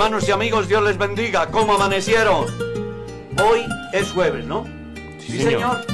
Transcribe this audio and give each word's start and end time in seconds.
Hermanos 0.00 0.26
y 0.26 0.32
amigos, 0.32 0.66
Dios 0.66 0.82
les 0.82 0.96
bendiga. 0.96 1.50
¿Cómo 1.50 1.74
amanecieron? 1.74 2.46
Hoy 3.38 3.66
es 3.92 4.10
jueves, 4.12 4.46
¿no? 4.46 4.64
Sí, 5.18 5.42
señor. 5.42 5.84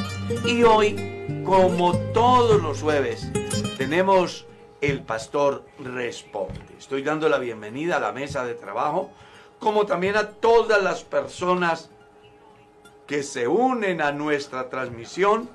Y 0.45 0.63
hoy, 0.63 1.43
como 1.45 1.99
todos 2.13 2.63
los 2.63 2.83
jueves, 2.83 3.29
tenemos 3.77 4.47
el 4.81 5.03
pastor 5.03 5.67
responde. 5.81 6.61
Estoy 6.79 7.03
dando 7.03 7.29
la 7.29 7.39
bienvenida 7.39 7.97
a 7.97 8.01
la 8.01 8.13
mesa 8.13 8.45
de 8.45 8.55
trabajo, 8.55 9.11
como 9.59 9.87
también 9.87 10.17
a 10.17 10.29
todas 10.29 10.81
las 10.81 11.03
personas 11.03 11.91
que 13.09 13.25
se 13.25 13.49
unen 13.49 14.01
a 14.01 14.13
nuestra 14.13 14.69
transmisión 14.69 15.51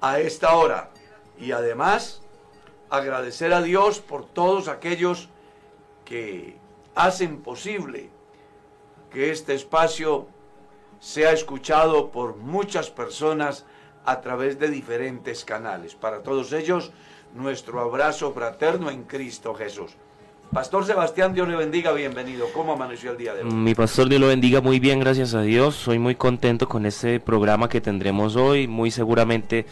a 0.00 0.18
esta 0.18 0.54
hora. 0.54 0.88
Y 1.38 1.52
además, 1.52 2.22
agradecer 2.88 3.52
a 3.52 3.60
Dios 3.60 4.00
por 4.00 4.24
todos 4.24 4.68
aquellos 4.68 5.28
que 6.06 6.61
hacen 6.94 7.38
posible 7.38 8.10
que 9.10 9.30
este 9.30 9.54
espacio 9.54 10.26
sea 11.00 11.32
escuchado 11.32 12.10
por 12.10 12.36
muchas 12.36 12.90
personas 12.90 13.66
a 14.04 14.20
través 14.20 14.58
de 14.58 14.68
diferentes 14.68 15.44
canales. 15.44 15.94
Para 15.94 16.22
todos 16.22 16.52
ellos, 16.52 16.92
nuestro 17.34 17.80
abrazo 17.80 18.32
fraterno 18.32 18.90
en 18.90 19.04
Cristo 19.04 19.54
Jesús. 19.54 19.92
Pastor 20.52 20.84
Sebastián, 20.84 21.32
Dios 21.32 21.48
le 21.48 21.56
bendiga, 21.56 21.92
bienvenido. 21.92 22.46
¿Cómo 22.52 22.74
amaneció 22.74 23.12
el 23.12 23.16
día 23.16 23.32
de 23.32 23.42
hoy? 23.42 23.50
Mi 23.50 23.74
pastor, 23.74 24.08
Dios 24.10 24.20
lo 24.20 24.28
bendiga 24.28 24.60
muy 24.60 24.80
bien, 24.80 25.00
gracias 25.00 25.32
a 25.32 25.40
Dios. 25.40 25.74
Soy 25.74 25.98
muy 25.98 26.14
contento 26.14 26.68
con 26.68 26.84
este 26.84 27.20
programa 27.20 27.70
que 27.70 27.80
tendremos 27.80 28.36
hoy. 28.36 28.68
Muy 28.68 28.90
seguramente 28.90 29.64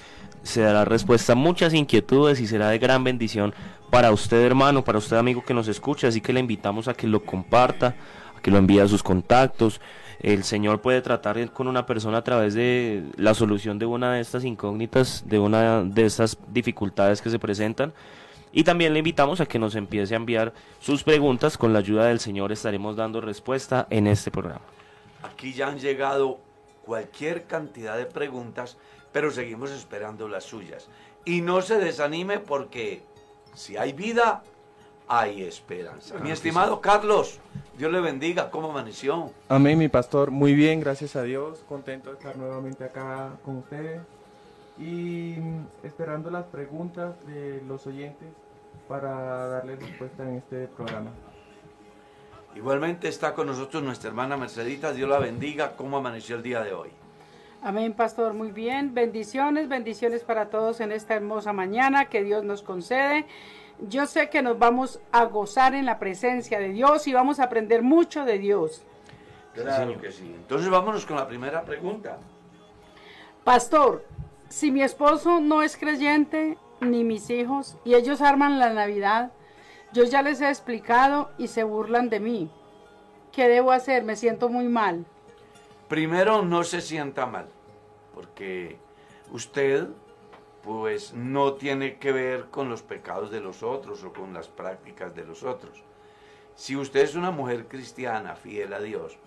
se 0.42 0.60
dará 0.62 0.84
respuesta 0.84 1.32
a 1.32 1.36
muchas 1.36 1.74
inquietudes 1.74 2.40
y 2.40 2.46
será 2.46 2.68
de 2.70 2.78
gran 2.78 3.04
bendición 3.04 3.54
para 3.90 4.12
usted, 4.12 4.42
hermano, 4.42 4.84
para 4.84 4.98
usted, 4.98 5.16
amigo 5.16 5.44
que 5.44 5.54
nos 5.54 5.68
escucha. 5.68 6.08
Así 6.08 6.20
que 6.20 6.32
le 6.32 6.40
invitamos 6.40 6.88
a 6.88 6.94
que 6.94 7.06
lo 7.06 7.24
comparta, 7.24 7.94
a 8.36 8.40
que 8.40 8.50
lo 8.50 8.58
envíe 8.58 8.80
a 8.80 8.88
sus 8.88 9.02
contactos. 9.02 9.80
El 10.20 10.44
Señor 10.44 10.80
puede 10.80 11.00
tratar 11.00 11.50
con 11.50 11.66
una 11.66 11.86
persona 11.86 12.18
a 12.18 12.24
través 12.24 12.54
de 12.54 13.04
la 13.16 13.34
solución 13.34 13.78
de 13.78 13.86
una 13.86 14.14
de 14.14 14.20
estas 14.20 14.44
incógnitas, 14.44 15.24
de 15.26 15.38
una 15.38 15.82
de 15.82 16.04
estas 16.04 16.36
dificultades 16.48 17.22
que 17.22 17.30
se 17.30 17.38
presentan. 17.38 17.92
Y 18.52 18.64
también 18.64 18.92
le 18.92 18.98
invitamos 18.98 19.40
a 19.40 19.46
que 19.46 19.58
nos 19.58 19.76
empiece 19.76 20.14
a 20.14 20.16
enviar 20.16 20.52
sus 20.80 21.04
preguntas. 21.04 21.56
Con 21.56 21.72
la 21.72 21.78
ayuda 21.78 22.06
del 22.06 22.20
Señor 22.20 22.52
estaremos 22.52 22.96
dando 22.96 23.20
respuesta 23.20 23.86
en 23.90 24.06
este 24.06 24.30
programa. 24.30 24.62
Aquí 25.22 25.52
ya 25.52 25.68
han 25.68 25.78
llegado 25.78 26.38
cualquier 26.84 27.46
cantidad 27.46 27.96
de 27.96 28.06
preguntas, 28.06 28.76
pero 29.12 29.30
seguimos 29.30 29.70
esperando 29.70 30.28
las 30.28 30.44
suyas. 30.44 30.88
Y 31.24 31.40
no 31.40 31.62
se 31.62 31.78
desanime 31.78 32.38
porque 32.38 33.02
si 33.54 33.76
hay 33.76 33.92
vida, 33.92 34.42
hay 35.08 35.42
esperanza. 35.42 36.16
Mi 36.18 36.30
estimado 36.30 36.80
Carlos, 36.80 37.40
Dios 37.76 37.92
le 37.92 38.00
bendiga. 38.00 38.50
¿Cómo 38.50 38.70
amaneció? 38.70 39.32
Amén, 39.48 39.78
mi 39.78 39.88
pastor. 39.88 40.30
Muy 40.30 40.54
bien, 40.54 40.80
gracias 40.80 41.16
a 41.16 41.22
Dios. 41.22 41.64
Contento 41.68 42.10
de 42.10 42.16
estar 42.16 42.36
nuevamente 42.36 42.84
acá 42.84 43.32
con 43.44 43.58
ustedes 43.58 44.00
y 44.78 45.34
esperando 45.82 46.30
las 46.30 46.46
preguntas 46.46 47.14
de 47.26 47.62
los 47.68 47.86
oyentes 47.86 48.28
para 48.88 49.46
darles 49.48 49.78
respuesta 49.80 50.22
en 50.22 50.36
este 50.36 50.68
programa. 50.68 51.10
Igualmente 52.56 53.08
está 53.08 53.34
con 53.34 53.46
nosotros 53.46 53.82
nuestra 53.82 54.08
hermana 54.08 54.36
Mercedita, 54.36 54.92
Dios 54.92 55.08
la 55.08 55.18
bendiga, 55.18 55.76
¿cómo 55.76 55.98
amaneció 55.98 56.36
el 56.36 56.42
día 56.42 56.62
de 56.62 56.72
hoy? 56.72 56.90
Amén, 57.62 57.92
pastor, 57.92 58.32
muy 58.32 58.52
bien. 58.52 58.94
Bendiciones, 58.94 59.68
bendiciones 59.68 60.24
para 60.24 60.48
todos 60.48 60.80
en 60.80 60.92
esta 60.92 61.14
hermosa 61.14 61.52
mañana 61.52 62.06
que 62.06 62.22
Dios 62.22 62.42
nos 62.42 62.62
concede. 62.62 63.26
Yo 63.86 64.06
sé 64.06 64.30
que 64.30 64.40
nos 64.40 64.58
vamos 64.58 64.98
a 65.12 65.24
gozar 65.26 65.74
en 65.74 65.84
la 65.84 65.98
presencia 65.98 66.58
de 66.58 66.70
Dios 66.70 67.06
y 67.06 67.12
vamos 67.12 67.38
a 67.38 67.44
aprender 67.44 67.82
mucho 67.82 68.24
de 68.24 68.38
Dios. 68.38 68.82
Claro 69.52 70.00
que 70.00 70.10
sí. 70.10 70.32
Entonces 70.34 70.70
vámonos 70.70 71.04
con 71.04 71.16
la 71.16 71.28
primera 71.28 71.62
pregunta. 71.62 72.16
Pastor, 73.44 74.06
si 74.48 74.70
mi 74.70 74.82
esposo 74.82 75.40
no 75.40 75.62
es 75.62 75.76
creyente, 75.76 76.56
ni 76.80 77.04
mis 77.04 77.28
hijos, 77.28 77.76
y 77.84 77.94
ellos 77.94 78.22
arman 78.22 78.58
la 78.58 78.72
Navidad, 78.72 79.32
yo 79.92 80.04
ya 80.04 80.22
les 80.22 80.40
he 80.40 80.48
explicado 80.48 81.30
y 81.36 81.48
se 81.48 81.64
burlan 81.64 82.08
de 82.08 82.20
mí. 82.20 82.50
¿Qué 83.32 83.48
debo 83.48 83.70
hacer? 83.70 84.02
Me 84.02 84.16
siento 84.16 84.48
muy 84.48 84.66
mal. 84.66 85.04
Primero, 85.90 86.42
no 86.42 86.62
se 86.62 86.80
sienta 86.80 87.26
mal, 87.26 87.48
porque 88.14 88.76
usted 89.32 89.88
pues 90.62 91.14
no 91.14 91.54
tiene 91.54 91.98
que 91.98 92.12
ver 92.12 92.44
con 92.44 92.68
los 92.68 92.82
pecados 92.82 93.32
de 93.32 93.40
los 93.40 93.64
otros 93.64 94.04
o 94.04 94.12
con 94.12 94.32
las 94.32 94.46
prácticas 94.46 95.16
de 95.16 95.24
los 95.24 95.42
otros. 95.42 95.82
Si 96.54 96.76
usted 96.76 97.00
es 97.00 97.16
una 97.16 97.32
mujer 97.32 97.66
cristiana, 97.66 98.36
fiel 98.36 98.72
a 98.72 98.78
Dios, 98.78 99.18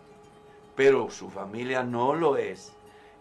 pero 0.74 1.10
su 1.10 1.30
familia 1.30 1.84
no 1.84 2.16
lo 2.16 2.38
es, 2.38 2.72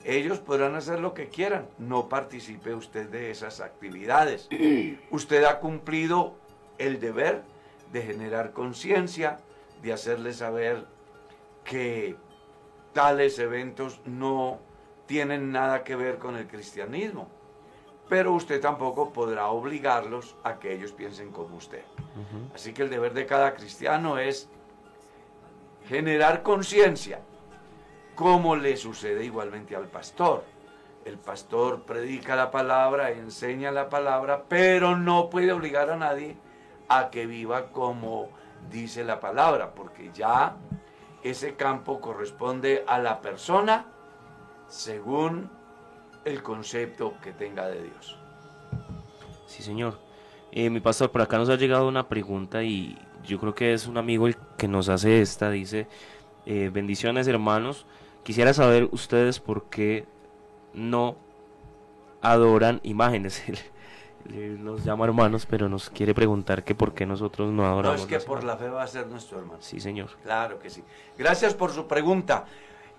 ellos 0.05 0.39
podrán 0.39 0.77
hacer 0.77 1.01
lo 1.01 1.13
que 1.13 1.29
quieran, 1.29 1.67
no 1.79 2.09
participe 2.09 2.77
usted 2.77 3.09
de 3.09 3.33
esas 3.33 3.61
actividades. 3.61 4.49
usted 5.11 5.43
ha 5.43 5.59
cumplido 5.59 6.37
el 6.79 7.01
deber 7.01 7.43
de 7.93 8.03
generar 8.03 8.53
conciencia, 8.53 9.39
de 9.83 9.93
hacerles 9.93 10.37
saber 10.37 10.87
que 11.65 12.15
tales 12.93 13.39
eventos 13.39 14.01
no 14.05 14.59
tienen 15.07 15.53
nada 15.53 15.85
que 15.85 15.97
ver 15.97 16.19
con 16.19 16.37
el 16.37 16.47
cristianismo. 16.47 17.29
Pero 18.09 18.33
usted 18.33 18.61
tampoco 18.61 19.13
podrá 19.13 19.49
obligarlos 19.49 20.37
a 20.43 20.59
que 20.59 20.75
ellos 20.75 20.93
piensen 20.93 21.31
como 21.31 21.57
usted. 21.57 21.83
Así 22.55 22.73
que 22.73 22.83
el 22.83 22.91
deber 22.91 23.15
de 23.15 23.27
cada 23.27 23.55
cristiano 23.55 24.19
es 24.19 24.49
generar 25.89 26.43
conciencia 26.43 27.21
como 28.15 28.57
le 28.57 28.77
sucede 28.77 29.25
igualmente 29.25 29.75
al 29.75 29.89
pastor. 29.89 30.45
El 31.05 31.19
pastor 31.19 31.83
predica 31.83 32.37
la 32.37 32.51
palabra, 32.51 33.11
enseña 33.11 33.73
la 33.73 33.89
palabra, 33.89 34.45
pero 34.49 34.97
no 34.97 35.31
puede 35.31 35.53
obligar 35.53 35.91
a 35.91 35.97
nadie 35.97 36.37
a 36.89 37.11
que 37.11 37.27
viva 37.27 37.73
como 37.73 38.29
dice 38.71 39.03
la 39.03 39.19
palabra, 39.19 39.75
porque 39.75 40.11
ya 40.13 40.57
ese 41.23 41.55
campo 41.55 42.01
corresponde 42.01 42.85
a 42.87 42.99
la 42.99 43.21
persona 43.21 43.87
según 44.69 45.51
el 46.25 46.43
concepto 46.43 47.15
que 47.23 47.33
tenga 47.33 47.69
de 47.69 47.83
Dios. 47.83 48.19
Sí, 49.47 49.63
señor. 49.63 49.99
Eh, 50.51 50.71
mi 50.71 50.81
pastor, 50.81 51.11
por 51.11 51.23
acá 51.23 51.39
nos 51.39 51.49
ha 51.49 51.57
llegado 51.57 51.89
una 51.89 52.09
pregunta 52.09 52.63
y 52.63 52.99
yo 53.25 53.39
creo 53.39 53.55
que 53.55 53.73
es 53.73 53.87
un 53.87 53.99
amigo 53.99 54.27
el 54.27 54.37
que 54.57 54.69
nos 54.69 54.89
hace 54.89 55.21
esta. 55.21 55.51
Dice, 55.51 55.87
eh, 56.47 56.71
bendiciones 56.73 57.27
hermanos. 57.29 57.87
Quisiera 58.23 58.55
saber 58.55 58.89
ustedes 58.93 59.41
por 59.41 59.69
qué 59.69 60.07
no 60.75 61.17
adoran 62.21 62.81
imágenes. 62.83 63.43
nos 64.29 64.85
llama 64.85 65.05
hermanos, 65.05 65.47
pero 65.47 65.69
nos 65.69 65.91
quiere 65.91 66.15
preguntar 66.15 66.65
que 66.65 66.75
por 66.75 66.95
qué 66.95 67.07
nosotros 67.07 67.51
no 67.51 67.67
adoramos. 67.67 67.99
No, 67.99 68.03
es 68.03 68.09
que 68.09 68.27
por 68.27 68.45
la 68.45 68.57
fe 68.57 68.69
va 68.69 68.83
a 68.83 68.87
ser 68.87 69.07
nuestro 69.07 69.39
hermano. 69.39 69.61
Sí, 69.61 69.81
señor. 69.81 70.11
Claro 70.23 70.59
que 70.59 70.71
sí. 70.71 70.83
Gracias 71.19 71.55
por 71.55 71.73
su 71.73 71.87
pregunta. 71.87 72.47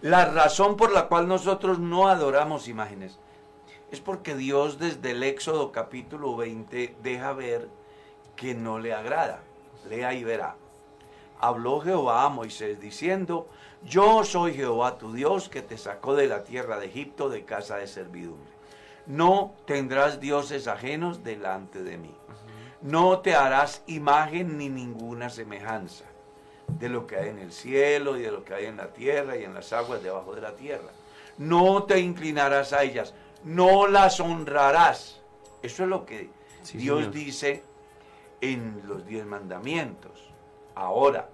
La 0.01 0.25
razón 0.25 0.75
por 0.75 0.91
la 0.91 1.07
cual 1.07 1.27
nosotros 1.27 1.79
no 1.79 2.07
adoramos 2.07 2.67
imágenes 2.67 3.19
es 3.89 4.01
porque 4.01 4.35
Dios 4.35 4.79
desde 4.79 5.11
el 5.11 5.23
Éxodo 5.23 5.71
capítulo 5.71 6.35
20 6.35 6.95
deja 7.01 7.31
ver 7.33 7.69
que 8.35 8.55
no 8.55 8.79
le 8.79 8.93
agrada. 8.93 9.41
Lea 9.87 10.13
y 10.13 10.23
verá. 10.23 10.55
Habló 11.39 11.79
Jehová 11.79 12.23
a 12.23 12.29
Moisés 12.29 12.79
diciendo, 12.79 13.47
yo 13.83 14.23
soy 14.23 14.53
Jehová 14.53 14.97
tu 14.97 15.13
Dios 15.13 15.49
que 15.49 15.61
te 15.61 15.77
sacó 15.77 16.15
de 16.15 16.27
la 16.27 16.43
tierra 16.43 16.79
de 16.79 16.87
Egipto 16.87 17.29
de 17.29 17.45
casa 17.45 17.77
de 17.77 17.87
servidumbre. 17.87 18.52
No 19.05 19.53
tendrás 19.65 20.19
dioses 20.19 20.67
ajenos 20.67 21.23
delante 21.23 21.83
de 21.83 21.97
mí. 21.97 22.15
No 22.81 23.19
te 23.19 23.35
harás 23.35 23.83
imagen 23.87 24.57
ni 24.57 24.69
ninguna 24.69 25.29
semejanza 25.29 26.05
de 26.67 26.89
lo 26.89 27.07
que 27.07 27.17
hay 27.17 27.29
en 27.29 27.39
el 27.39 27.51
cielo 27.51 28.17
y 28.17 28.21
de 28.21 28.31
lo 28.31 28.43
que 28.43 28.53
hay 28.53 28.65
en 28.65 28.77
la 28.77 28.93
tierra 28.93 29.37
y 29.37 29.43
en 29.43 29.53
las 29.53 29.73
aguas 29.73 30.03
debajo 30.03 30.33
de 30.35 30.41
la 30.41 30.55
tierra. 30.55 30.89
No 31.37 31.83
te 31.83 31.99
inclinarás 31.99 32.73
a 32.73 32.83
ellas, 32.83 33.13
no 33.43 33.87
las 33.87 34.19
honrarás. 34.19 35.21
Eso 35.61 35.83
es 35.83 35.89
lo 35.89 36.05
que 36.05 36.29
Dios 36.73 37.11
dice 37.11 37.63
en 38.41 38.81
los 38.85 39.05
diez 39.05 39.25
mandamientos. 39.25 40.11
Ahora, 40.75 41.29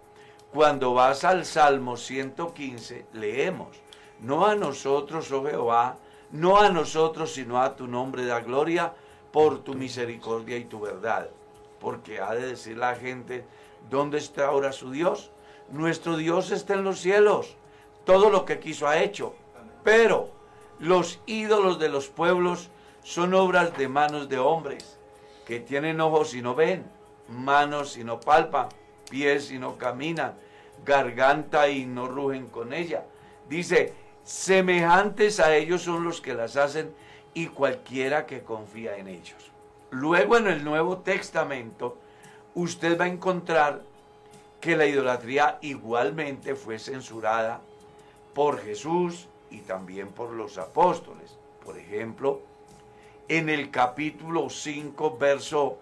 cuando 0.54 0.94
vas 0.94 1.24
al 1.24 1.46
Salmo 1.46 1.98
115, 1.98 3.08
leemos, 3.14 3.78
no 4.20 4.46
a 4.46 4.56
nosotros, 4.56 5.32
oh 5.32 5.46
Jehová, 5.46 5.98
no 6.32 6.58
a 6.58 6.70
nosotros, 6.70 7.34
sino 7.34 7.62
a 7.62 7.76
tu 7.76 7.88
nombre 7.88 8.26
da 8.26 8.40
gloria 8.42 8.94
por 9.32 9.64
tu 9.64 9.74
misericordia 9.74 10.58
y 10.58 10.66
tu 10.66 10.80
verdad. 10.80 11.30
Porque 11.80 12.20
ha 12.20 12.34
de 12.34 12.48
decir 12.48 12.78
la 12.78 12.96
gente, 12.96 13.46
¿dónde 13.90 14.18
está 14.18 14.48
ahora 14.48 14.72
su 14.72 14.92
Dios? 14.92 15.32
Nuestro 15.72 16.18
Dios 16.18 16.52
está 16.52 16.74
en 16.74 16.84
los 16.84 17.00
cielos. 17.00 17.56
Todo 18.06 18.30
lo 18.30 18.46
que 18.46 18.60
quiso 18.60 18.88
ha 18.88 19.00
hecho. 19.00 19.34
Pero 19.84 20.30
los 20.80 21.20
ídolos 21.26 21.80
de 21.80 21.90
los 21.90 22.08
pueblos 22.08 22.70
son 23.04 23.34
obras 23.34 23.78
de 23.78 23.88
manos 23.88 24.30
de 24.30 24.40
hombres, 24.40 24.98
que 25.46 25.60
tienen 25.60 26.02
ojos 26.02 26.34
y 26.34 26.42
no 26.42 26.54
ven, 26.56 26.86
manos 27.28 27.98
y 27.98 28.04
no 28.04 28.20
palpan, 28.20 28.70
pies 29.10 29.52
y 29.52 29.58
no 29.58 29.78
caminan, 29.78 30.36
garganta 30.86 31.70
y 31.70 31.86
no 31.86 32.08
rugen 32.08 32.48
con 32.48 32.74
ella. 32.74 33.06
Dice, 33.48 33.94
semejantes 34.30 35.40
a 35.40 35.56
ellos 35.56 35.82
son 35.82 36.04
los 36.04 36.22
que 36.22 36.36
las 36.36 36.56
hacen 36.56 36.94
y 37.34 37.48
cualquiera 37.48 38.28
que 38.28 38.44
confía 38.44 38.98
en 38.98 39.08
ellos. 39.08 39.52
Luego 39.90 40.38
en 40.38 40.46
el 40.46 40.64
Nuevo 40.64 41.00
Testamento, 41.00 41.98
usted 42.54 43.00
va 43.00 43.06
a 43.06 43.08
encontrar 43.08 43.82
que 44.62 44.78
la 44.78 44.86
idolatría 44.86 45.58
igualmente 45.62 46.54
fue 46.54 46.78
censurada 46.78 47.60
por 48.36 48.60
Jesús 48.60 49.28
y 49.50 49.62
también 49.62 50.10
por 50.10 50.30
los 50.30 50.60
apóstoles. 50.60 51.36
Por 51.66 51.80
ejemplo, 51.80 52.44
en 53.30 53.50
el 53.50 53.72
capítulo 53.72 54.52
5, 54.52 55.18
verso 55.18 55.80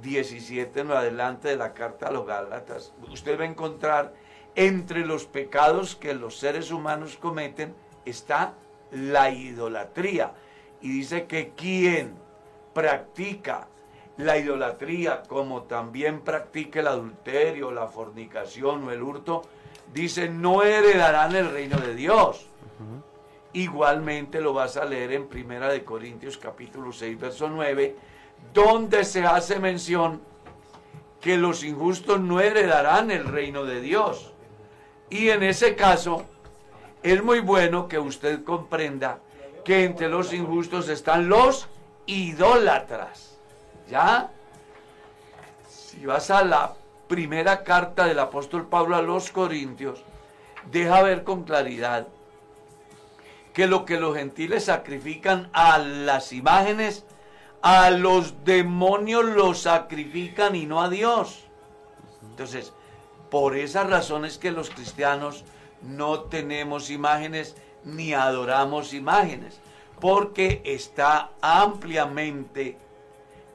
17 0.00 0.80
en 0.80 0.90
adelante 0.92 1.48
de 1.48 1.56
la 1.56 1.74
carta 1.74 2.08
a 2.08 2.12
los 2.12 2.26
Gálatas, 2.26 2.94
usted 3.10 3.38
va 3.38 3.42
a 3.42 3.48
encontrar 3.48 4.14
entre 4.54 5.04
los 5.04 5.26
pecados 5.26 5.96
que 5.96 6.14
los 6.14 6.38
seres 6.38 6.70
humanos 6.70 7.18
cometen 7.18 7.74
está 8.04 8.54
la 8.92 9.30
idolatría. 9.30 10.32
Y 10.80 10.90
dice 10.90 11.26
que 11.26 11.52
quien 11.56 12.14
practica 12.72 13.68
la 14.16 14.38
idolatría, 14.38 15.22
como 15.22 15.62
también 15.62 16.20
practica 16.20 16.80
el 16.80 16.88
adulterio, 16.88 17.70
la 17.70 17.86
fornicación 17.86 18.84
o 18.84 18.90
el 18.90 19.02
hurto, 19.02 19.42
dice, 19.92 20.28
no 20.28 20.62
heredarán 20.62 21.34
el 21.34 21.50
reino 21.50 21.78
de 21.78 21.94
Dios. 21.94 22.46
Igualmente 23.52 24.40
lo 24.40 24.52
vas 24.52 24.76
a 24.76 24.84
leer 24.84 25.12
en 25.12 25.26
Primera 25.26 25.68
de 25.68 25.84
Corintios 25.84 26.38
capítulo 26.38 26.92
6, 26.92 27.18
verso 27.18 27.48
9, 27.48 27.96
donde 28.54 29.04
se 29.04 29.24
hace 29.24 29.58
mención 29.58 30.20
que 31.20 31.36
los 31.36 31.64
injustos 31.64 32.20
no 32.20 32.40
heredarán 32.40 33.10
el 33.10 33.26
reino 33.26 33.64
de 33.64 33.80
Dios. 33.80 34.32
Y 35.10 35.30
en 35.30 35.42
ese 35.42 35.74
caso, 35.74 36.24
es 37.02 37.22
muy 37.22 37.40
bueno 37.40 37.88
que 37.88 37.98
usted 37.98 38.44
comprenda 38.44 39.18
que 39.64 39.84
entre 39.84 40.08
los 40.08 40.32
injustos 40.32 40.88
están 40.88 41.28
los 41.28 41.68
idólatras. 42.06 43.38
¿Ya? 43.88 44.30
Si 45.68 46.06
vas 46.06 46.30
a 46.30 46.44
la 46.44 46.74
primera 47.08 47.64
carta 47.64 48.06
del 48.06 48.18
apóstol 48.18 48.66
Pablo 48.68 48.96
a 48.96 49.02
los 49.02 49.30
Corintios, 49.30 50.04
deja 50.70 51.02
ver 51.02 51.24
con 51.24 51.44
claridad 51.44 52.06
que 53.52 53.66
lo 53.66 53.84
que 53.84 53.98
los 53.98 54.16
gentiles 54.16 54.66
sacrifican 54.66 55.50
a 55.52 55.78
las 55.78 56.32
imágenes, 56.32 57.04
a 57.62 57.90
los 57.90 58.44
demonios 58.44 59.24
los 59.24 59.62
sacrifican 59.62 60.54
y 60.54 60.66
no 60.66 60.80
a 60.80 60.88
Dios. 60.88 61.46
Entonces, 62.22 62.72
por 63.30 63.56
esas 63.56 63.90
razones 63.90 64.38
que 64.38 64.50
los 64.50 64.70
cristianos 64.70 65.44
no 65.82 66.20
tenemos 66.22 66.90
imágenes 66.90 67.56
ni 67.84 68.12
adoramos 68.12 68.92
imágenes, 68.92 69.60
porque 70.00 70.62
está 70.64 71.30
ampliamente 71.40 72.76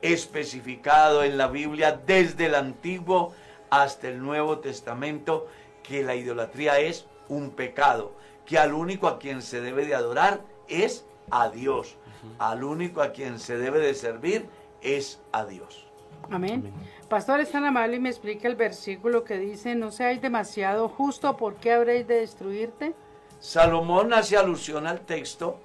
especificado 0.01 1.23
en 1.23 1.37
la 1.37 1.47
Biblia 1.47 1.99
desde 2.05 2.45
el 2.45 2.55
Antiguo 2.55 3.33
hasta 3.69 4.07
el 4.07 4.21
Nuevo 4.21 4.59
Testamento 4.59 5.47
que 5.83 6.03
la 6.03 6.15
idolatría 6.15 6.79
es 6.79 7.05
un 7.27 7.51
pecado, 7.51 8.13
que 8.45 8.57
al 8.57 8.73
único 8.73 9.07
a 9.07 9.19
quien 9.19 9.41
se 9.41 9.61
debe 9.61 9.85
de 9.85 9.95
adorar 9.95 10.41
es 10.67 11.05
a 11.31 11.49
Dios, 11.49 11.95
al 12.39 12.63
único 12.63 13.01
a 13.01 13.11
quien 13.11 13.39
se 13.39 13.57
debe 13.57 13.79
de 13.79 13.93
servir 13.93 14.47
es 14.81 15.19
a 15.31 15.45
Dios. 15.45 15.84
Amén. 16.29 16.71
Pastor, 17.09 17.39
es 17.39 17.51
tan 17.51 17.65
amable 17.65 17.97
y 17.97 17.99
me 17.99 18.09
explica 18.09 18.47
el 18.47 18.55
versículo 18.55 19.23
que 19.23 19.37
dice, 19.37 19.75
no 19.75 19.91
seáis 19.91 20.21
demasiado 20.21 20.89
justo, 20.89 21.37
¿por 21.37 21.55
qué 21.55 21.73
habréis 21.73 22.07
de 22.07 22.15
destruirte? 22.15 22.95
Salomón 23.39 24.13
hace 24.13 24.37
alusión 24.37 24.87
al 24.87 25.01
texto 25.01 25.59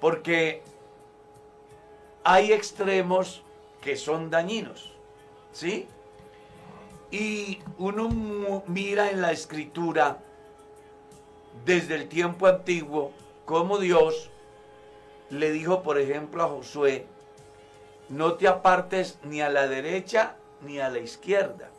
porque 0.00 0.62
hay 2.24 2.52
extremos 2.52 3.42
que 3.80 3.96
son 3.96 4.30
dañinos, 4.30 4.92
¿sí? 5.52 5.88
Y 7.10 7.60
uno 7.78 8.62
mira 8.66 9.10
en 9.10 9.20
la 9.20 9.32
escritura 9.32 10.18
desde 11.64 11.96
el 11.96 12.08
tiempo 12.08 12.46
antiguo 12.46 13.12
cómo 13.44 13.78
Dios 13.78 14.30
le 15.30 15.50
dijo, 15.50 15.82
por 15.82 15.98
ejemplo, 15.98 16.42
a 16.42 16.48
Josué, 16.48 17.06
no 18.12 18.34
te 18.34 18.46
apartes 18.46 19.18
ni 19.24 19.40
a 19.40 19.48
la 19.48 19.66
derecha 19.66 20.36
ni 20.60 20.78
a 20.78 20.90
la 20.90 20.98
izquierda, 20.98 21.70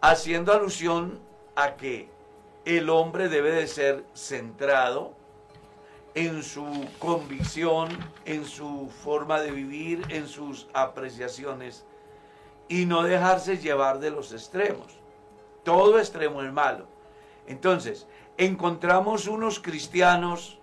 haciendo 0.00 0.52
alusión 0.52 1.18
a 1.56 1.74
que 1.74 2.08
el 2.64 2.88
hombre 2.88 3.28
debe 3.28 3.50
de 3.50 3.66
ser 3.66 4.04
centrado 4.14 5.12
en 6.14 6.44
su 6.44 6.86
convicción, 7.00 7.88
en 8.24 8.44
su 8.44 8.88
forma 9.02 9.40
de 9.40 9.50
vivir, 9.50 10.06
en 10.10 10.28
sus 10.28 10.68
apreciaciones 10.72 11.84
y 12.68 12.86
no 12.86 13.02
dejarse 13.02 13.58
llevar 13.58 13.98
de 13.98 14.10
los 14.10 14.32
extremos. 14.32 14.86
Todo 15.64 15.98
extremo 15.98 16.40
es 16.40 16.52
malo. 16.52 16.86
Entonces, 17.48 18.06
encontramos 18.36 19.26
unos 19.26 19.58
cristianos 19.58 20.60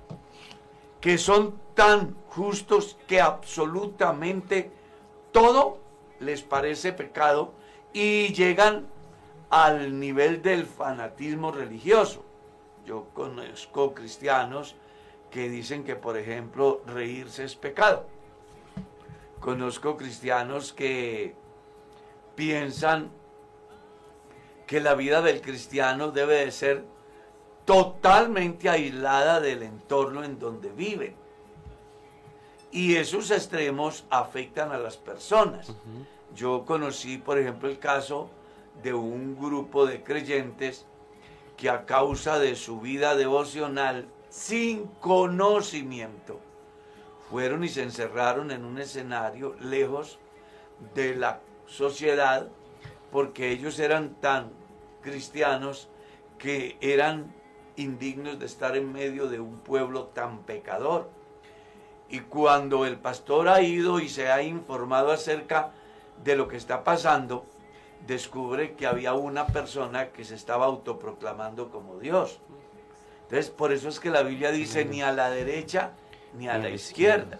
que 1.02 1.18
son 1.18 1.60
tan 1.74 2.16
justos 2.28 2.98
que 3.08 3.20
absolutamente 3.20 4.72
todo 5.32 5.80
les 6.20 6.44
parece 6.44 6.94
pecado 6.94 7.54
y 7.92 8.34
llegan 8.34 8.88
al 9.50 10.00
nivel 10.00 10.42
del 10.42 10.66
fanatismo 10.66 11.52
religioso. 11.52 12.24
Yo 12.86 13.08
conozco 13.14 13.94
cristianos 13.94 14.76
que 15.32 15.50
dicen 15.50 15.84
que, 15.84 15.96
por 15.96 16.18
ejemplo, 16.18 16.82
reírse 16.86 17.44
es 17.44 17.56
pecado. 17.56 18.06
Conozco 19.40 19.98
cristianos 19.98 20.72
que 20.72 21.36
piensan 22.36 23.10
que 24.68 24.80
la 24.80 24.94
vida 24.94 25.22
del 25.22 25.42
cristiano 25.42 26.12
debe 26.12 26.46
de 26.46 26.52
ser 26.52 26.86
totalmente 27.66 28.70
aislada 28.70 29.40
del 29.40 29.64
entorno 29.64 30.24
en 30.24 30.40
donde 30.40 30.70
viven. 30.70 31.16
Y 32.72 32.96
esos 32.96 33.32
extremos 33.32 34.06
afectan 34.10 34.72
a 34.72 34.78
las 34.78 34.98
personas. 34.98 35.74
Yo 36.36 36.64
conocí, 36.66 37.18
por 37.18 37.38
ejemplo, 37.38 37.70
el 37.70 37.80
caso 37.80 38.30
de 38.82 38.94
un 38.94 39.38
grupo 39.38 39.86
de 39.86 40.04
creyentes 40.04 40.86
que 41.58 41.70
a 41.70 41.86
causa 41.86 42.40
de 42.40 42.56
su 42.56 42.80
vida 42.80 43.16
devocional 43.16 44.08
sin 44.30 44.88
conocimiento 45.02 46.40
fueron 47.30 47.64
y 47.64 47.70
se 47.70 47.84
encerraron 47.84 48.52
en 48.52 48.66
un 48.66 48.80
escenario 48.80 49.56
lejos 49.60 50.18
de 50.96 51.16
la 51.16 51.42
sociedad 51.68 52.48
porque 53.12 53.52
ellos 53.52 53.78
eran 53.80 54.16
tan 54.16 54.52
cristianos 55.02 55.90
que 56.38 56.78
eran 56.82 57.34
indignos 57.76 58.40
de 58.40 58.46
estar 58.46 58.76
en 58.76 58.92
medio 58.92 59.28
de 59.28 59.40
un 59.40 59.60
pueblo 59.60 60.06
tan 60.06 60.40
pecador. 60.44 61.10
Y 62.10 62.20
cuando 62.22 62.86
el 62.86 62.98
pastor 62.98 63.48
ha 63.48 63.62
ido 63.62 64.00
y 64.00 64.10
se 64.10 64.32
ha 64.32 64.42
informado 64.42 65.12
acerca 65.12 65.72
de 66.24 66.36
lo 66.36 66.48
que 66.48 66.58
está 66.58 66.84
pasando, 66.84 67.46
descubre 68.06 68.76
que 68.76 68.88
había 68.88 69.14
una 69.14 69.48
persona 69.48 70.10
que 70.10 70.26
se 70.26 70.36
estaba 70.36 70.66
autoproclamando 70.66 71.70
como 71.70 72.00
Dios. 72.00 72.40
Entonces, 73.24 73.50
por 73.50 73.72
eso 73.72 73.88
es 73.88 74.00
que 74.00 74.10
la 74.10 74.24
Biblia 74.24 74.52
dice 74.52 74.84
ni 74.84 75.02
a 75.02 75.14
la 75.14 75.30
derecha 75.30 75.92
ni 76.34 76.48
a 76.48 76.58
la 76.58 76.70
izquierda. 76.70 77.40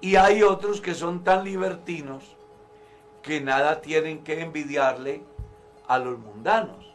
Y 0.00 0.16
hay 0.16 0.42
otros 0.42 0.80
que 0.80 0.94
son 0.94 1.24
tan 1.24 1.44
libertinos 1.44 2.36
que 3.22 3.40
nada 3.40 3.80
tienen 3.80 4.22
que 4.22 4.40
envidiarle 4.40 5.24
a 5.88 5.98
los 5.98 6.18
mundanos. 6.18 6.93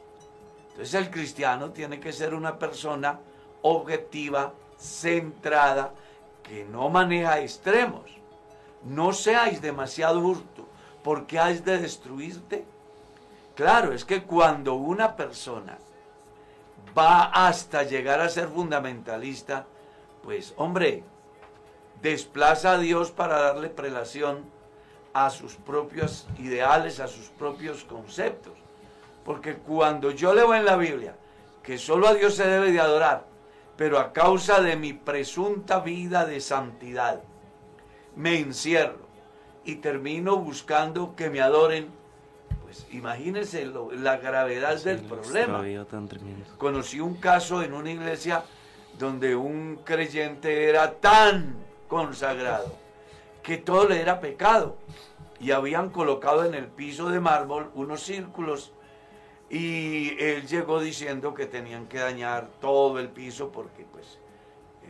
Entonces 0.79 0.95
el 0.95 1.11
cristiano 1.11 1.71
tiene 1.71 1.99
que 1.99 2.13
ser 2.13 2.33
una 2.33 2.57
persona 2.57 3.19
objetiva, 3.63 4.53
centrada, 4.77 5.93
que 6.41 6.63
no 6.63 6.87
maneja 6.87 7.41
extremos. 7.41 8.09
No 8.85 9.11
seáis 9.11 9.61
demasiado 9.61 10.21
justo 10.21 10.69
¿por 11.03 11.27
qué 11.27 11.37
has 11.37 11.65
de 11.65 11.79
destruirte? 11.79 12.63
Claro, 13.55 13.91
es 13.91 14.05
que 14.05 14.23
cuando 14.23 14.75
una 14.75 15.17
persona 15.17 15.77
va 16.97 17.25
hasta 17.25 17.83
llegar 17.83 18.21
a 18.21 18.29
ser 18.29 18.47
fundamentalista, 18.47 19.65
pues 20.23 20.53
hombre, 20.55 21.03
desplaza 22.01 22.71
a 22.71 22.77
Dios 22.77 23.11
para 23.11 23.41
darle 23.41 23.67
prelación 23.67 24.45
a 25.11 25.29
sus 25.29 25.55
propios 25.55 26.25
ideales, 26.37 27.01
a 27.01 27.09
sus 27.09 27.27
propios 27.27 27.83
conceptos. 27.83 28.53
Porque 29.29 29.57
cuando 29.57 30.09
yo 30.09 30.33
leo 30.33 30.55
en 30.55 30.65
la 30.65 30.75
Biblia 30.75 31.13
que 31.61 31.77
solo 31.77 32.07
a 32.07 32.15
Dios 32.15 32.33
se 32.33 32.47
debe 32.47 32.71
de 32.71 32.79
adorar, 32.79 33.27
pero 33.77 33.99
a 33.99 34.11
causa 34.11 34.59
de 34.59 34.75
mi 34.75 34.93
presunta 34.93 35.81
vida 35.81 36.25
de 36.25 36.41
santidad, 36.41 37.21
me 38.15 38.39
encierro 38.39 38.97
y 39.65 39.75
termino 39.75 40.37
buscando 40.37 41.15
que 41.15 41.29
me 41.29 41.41
adoren, 41.41 41.89
pues 42.63 42.87
imagínense 42.89 43.65
lo- 43.67 43.91
la 43.91 44.17
gravedad 44.17 44.81
del 44.81 44.97
problema. 45.01 45.59
Conocí 46.57 46.99
un 46.99 47.17
caso 47.17 47.61
en 47.61 47.73
una 47.75 47.91
iglesia 47.91 48.41
donde 48.97 49.35
un 49.35 49.81
creyente 49.83 50.67
era 50.67 50.93
tan 50.95 51.53
consagrado 51.87 52.73
que 53.43 53.57
todo 53.59 53.87
le 53.87 54.01
era 54.01 54.19
pecado 54.21 54.75
y 55.39 55.51
habían 55.51 55.91
colocado 55.91 56.45
en 56.45 56.55
el 56.55 56.65
piso 56.65 57.09
de 57.09 57.19
mármol 57.19 57.69
unos 57.75 58.01
círculos 58.01 58.73
y 59.49 60.15
él 60.19 60.47
llegó 60.47 60.79
diciendo 60.79 61.33
que 61.33 61.47
tenían 61.47 61.87
que 61.87 61.99
dañar 61.99 62.49
todo 62.61 62.99
el 62.99 63.09
piso 63.09 63.51
porque 63.51 63.85
pues 63.91 64.19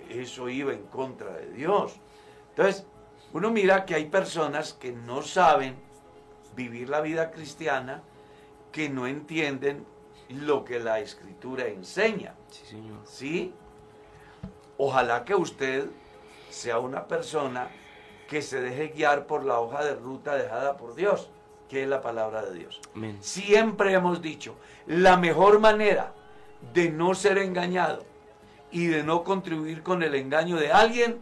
eso 0.10 0.50
iba 0.50 0.74
en 0.74 0.84
contra 0.84 1.32
de 1.34 1.52
Dios. 1.52 1.96
Entonces, 2.50 2.86
uno 3.32 3.52
mira 3.52 3.86
que 3.86 3.96
hay 3.96 4.06
personas 4.06 4.74
que 4.74 4.92
no 4.92 5.22
saben 5.22 5.76
vivir 6.56 6.90
la 6.90 7.00
vida 7.00 7.32
cristiana, 7.32 8.04
que 8.72 8.90
no 8.90 9.08
entienden 9.08 9.86
lo 10.30 10.66
que 10.66 10.80
la 10.80 11.00
escritura 11.00 11.68
enseña. 11.68 12.36
Sí, 12.50 12.66
señor. 12.66 13.00
¿Sí? 13.06 13.54
Ojalá 14.78 15.24
que 15.24 15.36
usted 15.36 15.86
sea 16.50 16.80
una 16.80 17.08
persona 17.08 17.70
que 18.28 18.42
se 18.42 18.62
deje 18.62 18.90
guiar 18.90 19.26
por 19.26 19.46
la 19.46 19.60
hoja 19.60 19.84
de 19.84 19.96
ruta 19.96 20.36
dejada 20.36 20.78
por 20.78 20.96
Dios, 20.96 21.30
que 21.70 21.84
es 21.84 21.90
la 21.90 22.02
palabra 22.02 22.42
de 22.42 22.58
Dios. 22.58 22.82
Amén. 22.96 23.18
Siempre 23.22 23.94
hemos 23.94 24.22
dicho, 24.22 24.56
la 24.88 25.16
mejor 25.18 25.60
manera 25.60 26.14
de 26.74 26.90
no 26.90 27.14
ser 27.14 27.38
engañado 27.38 28.04
y 28.72 28.88
de 28.88 29.04
no 29.04 29.24
contribuir 29.24 29.84
con 29.84 30.04
el 30.04 30.16
engaño 30.16 30.58
de 30.58 30.72
alguien 30.72 31.20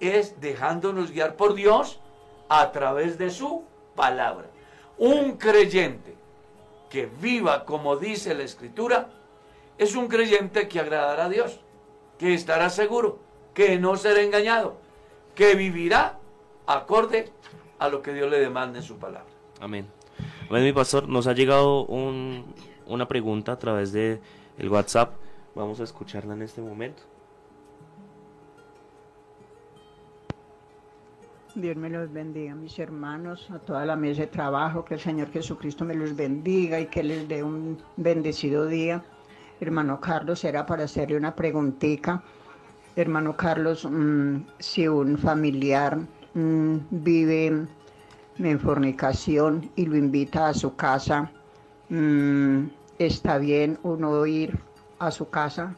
es 0.00 0.40
dejándonos 0.40 1.12
guiar 1.12 1.36
por 1.36 1.54
Dios 1.54 2.00
a 2.48 2.72
través 2.72 3.18
de 3.18 3.30
su 3.30 3.62
palabra. 3.94 4.48
Un 4.98 5.36
creyente 5.36 6.16
que 6.90 7.06
viva 7.06 7.64
como 7.64 7.96
dice 7.96 8.34
la 8.34 8.42
escritura 8.42 9.08
es 9.78 9.94
un 9.94 10.08
creyente 10.08 10.68
que 10.68 10.80
agradará 10.80 11.26
a 11.26 11.28
Dios, 11.28 11.60
que 12.18 12.34
estará 12.34 12.70
seguro, 12.70 13.18
que 13.54 13.78
no 13.78 13.96
será 13.96 14.22
engañado, 14.22 14.76
que 15.34 15.54
vivirá 15.54 16.18
acorde 16.66 17.32
a 17.78 17.88
lo 17.88 18.02
que 18.02 18.12
Dios 18.12 18.30
le 18.30 18.38
demanda 18.38 18.78
en 18.78 18.84
su 18.84 18.98
palabra. 18.98 19.31
Amén. 19.62 19.86
Bueno, 20.48 20.64
mi 20.64 20.72
pastor, 20.72 21.08
nos 21.08 21.28
ha 21.28 21.34
llegado 21.34 21.84
un- 21.86 22.44
una 22.88 23.06
pregunta 23.06 23.52
a 23.52 23.58
través 23.60 23.92
de 23.92 24.20
el 24.58 24.68
WhatsApp. 24.68 25.14
Vamos 25.54 25.78
a 25.78 25.84
escucharla 25.84 26.34
en 26.34 26.42
este 26.42 26.60
momento. 26.60 27.00
Dios 31.54 31.76
me 31.76 31.90
los 31.90 32.12
bendiga, 32.12 32.56
mis 32.56 32.76
hermanos, 32.80 33.48
a 33.52 33.60
toda 33.60 33.86
la 33.86 33.94
mesa 33.94 34.22
de 34.22 34.26
trabajo, 34.26 34.84
que 34.84 34.94
el 34.94 35.00
Señor 35.00 35.30
Jesucristo 35.30 35.84
me 35.84 35.94
los 35.94 36.16
bendiga 36.16 36.80
y 36.80 36.86
que 36.86 37.04
les 37.04 37.28
dé 37.28 37.44
un 37.44 37.78
bendecido 37.96 38.66
día. 38.66 39.04
Hermano 39.60 40.00
Carlos, 40.00 40.42
era 40.42 40.66
para 40.66 40.84
hacerle 40.84 41.16
una 41.16 41.36
preguntita. 41.36 42.20
Hermano 42.96 43.36
Carlos, 43.36 43.86
mm, 43.88 44.38
si 44.58 44.88
un 44.88 45.16
familiar 45.18 45.98
mm, 46.34 46.76
vive 46.90 47.66
en 48.38 48.60
fornicación 48.60 49.70
y 49.76 49.86
lo 49.86 49.96
invita 49.96 50.48
a 50.48 50.54
su 50.54 50.74
casa, 50.76 51.30
mm, 51.88 52.66
¿está 52.98 53.38
bien 53.38 53.78
uno 53.82 54.26
ir 54.26 54.58
a 54.98 55.10
su 55.10 55.28
casa 55.28 55.76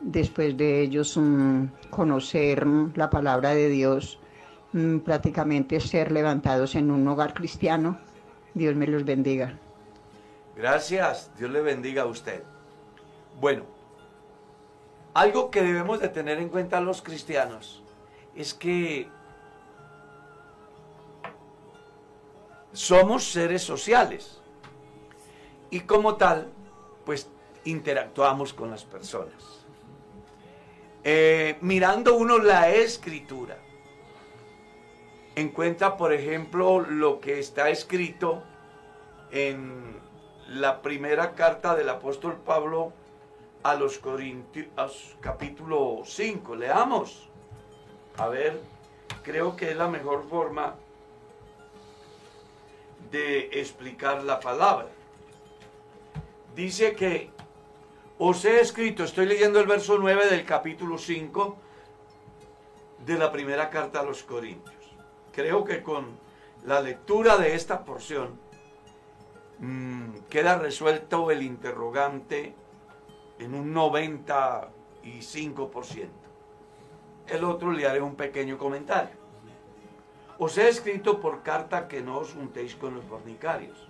después 0.00 0.56
de 0.56 0.82
ellos 0.82 1.16
mm, 1.16 1.64
conocer 1.90 2.64
mm, 2.64 2.92
la 2.96 3.10
palabra 3.10 3.54
de 3.54 3.68
Dios, 3.68 4.18
prácticamente 5.04 5.80
ser 5.80 6.12
levantados 6.12 6.74
en 6.74 6.90
un 6.90 7.08
hogar 7.08 7.32
cristiano. 7.32 7.98
Dios 8.54 8.76
me 8.76 8.86
los 8.86 9.04
bendiga. 9.04 9.58
Gracias, 10.56 11.30
Dios 11.38 11.50
le 11.50 11.62
bendiga 11.62 12.02
a 12.02 12.06
usted. 12.06 12.42
Bueno, 13.40 13.64
algo 15.14 15.50
que 15.50 15.62
debemos 15.62 16.00
de 16.00 16.08
tener 16.08 16.38
en 16.38 16.48
cuenta 16.48 16.80
los 16.80 17.00
cristianos 17.00 17.82
es 18.34 18.52
que 18.54 19.08
somos 22.72 23.24
seres 23.24 23.62
sociales 23.62 24.40
y 25.70 25.80
como 25.80 26.16
tal, 26.16 26.48
pues 27.04 27.28
interactuamos 27.64 28.52
con 28.52 28.70
las 28.70 28.84
personas. 28.84 29.66
Eh, 31.04 31.56
mirando 31.60 32.16
uno 32.16 32.38
la 32.38 32.70
escritura, 32.70 33.58
encuentra, 35.36 35.96
por 35.96 36.12
ejemplo, 36.12 36.80
lo 36.80 37.20
que 37.20 37.38
está 37.38 37.70
escrito 37.70 38.42
en 39.30 39.96
la 40.48 40.82
primera 40.82 41.34
carta 41.34 41.74
del 41.74 41.88
apóstol 41.88 42.36
Pablo 42.44 42.92
a 43.62 43.74
los 43.74 43.98
Corintios, 43.98 45.16
capítulo 45.20 46.02
5. 46.04 46.56
Leamos. 46.56 47.28
A 48.16 48.28
ver, 48.28 48.60
creo 49.22 49.54
que 49.56 49.70
es 49.70 49.76
la 49.76 49.88
mejor 49.88 50.28
forma 50.28 50.74
de 53.10 53.60
explicar 53.60 54.22
la 54.24 54.40
palabra. 54.40 54.88
Dice 56.54 56.94
que 56.94 57.30
os 58.18 58.44
he 58.44 58.60
escrito, 58.60 59.04
estoy 59.04 59.26
leyendo 59.26 59.60
el 59.60 59.66
verso 59.66 59.96
9 59.98 60.26
del 60.28 60.44
capítulo 60.44 60.98
5 60.98 61.56
de 63.06 63.16
la 63.16 63.30
primera 63.30 63.70
carta 63.70 64.00
a 64.00 64.02
los 64.02 64.24
Corintios. 64.24 64.74
Creo 65.32 65.64
que 65.64 65.82
con 65.82 66.18
la 66.64 66.80
lectura 66.80 67.36
de 67.36 67.54
esta 67.54 67.84
porción 67.84 68.40
mm, 69.60 70.14
queda 70.28 70.58
resuelto 70.58 71.30
el 71.30 71.42
interrogante 71.42 72.54
en 73.38 73.54
un 73.54 73.72
95%. 73.72 74.68
El 77.28 77.44
otro 77.44 77.70
le 77.70 77.86
haré 77.86 78.00
un 78.00 78.16
pequeño 78.16 78.58
comentario. 78.58 79.27
Os 80.38 80.56
he 80.56 80.68
escrito 80.68 81.18
por 81.18 81.42
carta 81.42 81.88
que 81.88 82.00
no 82.00 82.18
os 82.18 82.32
juntéis 82.32 82.76
con 82.76 82.94
los 82.94 83.04
fornicarios. 83.04 83.88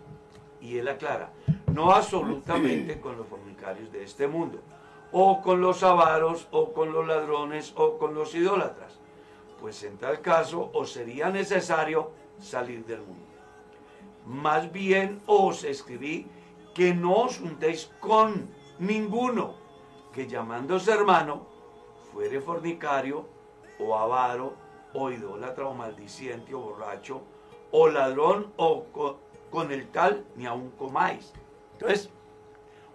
Y 0.61 0.79
él 0.79 0.89
aclara, 0.89 1.31
no 1.73 1.93
absolutamente 1.93 3.01
con 3.01 3.17
los 3.19 3.27
fornicarios 3.27 3.93
de 3.93 4.03
este 4.03 4.27
mundo, 4.27 4.59
o 5.13 5.43
con 5.43 5.61
los 5.61 5.83
avaros, 5.83 6.49
o 6.51 6.73
con 6.73 6.93
los 6.93 7.07
ladrones, 7.07 7.73
o 7.77 7.99
con 7.99 8.15
los 8.15 8.35
idólatras, 8.35 8.99
pues 9.61 9.83
en 9.85 9.99
tal 9.99 10.21
caso 10.21 10.71
os 10.73 10.91
sería 10.91 11.29
necesario 11.29 12.11
salir 12.41 12.85
del 12.87 13.03
mundo. 13.03 13.27
Más 14.27 14.73
bien 14.73 15.21
os 15.27 15.65
escribí 15.65 16.27
que 16.75 16.95
no 16.95 17.25
os 17.25 17.39
juntéis 17.39 17.91
con 18.01 18.49
ninguno 18.79 19.55
que 20.13 20.27
llamándose 20.27 20.93
hermano 20.93 21.47
fuere 22.13 22.41
fornicario 22.41 23.27
o 23.79 23.97
avaro 23.97 24.55
o 24.99 25.11
idólatra 25.11 25.67
o 25.67 25.75
maldiciente 25.75 26.55
o 26.55 26.61
borracho 26.61 27.23
o 27.71 27.89
ladrón 27.89 28.53
o 28.57 28.85
co- 28.93 29.19
con, 29.51 29.71
el 29.73 29.89
tal 29.89 30.25
ni 30.37 30.47
aun 30.47 30.71
comáis. 30.73 31.33
Entonces, 31.75 32.11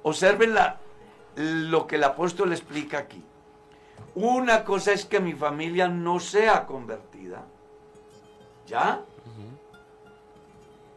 observen 0.04 0.54
la- 0.54 0.80
lo 1.36 1.88
que 1.88 1.96
el 1.96 2.04
apóstol 2.04 2.52
explica 2.52 2.98
aquí. 3.00 3.24
Una 4.16 4.64
cosa 4.64 4.92
es 4.92 5.06
que 5.06 5.20
mi 5.20 5.34
familia 5.34 5.88
no 5.88 6.20
sea 6.20 6.66
convertida, 6.68 7.46
¿ya? 8.68 9.02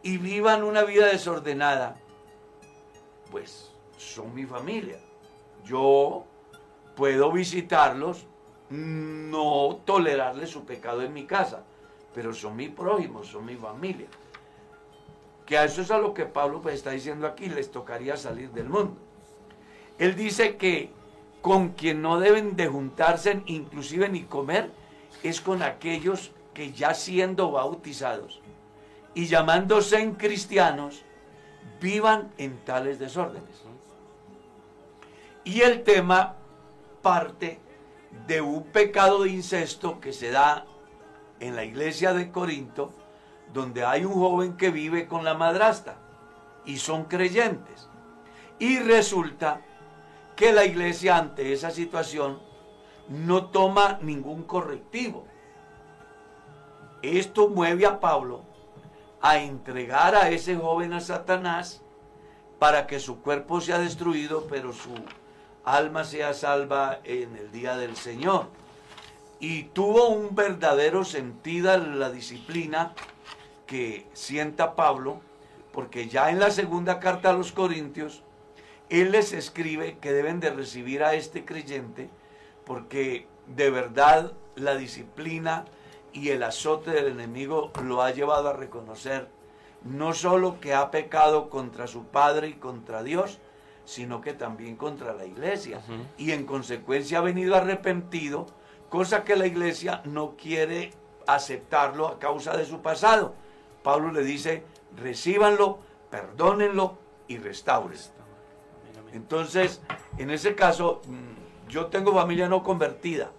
Y 0.03 0.19
vivan 0.19 0.63
una 0.63 0.83
vida 0.85 1.07
desordenada, 1.07 1.97
pues 3.31 3.73
son 3.97 4.35
mi 4.35 4.45
familia. 4.45 4.99
Yo 5.65 6.25
puedo 6.95 7.33
visitarlos, 7.33 8.27
no 8.71 9.81
tolerarles 9.85 10.51
su 10.51 10.65
pecado 10.65 11.03
en 11.03 11.13
mi 11.13 11.25
casa, 11.25 11.65
pero 12.15 12.33
son 12.33 12.57
mi 12.57 12.69
prójimo, 12.69 13.25
son 13.25 13.45
mi 13.45 13.57
familia. 13.57 14.09
Que 15.45 15.59
a 15.59 15.65
eso 15.65 15.83
es 15.83 15.91
a 15.91 15.99
lo 15.99 16.13
que 16.13 16.25
Pablo 16.25 16.61
pues, 16.61 16.75
está 16.75 16.91
diciendo 16.91 17.27
aquí, 17.27 17.49
les 17.49 17.71
tocaría 17.71 18.17
salir 18.17 18.51
del 18.51 18.69
mundo. 18.69 18.97
Él 19.99 20.17
dice 20.17 20.57
que 20.57 20.91
con 21.41 21.71
quien 21.71 22.03
no 22.03 22.19
deben 22.19 22.57
de 22.57 22.67
juntarse, 22.67 23.43
inclusive 23.47 24.09
ni 24.09 24.25
comer, 24.25 24.71
es 25.23 25.41
con 25.41 25.63
aquellos 25.63 26.33
que 26.53 26.73
ya 26.73 26.95
siendo 26.95 27.53
bautizados 27.53 28.41
y 29.15 29.27
llamándose 29.27 30.01
en 30.01 30.15
cristianos, 30.15 31.05
vivan 31.81 32.33
en 32.39 32.59
tales 32.65 32.99
desórdenes. 32.99 33.63
Y 35.45 35.61
el 35.61 35.85
tema 35.85 36.35
parte 37.03 37.61
de 38.27 38.41
un 38.41 38.65
pecado 38.65 39.23
de 39.23 39.31
incesto 39.31 40.01
que 40.01 40.13
se 40.13 40.31
da 40.31 40.67
en 41.41 41.57
la 41.57 41.65
iglesia 41.65 42.13
de 42.13 42.31
Corinto, 42.31 42.93
donde 43.53 43.85
hay 43.85 44.05
un 44.05 44.15
joven 44.15 44.57
que 44.57 44.71
vive 44.71 45.07
con 45.07 45.25
la 45.25 45.35
madrasta 45.35 45.97
y 46.65 46.79
son 46.79 47.05
creyentes. 47.05 47.89
Y 48.59 48.79
resulta 48.79 49.61
que 50.35 50.53
la 50.53 50.65
iglesia 50.65 51.17
ante 51.17 51.53
esa 51.53 51.71
situación 51.71 52.41
no 53.09 53.47
toma 53.47 53.99
ningún 54.03 54.43
correctivo. 54.43 55.27
Esto 57.03 57.49
mueve 57.49 57.87
a 57.87 58.01
Pablo 58.01 58.43
a 59.21 59.39
entregar 59.39 60.15
a 60.15 60.31
ese 60.31 60.57
joven 60.57 60.93
a 60.93 61.01
Satanás 61.01 61.83
para 62.59 62.87
que 62.87 62.99
su 62.99 63.21
cuerpo 63.23 63.61
sea 63.61 63.79
destruido, 63.79 64.47
pero 64.49 64.73
su 64.73 64.91
alma 65.67 66.05
sea 66.05 66.33
salva 66.33 67.01
en 67.05 67.37
el 67.37 67.53
día 67.53 67.77
del 67.77 67.97
Señor. 67.97 68.47
Y 69.39 69.65
tuvo 69.65 70.09
un 70.09 70.35
verdadero 70.35 71.05
sentido 71.05 71.77
la 71.77 72.11
disciplina 72.11 72.95
que 73.67 74.07
sienta 74.15 74.75
Pablo, 74.75 75.21
porque 75.73 76.09
ya 76.09 76.31
en 76.31 76.39
la 76.39 76.51
segunda 76.51 77.01
carta 77.01 77.31
a 77.31 77.35
los 77.35 77.53
Corintios, 77.53 78.23
él 78.89 79.13
les 79.13 79.33
escribe 79.33 79.99
que 79.99 80.13
deben 80.13 80.41
de 80.41 80.51
recibir 80.51 81.05
a 81.05 81.15
este 81.15 81.45
creyente, 81.45 82.09
porque 82.65 83.27
de 83.47 83.69
verdad 83.69 84.33
la 84.55 84.77
disciplina 84.77 85.67
y 86.15 86.31
el 86.31 86.43
azote 86.45 86.93
del 86.93 87.09
enemigo 87.09 87.73
lo 87.83 88.03
ha 88.03 88.13
llevado 88.13 88.49
a 88.49 88.55
reconocer 88.55 89.29
no 89.87 90.13
solo 90.13 90.61
que 90.61 90.75
ha 90.75 90.91
pecado 90.91 91.49
contra 91.49 91.87
su 91.87 92.05
Padre 92.05 92.49
y 92.49 92.55
contra 92.55 93.03
Dios, 93.03 93.39
sino 93.87 94.21
que 94.21 94.35
también 94.35 94.77
contra 94.77 95.15
la 95.15 95.25
iglesia. 95.25 95.81
Y 96.19 96.33
en 96.33 96.45
consecuencia 96.45 97.19
ha 97.19 97.23
venido 97.23 97.55
arrepentido, 97.55 98.47
cosa 98.91 99.25
que 99.25 99.37
la 99.37 99.47
iglesia 99.47 100.03
no 100.05 100.37
quiere 100.37 100.91
aceptarlo 101.27 102.09
a 102.09 102.19
causa 102.19 102.57
de 102.57 102.67
su 102.67 102.83
pasado. 102.83 103.35
Pablo 103.83 104.13
le 104.13 104.23
dice, 104.23 104.65
recíbanlo, 104.97 105.79
perdónenlo 106.11 106.99
y 107.29 107.39
restauren. 107.39 107.99
Entonces, 109.13 109.81
en 110.19 110.31
ese 110.31 110.55
caso, 110.57 111.01
mm, 111.07 111.69
yo 111.69 111.87
tengo 111.87 112.13
familia 112.13 112.49
no 112.49 112.63
convertida. 112.63 113.31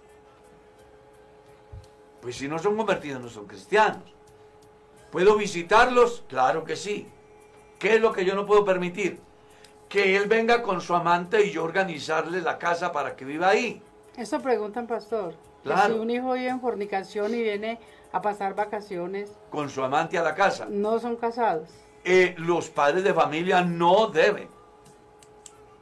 Pues 2.22 2.36
si 2.36 2.48
no 2.48 2.58
son 2.58 2.76
convertidos, 2.76 3.20
no 3.20 3.28
son 3.28 3.46
cristianos. 3.46 4.02
¿Puedo 5.12 5.36
visitarlos? 5.36 6.24
Claro 6.26 6.64
que 6.64 6.74
sí. 6.74 7.06
¿Qué 7.78 7.96
es 7.96 8.00
lo 8.00 8.12
que 8.12 8.24
yo 8.24 8.34
no 8.34 8.46
puedo 8.46 8.64
permitir? 8.64 9.27
Que 9.88 10.16
él 10.16 10.26
venga 10.26 10.62
con 10.62 10.80
su 10.80 10.94
amante 10.94 11.44
y 11.46 11.50
yo 11.50 11.64
organizarle 11.64 12.42
la 12.42 12.58
casa 12.58 12.92
para 12.92 13.16
que 13.16 13.24
viva 13.24 13.48
ahí. 13.48 13.82
Eso 14.16 14.40
preguntan, 14.40 14.86
pastor. 14.86 15.34
Claro. 15.62 15.94
si 15.94 16.00
un 16.00 16.10
hijo 16.10 16.32
vive 16.32 16.48
en 16.48 16.60
fornicación 16.60 17.34
y 17.34 17.42
viene 17.42 17.78
a 18.12 18.22
pasar 18.22 18.54
vacaciones, 18.54 19.30
Con 19.50 19.68
su 19.70 19.82
amante 19.82 20.16
a 20.18 20.22
la 20.22 20.34
casa. 20.34 20.66
no 20.68 20.98
son 20.98 21.16
casados. 21.16 21.68
Eh, 22.04 22.34
los 22.38 22.68
padres 22.70 23.04
de 23.04 23.12
familia 23.12 23.62
no 23.62 24.06
deben. 24.06 24.48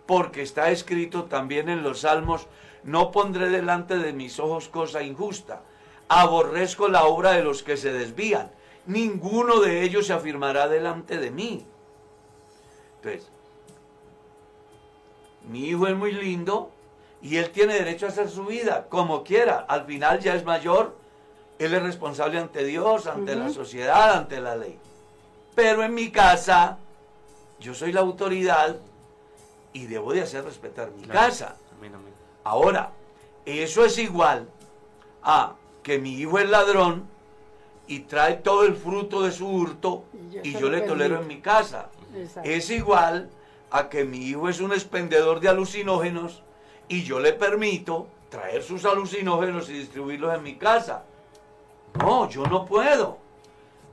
Porque 0.07 0.43
está 0.43 0.71
escrito 0.71 1.25
también 1.25 1.69
en 1.69 1.83
los 1.83 2.01
salmos, 2.01 2.47
no 2.85 3.11
pondré 3.11 3.49
delante 3.49 3.99
de 3.99 4.13
mis 4.13 4.39
ojos 4.39 4.69
cosa 4.69 5.03
injusta. 5.03 5.63
Aborrezco 6.09 6.89
la 6.89 7.05
obra 7.05 7.33
de 7.33 7.43
los 7.43 7.63
que 7.63 7.77
se 7.77 7.93
desvían. 7.93 8.51
Ninguno 8.87 9.61
de 9.61 9.83
ellos 9.83 10.07
se 10.07 10.13
afirmará 10.13 10.69
delante 10.69 11.19
de 11.19 11.31
mí. 11.31 11.67
Entonces, 12.97 13.31
mi 15.49 15.67
hijo 15.67 15.87
es 15.87 15.95
muy 15.97 16.12
lindo 16.12 16.71
y 17.23 17.37
él 17.37 17.50
tiene 17.50 17.75
derecho 17.75 18.07
a 18.07 18.11
hacer 18.11 18.29
su 18.29 18.45
vida 18.45 18.87
como 18.88 19.23
quiera. 19.25 19.65
Al 19.69 19.85
final 19.87 20.21
ya 20.21 20.35
es 20.35 20.45
mayor, 20.45 20.97
él 21.59 21.73
es 21.75 21.83
responsable 21.83 22.38
ante 22.38 22.65
Dios, 22.65 23.07
ante 23.07 23.35
la 23.35 23.49
sociedad, 23.50 24.17
ante 24.17 24.41
la 24.41 24.57
ley. 24.57 24.79
Pero 25.55 25.83
en 25.83 25.95
mi 25.95 26.11
casa, 26.11 26.79
yo 27.59 27.75
soy 27.75 27.93
la 27.93 28.00
autoridad 28.00 28.76
y 29.73 29.87
debo 29.87 30.12
de 30.12 30.23
hacer 30.23 30.45
respetar 30.45 30.91
mi 30.91 31.03
Claro. 31.05 31.21
casa. 31.21 31.57
Amén, 31.79 31.95
amén. 31.95 32.12
Ahora, 32.45 32.93
eso 33.45 33.85
es 33.85 33.99
igual 33.99 34.49
a 35.23 35.55
que 35.83 35.99
mi 35.99 36.14
hijo 36.14 36.38
es 36.38 36.49
ladrón 36.49 37.07
y 37.87 38.01
trae 38.01 38.35
todo 38.35 38.64
el 38.64 38.75
fruto 38.75 39.23
de 39.23 39.33
su 39.33 39.49
hurto 39.49 40.05
Y 40.42 40.53
yo 40.53 40.66
y 40.66 40.70
le 40.70 40.81
tolero 40.83 41.20
en 41.20 41.27
mi 41.29 41.40
casa. 41.40 41.88
Exacto. 42.14 42.49
Es 42.49 42.68
igual 42.70 43.31
a 43.70 43.88
que 43.88 44.05
mi 44.05 44.18
hijo 44.18 44.48
es 44.48 44.61
un 44.61 44.72
expendedor 44.72 45.40
de 45.40 45.48
alucinógenos 45.48 46.42
y 46.88 47.02
yo 47.02 47.20
le 47.20 47.33
permito 47.33 48.09
traer 48.29 48.62
sus 48.62 48.85
alucinógenos 48.85 49.68
y 49.68 49.74
distribuirlos 49.74 50.35
en 50.35 50.42
mi 50.42 50.57
casa. 50.57 51.05
No, 51.98 52.29
yo 52.29 52.44
no 52.46 52.64
puedo. 52.64 53.18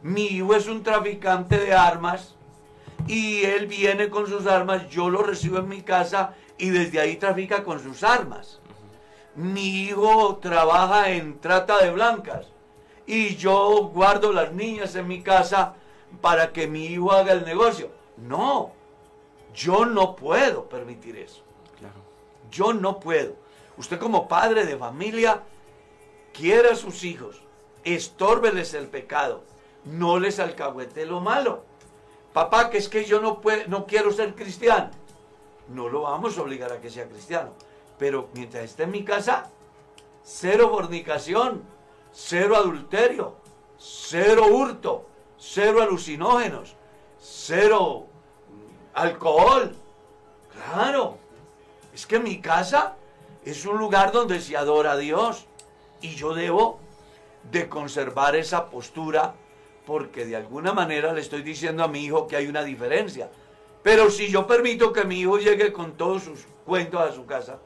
Mi 0.01 0.25
hijo 0.25 0.55
es 0.55 0.67
un 0.67 0.83
traficante 0.83 1.57
de 1.57 1.73
armas 1.73 2.36
y 3.07 3.43
él 3.43 3.67
viene 3.67 4.09
con 4.09 4.27
sus 4.27 4.45
armas, 4.47 4.89
yo 4.89 5.09
lo 5.09 5.23
recibo 5.23 5.57
en 5.57 5.69
mi 5.69 5.81
casa 5.81 6.36
y 6.57 6.69
desde 6.69 6.99
ahí 6.99 7.17
trafica 7.17 7.63
con 7.63 7.81
sus 7.81 8.03
armas. 8.03 8.59
Mi 9.36 9.83
hijo 9.83 10.38
trabaja 10.41 11.09
en 11.09 11.39
trata 11.39 11.83
de 11.83 11.91
blancas 11.91 12.47
y 13.05 13.36
yo 13.36 13.89
guardo 13.93 14.31
las 14.31 14.51
niñas 14.53 14.95
en 14.95 15.07
mi 15.07 15.21
casa 15.21 15.73
para 16.21 16.53
que 16.53 16.67
mi 16.67 16.86
hijo 16.86 17.12
haga 17.12 17.33
el 17.33 17.45
negocio. 17.45 17.89
No, 18.17 18.71
yo 19.53 19.85
no 19.85 20.15
puedo 20.15 20.67
permitir 20.69 21.17
eso. 21.17 21.43
Claro. 21.77 21.95
Yo 22.51 22.73
no 22.73 22.99
puedo. 22.99 23.35
Usted 23.77 23.99
como 23.99 24.27
padre 24.27 24.65
de 24.65 24.77
familia, 24.77 25.41
quiere 26.33 26.69
a 26.69 26.75
sus 26.75 27.03
hijos, 27.03 27.41
estórbeles 27.83 28.73
el 28.73 28.87
pecado, 28.87 29.43
no 29.85 30.19
les 30.19 30.39
alcahuete 30.39 31.05
lo 31.05 31.19
malo. 31.21 31.63
Papá, 32.33 32.69
que 32.69 32.77
es 32.77 32.89
que 32.89 33.05
yo 33.05 33.19
no, 33.21 33.41
pue- 33.41 33.65
no 33.67 33.85
quiero 33.85 34.11
ser 34.11 34.33
cristiano. 34.35 34.89
No 35.69 35.87
lo 35.89 36.01
vamos 36.01 36.37
a 36.37 36.41
obligar 36.41 36.71
a 36.71 36.81
que 36.81 36.89
sea 36.89 37.07
cristiano. 37.07 37.51
Pero 37.99 38.29
mientras 38.33 38.63
esté 38.63 38.83
en 38.83 38.91
mi 38.91 39.03
casa, 39.03 39.49
cero 40.23 40.69
fornicación, 40.71 41.63
cero 42.11 42.55
adulterio, 42.55 43.35
cero 43.77 44.47
hurto, 44.47 45.05
cero 45.37 45.81
alucinógenos, 45.81 46.75
cero 47.19 48.07
alcohol. 48.93 49.75
Claro, 50.53 51.17
es 51.93 52.06
que 52.06 52.19
mi 52.19 52.39
casa 52.39 52.95
es 53.43 53.65
un 53.65 53.77
lugar 53.77 54.12
donde 54.12 54.39
se 54.39 54.56
adora 54.56 54.93
a 54.93 54.97
Dios 54.97 55.45
y 56.01 56.15
yo 56.15 56.34
debo 56.34 56.79
de 57.51 57.67
conservar 57.67 58.36
esa 58.36 58.69
postura 58.69 59.36
porque 59.86 60.25
de 60.25 60.36
alguna 60.36 60.73
manera 60.73 61.12
le 61.13 61.21
estoy 61.21 61.41
diciendo 61.41 61.84
a 61.84 61.88
mi 61.88 62.06
hijo 62.06 62.27
que 62.27 62.36
hay 62.36 62.47
una 62.47 62.63
diferencia. 62.63 63.29
Pero 63.82 64.10
si 64.10 64.29
yo 64.29 64.47
permito 64.47 64.93
que 64.93 65.03
mi 65.03 65.19
hijo 65.19 65.38
llegue 65.38 65.73
con 65.73 65.97
todos 65.97 66.23
sus 66.23 66.45
cuentos 66.65 67.01
a 67.01 67.12
su 67.12 67.25
casa, 67.25 67.60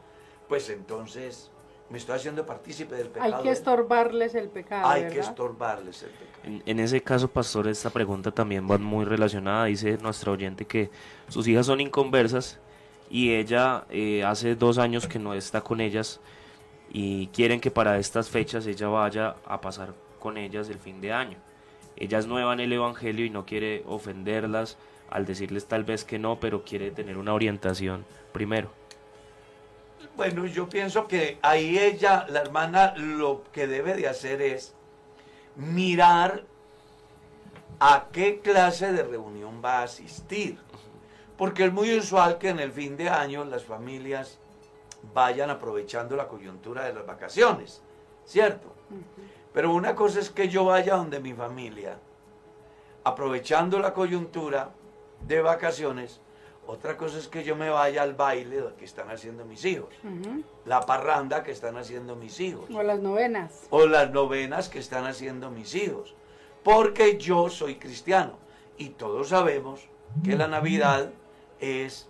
pues 0.47 0.69
entonces 0.69 1.51
me 1.89 1.97
estoy 1.97 2.15
haciendo 2.15 2.45
partícipe 2.45 2.95
del 2.95 3.07
pecado. 3.07 3.37
Hay 3.37 3.43
que 3.43 3.51
estorbarles 3.51 4.35
el 4.35 4.49
pecado. 4.49 4.87
Hay 4.87 5.03
que 5.03 5.15
¿verdad? 5.15 5.29
estorbarles 5.29 6.03
el 6.03 6.09
pecado. 6.09 6.39
En, 6.43 6.63
en 6.65 6.79
ese 6.79 7.01
caso, 7.01 7.27
pastor, 7.27 7.67
esta 7.67 7.89
pregunta 7.89 8.31
también 8.31 8.69
va 8.69 8.77
muy 8.77 9.05
relacionada. 9.05 9.65
Dice 9.65 9.97
nuestra 10.01 10.31
oyente 10.31 10.65
que 10.65 10.89
sus 11.29 11.47
hijas 11.47 11.65
son 11.65 11.79
inconversas 11.79 12.59
y 13.09 13.33
ella 13.33 13.85
eh, 13.89 14.23
hace 14.23 14.55
dos 14.55 14.77
años 14.77 15.07
que 15.07 15.19
no 15.19 15.33
está 15.33 15.61
con 15.61 15.81
ellas 15.81 16.19
y 16.89 17.27
quieren 17.27 17.59
que 17.59 17.71
para 17.71 17.97
estas 17.97 18.29
fechas 18.29 18.65
ella 18.67 18.87
vaya 18.87 19.35
a 19.45 19.61
pasar 19.61 19.93
con 20.19 20.37
ellas 20.37 20.69
el 20.69 20.79
fin 20.79 21.01
de 21.01 21.13
año. 21.13 21.37
Ella 21.95 22.19
es 22.19 22.27
nueva 22.27 22.53
en 22.53 22.59
el 22.59 22.73
Evangelio 22.73 23.25
y 23.25 23.29
no 23.29 23.45
quiere 23.45 23.83
ofenderlas 23.87 24.77
al 25.09 25.25
decirles 25.25 25.65
tal 25.67 25.83
vez 25.83 26.03
que 26.03 26.19
no, 26.19 26.39
pero 26.39 26.63
quiere 26.63 26.91
tener 26.91 27.17
una 27.17 27.33
orientación 27.33 28.05
primero. 28.33 28.71
Bueno, 30.17 30.47
yo 30.47 30.67
pienso 30.67 31.07
que 31.07 31.37
ahí 31.43 31.77
ella, 31.77 32.25
la 32.27 32.41
hermana, 32.41 32.95
lo 32.97 33.43
que 33.51 33.67
debe 33.67 33.93
de 33.93 34.07
hacer 34.07 34.41
es 34.41 34.73
mirar 35.55 36.43
a 37.79 38.07
qué 38.11 38.39
clase 38.39 38.91
de 38.91 39.03
reunión 39.03 39.61
va 39.63 39.77
a 39.77 39.83
asistir. 39.83 40.57
Porque 41.37 41.65
es 41.65 41.71
muy 41.71 41.95
usual 41.95 42.39
que 42.39 42.49
en 42.49 42.59
el 42.59 42.71
fin 42.71 42.97
de 42.97 43.09
año 43.09 43.45
las 43.45 43.63
familias 43.63 44.39
vayan 45.13 45.51
aprovechando 45.51 46.15
la 46.15 46.27
coyuntura 46.27 46.85
de 46.85 46.95
las 46.95 47.05
vacaciones, 47.05 47.83
¿cierto? 48.25 48.73
Pero 49.53 49.71
una 49.71 49.93
cosa 49.95 50.19
es 50.19 50.31
que 50.31 50.49
yo 50.49 50.65
vaya 50.65 50.95
donde 50.95 51.19
mi 51.19 51.35
familia, 51.35 51.99
aprovechando 53.03 53.77
la 53.77 53.93
coyuntura 53.93 54.71
de 55.27 55.41
vacaciones, 55.43 56.21
otra 56.67 56.97
cosa 56.97 57.17
es 57.17 57.27
que 57.27 57.43
yo 57.43 57.55
me 57.55 57.69
vaya 57.69 58.03
al 58.03 58.13
baile 58.13 58.63
que 58.77 58.85
están 58.85 59.09
haciendo 59.09 59.45
mis 59.45 59.63
hijos, 59.65 59.89
la 60.65 60.81
parranda 60.81 61.43
que 61.43 61.51
están 61.51 61.77
haciendo 61.77 62.15
mis 62.15 62.39
hijos, 62.39 62.69
O 62.73 62.83
las 62.83 62.99
novenas. 62.99 63.67
o 63.69 63.85
las 63.87 64.11
novenas 64.11 64.69
que 64.69 64.79
están 64.79 65.05
haciendo 65.05 65.49
mis 65.49 65.73
hijos, 65.75 66.13
porque 66.63 67.17
yo 67.17 67.49
soy 67.49 67.75
cristiano 67.75 68.33
y 68.77 68.89
todos 68.89 69.29
sabemos 69.29 69.87
que 70.23 70.35
la 70.35 70.47
Navidad 70.47 71.09
es 71.59 72.07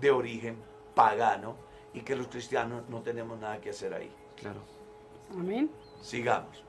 de 0.00 0.10
origen 0.10 0.56
pagano 0.94 1.56
y 1.92 2.00
que 2.02 2.14
los 2.14 2.28
cristianos 2.28 2.82
no 2.88 3.00
tenemos 3.02 3.38
nada 3.38 3.60
que 3.60 3.70
hacer 3.70 3.94
ahí. 3.94 4.10
Claro. 4.36 4.60
Amén. 5.30 5.70
Sigamos. 6.02 6.62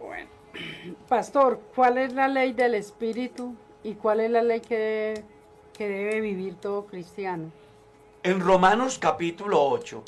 Bueno. 0.00 0.28
Pastor, 1.08 1.60
¿cuál 1.74 1.98
es 1.98 2.12
la 2.12 2.28
ley 2.28 2.52
del 2.52 2.74
Espíritu 2.74 3.54
y 3.82 3.94
cuál 3.94 4.20
es 4.20 4.30
la 4.30 4.42
ley 4.42 4.60
que 4.60 4.76
debe, 4.78 5.24
que 5.72 5.88
debe 5.88 6.20
vivir 6.20 6.54
todo 6.56 6.86
cristiano? 6.86 7.50
En 8.22 8.40
Romanos 8.40 8.98
capítulo 8.98 9.62
8, 9.64 10.02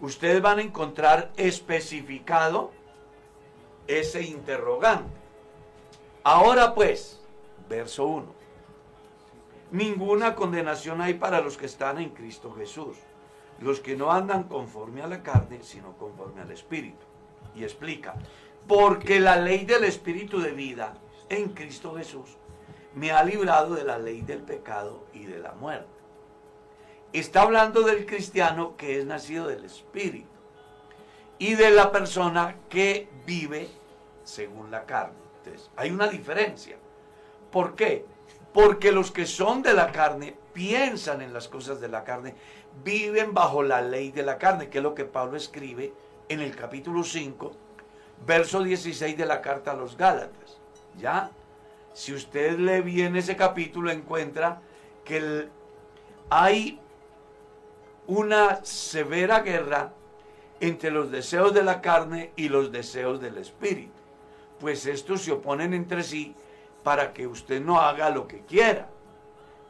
ustedes 0.00 0.40
van 0.40 0.58
a 0.58 0.62
encontrar 0.62 1.32
especificado 1.36 2.70
ese 3.86 4.22
interrogante. 4.22 5.16
Ahora 6.22 6.74
pues, 6.74 7.20
verso 7.68 8.06
1. 8.06 8.26
Ninguna 9.72 10.34
condenación 10.34 11.00
hay 11.00 11.14
para 11.14 11.40
los 11.40 11.56
que 11.56 11.66
están 11.66 11.98
en 11.98 12.10
Cristo 12.10 12.54
Jesús, 12.56 12.96
los 13.60 13.80
que 13.80 13.96
no 13.96 14.12
andan 14.12 14.44
conforme 14.44 15.02
a 15.02 15.08
la 15.08 15.22
carne, 15.22 15.60
sino 15.62 15.96
conforme 15.96 16.42
al 16.42 16.52
Espíritu. 16.52 17.04
Y 17.54 17.64
explica, 17.64 18.14
porque 18.68 19.18
la 19.18 19.36
ley 19.36 19.64
del 19.64 19.84
Espíritu 19.84 20.40
de 20.40 20.52
vida 20.52 20.94
en 21.28 21.48
Cristo 21.48 21.94
Jesús 21.96 22.36
me 22.96 23.12
ha 23.12 23.22
librado 23.22 23.74
de 23.74 23.84
la 23.84 23.98
ley 23.98 24.22
del 24.22 24.40
pecado 24.40 25.04
y 25.12 25.26
de 25.26 25.38
la 25.38 25.52
muerte. 25.52 25.86
Está 27.12 27.42
hablando 27.42 27.82
del 27.82 28.06
cristiano 28.06 28.74
que 28.76 28.98
es 28.98 29.04
nacido 29.04 29.46
del 29.46 29.64
Espíritu 29.66 30.28
y 31.38 31.54
de 31.54 31.70
la 31.70 31.92
persona 31.92 32.56
que 32.70 33.08
vive 33.26 33.68
según 34.24 34.70
la 34.70 34.86
carne. 34.86 35.14
Entonces, 35.38 35.70
hay 35.76 35.90
una 35.90 36.08
diferencia. 36.08 36.76
¿Por 37.52 37.76
qué? 37.76 38.06
Porque 38.54 38.92
los 38.92 39.10
que 39.10 39.26
son 39.26 39.62
de 39.62 39.74
la 39.74 39.92
carne 39.92 40.34
piensan 40.54 41.20
en 41.20 41.34
las 41.34 41.48
cosas 41.48 41.80
de 41.82 41.88
la 41.88 42.02
carne, 42.02 42.34
viven 42.82 43.34
bajo 43.34 43.62
la 43.62 43.82
ley 43.82 44.10
de 44.10 44.22
la 44.22 44.38
carne, 44.38 44.70
que 44.70 44.78
es 44.78 44.84
lo 44.84 44.94
que 44.94 45.04
Pablo 45.04 45.36
escribe 45.36 45.92
en 46.30 46.40
el 46.40 46.56
capítulo 46.56 47.04
5, 47.04 47.52
verso 48.26 48.62
16 48.62 49.18
de 49.18 49.26
la 49.26 49.42
carta 49.42 49.72
a 49.72 49.76
los 49.76 49.98
Gálatas. 49.98 50.58
¿Ya? 50.96 51.30
Si 51.96 52.12
usted 52.12 52.58
lee 52.58 52.82
bien 52.82 53.16
ese 53.16 53.36
capítulo, 53.36 53.90
encuentra 53.90 54.60
que 55.02 55.48
hay 56.28 56.78
una 58.06 58.62
severa 58.66 59.40
guerra 59.40 59.94
entre 60.60 60.90
los 60.90 61.10
deseos 61.10 61.54
de 61.54 61.62
la 61.62 61.80
carne 61.80 62.32
y 62.36 62.50
los 62.50 62.70
deseos 62.70 63.18
del 63.18 63.38
espíritu. 63.38 63.98
Pues 64.60 64.84
estos 64.84 65.22
se 65.22 65.32
oponen 65.32 65.72
entre 65.72 66.02
sí 66.02 66.34
para 66.82 67.14
que 67.14 67.26
usted 67.26 67.62
no 67.62 67.80
haga 67.80 68.10
lo 68.10 68.28
que 68.28 68.40
quiera. 68.40 68.90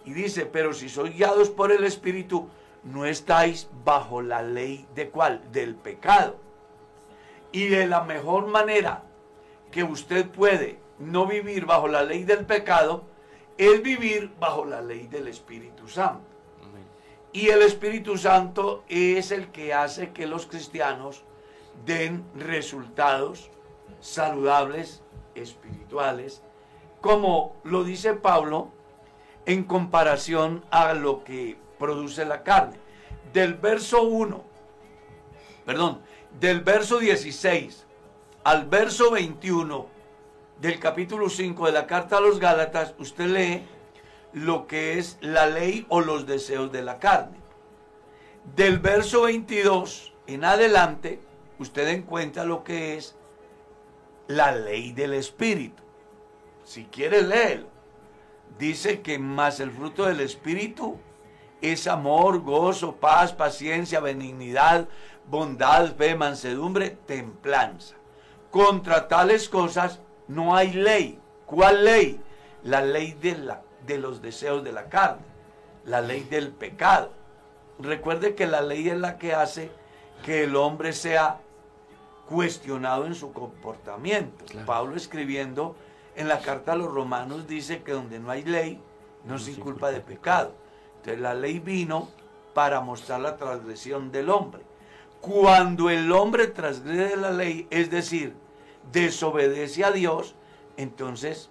Y 0.04 0.12
dice, 0.12 0.46
pero 0.46 0.74
si 0.74 0.88
sois 0.88 1.14
guiados 1.14 1.48
por 1.48 1.70
el 1.70 1.84
espíritu, 1.84 2.48
no 2.82 3.06
estáis 3.06 3.70
bajo 3.84 4.20
la 4.20 4.42
ley 4.42 4.84
de 4.96 5.10
cuál? 5.10 5.52
Del 5.52 5.76
pecado. 5.76 6.40
Y 7.52 7.68
de 7.68 7.86
la 7.86 8.02
mejor 8.02 8.48
manera 8.48 9.04
que 9.70 9.84
usted 9.84 10.28
puede 10.28 10.84
no 10.98 11.26
vivir 11.26 11.66
bajo 11.66 11.88
la 11.88 12.02
ley 12.02 12.24
del 12.24 12.46
pecado 12.46 13.04
es 13.58 13.82
vivir 13.82 14.32
bajo 14.38 14.64
la 14.64 14.80
ley 14.80 15.06
del 15.06 15.28
Espíritu 15.28 15.88
Santo. 15.88 16.24
Y 17.32 17.48
el 17.48 17.62
Espíritu 17.62 18.16
Santo 18.16 18.84
es 18.88 19.30
el 19.30 19.48
que 19.48 19.74
hace 19.74 20.12
que 20.12 20.26
los 20.26 20.46
cristianos 20.46 21.22
den 21.84 22.24
resultados 22.34 23.50
saludables, 24.00 25.02
espirituales, 25.34 26.42
como 27.00 27.56
lo 27.62 27.84
dice 27.84 28.14
Pablo 28.14 28.70
en 29.44 29.64
comparación 29.64 30.64
a 30.70 30.94
lo 30.94 31.24
que 31.24 31.58
produce 31.78 32.24
la 32.24 32.42
carne. 32.42 32.78
Del 33.32 33.54
verso 33.54 34.02
1, 34.02 34.42
perdón, 35.66 36.00
del 36.40 36.62
verso 36.62 36.98
16 36.98 37.86
al 38.44 38.66
verso 38.66 39.10
21 39.10 39.95
del 40.60 40.78
capítulo 40.78 41.28
5 41.28 41.66
de 41.66 41.72
la 41.72 41.86
carta 41.86 42.16
a 42.16 42.20
los 42.20 42.38
Gálatas, 42.38 42.94
usted 42.98 43.26
lee 43.26 43.62
lo 44.32 44.66
que 44.66 44.98
es 44.98 45.18
la 45.20 45.46
ley 45.46 45.86
o 45.88 46.00
los 46.00 46.26
deseos 46.26 46.72
de 46.72 46.82
la 46.82 46.98
carne. 46.98 47.38
Del 48.54 48.78
verso 48.78 49.22
22 49.22 50.14
en 50.26 50.44
adelante, 50.44 51.20
usted 51.58 51.88
encuentra 51.88 52.44
lo 52.44 52.64
que 52.64 52.96
es 52.96 53.16
la 54.28 54.52
ley 54.52 54.92
del 54.92 55.14
Espíritu. 55.14 55.82
Si 56.64 56.84
quiere 56.84 57.22
leerlo, 57.22 57.68
dice 58.58 59.02
que 59.02 59.18
más 59.18 59.60
el 59.60 59.70
fruto 59.70 60.06
del 60.06 60.20
Espíritu 60.20 60.98
es 61.60 61.86
amor, 61.86 62.40
gozo, 62.42 62.96
paz, 62.96 63.32
paciencia, 63.32 64.00
benignidad, 64.00 64.88
bondad, 65.28 65.94
fe, 65.96 66.14
mansedumbre, 66.14 66.90
templanza. 66.90 67.96
Contra 68.50 69.08
tales 69.08 69.48
cosas 69.48 70.00
no 70.28 70.56
hay 70.56 70.72
ley. 70.72 71.18
¿Cuál 71.44 71.84
ley? 71.84 72.20
La 72.62 72.80
ley 72.80 73.12
de 73.12 73.38
la 73.38 73.62
de 73.86 73.98
los 73.98 74.20
deseos 74.20 74.64
de 74.64 74.72
la 74.72 74.88
carne, 74.88 75.22
la 75.84 76.00
ley 76.00 76.24
del 76.24 76.50
pecado. 76.50 77.12
Recuerde 77.78 78.34
que 78.34 78.46
la 78.46 78.60
ley 78.60 78.88
es 78.88 78.98
la 78.98 79.18
que 79.18 79.34
hace 79.34 79.70
que 80.24 80.44
el 80.44 80.56
hombre 80.56 80.92
sea 80.92 81.40
cuestionado 82.28 83.06
en 83.06 83.14
su 83.14 83.32
comportamiento. 83.32 84.44
Pablo 84.64 84.96
escribiendo 84.96 85.76
en 86.16 86.28
la 86.28 86.40
carta 86.40 86.72
a 86.72 86.76
los 86.76 86.92
romanos 86.92 87.46
dice 87.46 87.82
que 87.82 87.92
donde 87.92 88.18
no 88.18 88.30
hay 88.30 88.42
ley, 88.42 88.80
no, 89.24 89.38
se 89.38 89.52
inculpa 89.52 89.90
de 89.90 90.00
pecado. 90.00 90.54
Entonces 90.96 91.20
la 91.20 91.34
ley 91.34 91.58
vino 91.58 92.08
para 92.54 92.80
mostrar 92.80 93.20
la 93.20 93.36
transgresión 93.36 94.10
del 94.10 94.30
hombre. 94.30 94.62
Cuando 95.20 95.90
el 95.90 96.10
hombre 96.12 96.46
transgrede 96.46 97.16
la 97.16 97.30
ley, 97.30 97.66
es 97.70 97.90
decir, 97.90 98.34
desobedece 98.92 99.84
a 99.84 99.90
Dios, 99.90 100.34
entonces 100.76 101.50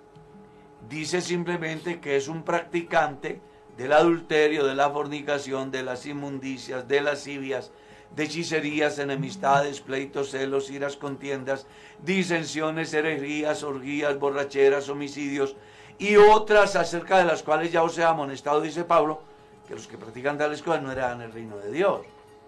dice 0.89 1.21
simplemente 1.21 1.99
que 1.99 2.15
es 2.15 2.27
un 2.27 2.43
practicante 2.43 3.41
del 3.77 3.93
adulterio, 3.93 4.65
de 4.65 4.75
la 4.75 4.89
fornicación, 4.89 5.71
de 5.71 5.83
las 5.83 6.05
inmundicias, 6.05 6.87
de 6.87 7.01
lascivias, 7.01 7.71
de 8.15 8.23
hechicerías, 8.23 8.99
enemistades, 8.99 9.81
pleitos, 9.81 10.31
celos, 10.31 10.69
iras, 10.69 10.95
contiendas, 10.95 11.67
disensiones, 12.03 12.93
herejías, 12.93 13.63
orgías, 13.63 14.17
borracheras, 14.17 14.87
homicidios 14.87 15.55
y 15.97 16.15
otras 16.15 16.75
acerca 16.75 17.17
de 17.17 17.25
las 17.25 17.43
cuales 17.43 17.71
ya 17.71 17.83
os 17.83 17.97
he 17.97 18.03
amonestado, 18.03 18.61
dice 18.61 18.83
Pablo, 18.85 19.21
que 19.67 19.75
los 19.75 19.87
que 19.87 19.97
practican 19.97 20.37
tales 20.37 20.61
cosas 20.61 20.83
no 20.83 20.91
eran 20.91 21.21
el 21.21 21.31
reino 21.31 21.57
de 21.57 21.71
Dios. 21.71 22.05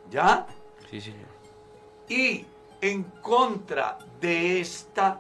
¿Ya? 0.10 0.46
Sí, 0.90 1.02
señor. 1.02 1.28
Y 2.08 2.46
en 2.80 3.04
contra 3.04 3.98
de 4.20 4.60
esta 4.60 5.20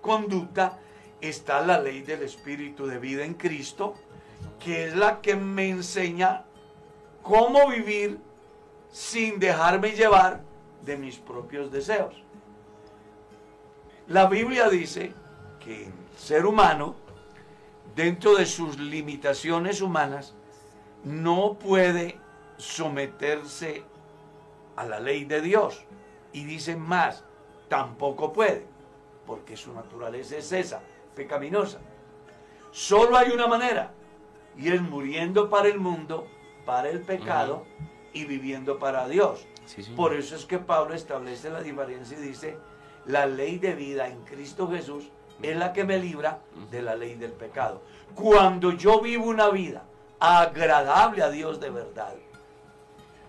conducta, 0.00 0.78
está 1.20 1.60
la 1.60 1.80
ley 1.80 2.02
del 2.02 2.22
Espíritu 2.22 2.86
de 2.86 2.98
vida 2.98 3.24
en 3.24 3.34
Cristo, 3.34 3.94
que 4.58 4.86
es 4.86 4.96
la 4.96 5.20
que 5.20 5.36
me 5.36 5.68
enseña 5.68 6.44
cómo 7.22 7.68
vivir 7.68 8.18
sin 8.90 9.38
dejarme 9.38 9.92
llevar 9.92 10.42
de 10.82 10.96
mis 10.96 11.18
propios 11.18 11.70
deseos. 11.70 12.14
La 14.06 14.26
Biblia 14.26 14.68
dice 14.68 15.12
que 15.60 15.84
el 15.84 15.92
ser 16.16 16.46
humano, 16.46 16.96
dentro 17.94 18.34
de 18.34 18.46
sus 18.46 18.78
limitaciones 18.78 19.80
humanas, 19.80 20.34
no 21.04 21.54
puede 21.54 22.18
someterse 22.56 23.84
a 24.76 24.84
la 24.84 25.00
ley 25.00 25.24
de 25.24 25.40
Dios. 25.40 25.84
Y 26.32 26.44
dice 26.44 26.76
más, 26.76 27.24
tampoco 27.70 28.32
puede, 28.32 28.66
porque 29.26 29.56
su 29.56 29.72
naturaleza 29.72 30.36
es 30.36 30.50
esa, 30.50 30.82
pecaminosa. 31.14 31.78
Solo 32.72 33.16
hay 33.16 33.30
una 33.30 33.46
manera, 33.46 33.92
y 34.58 34.70
es 34.72 34.82
muriendo 34.82 35.48
para 35.48 35.68
el 35.68 35.78
mundo, 35.78 36.26
para 36.66 36.90
el 36.90 37.00
pecado, 37.00 37.64
y 38.12 38.24
viviendo 38.24 38.80
para 38.80 39.08
Dios. 39.08 39.46
Por 39.96 40.14
eso 40.14 40.34
es 40.34 40.46
que 40.46 40.58
Pablo 40.58 40.94
establece 40.94 41.48
la 41.48 41.62
diferencia 41.62 42.18
y 42.18 42.22
dice, 42.22 42.58
la 43.06 43.26
ley 43.26 43.58
de 43.58 43.74
vida 43.74 44.08
en 44.08 44.24
Cristo 44.24 44.68
Jesús 44.68 45.08
es 45.40 45.56
la 45.56 45.72
que 45.72 45.84
me 45.84 45.98
libra 45.98 46.40
de 46.72 46.82
la 46.82 46.96
ley 46.96 47.14
del 47.14 47.30
pecado. 47.30 47.82
Cuando 48.16 48.72
yo 48.72 49.00
vivo 49.00 49.26
una 49.26 49.48
vida 49.48 49.84
agradable 50.18 51.22
a 51.22 51.30
Dios 51.30 51.60
de 51.60 51.70
verdad, 51.70 52.14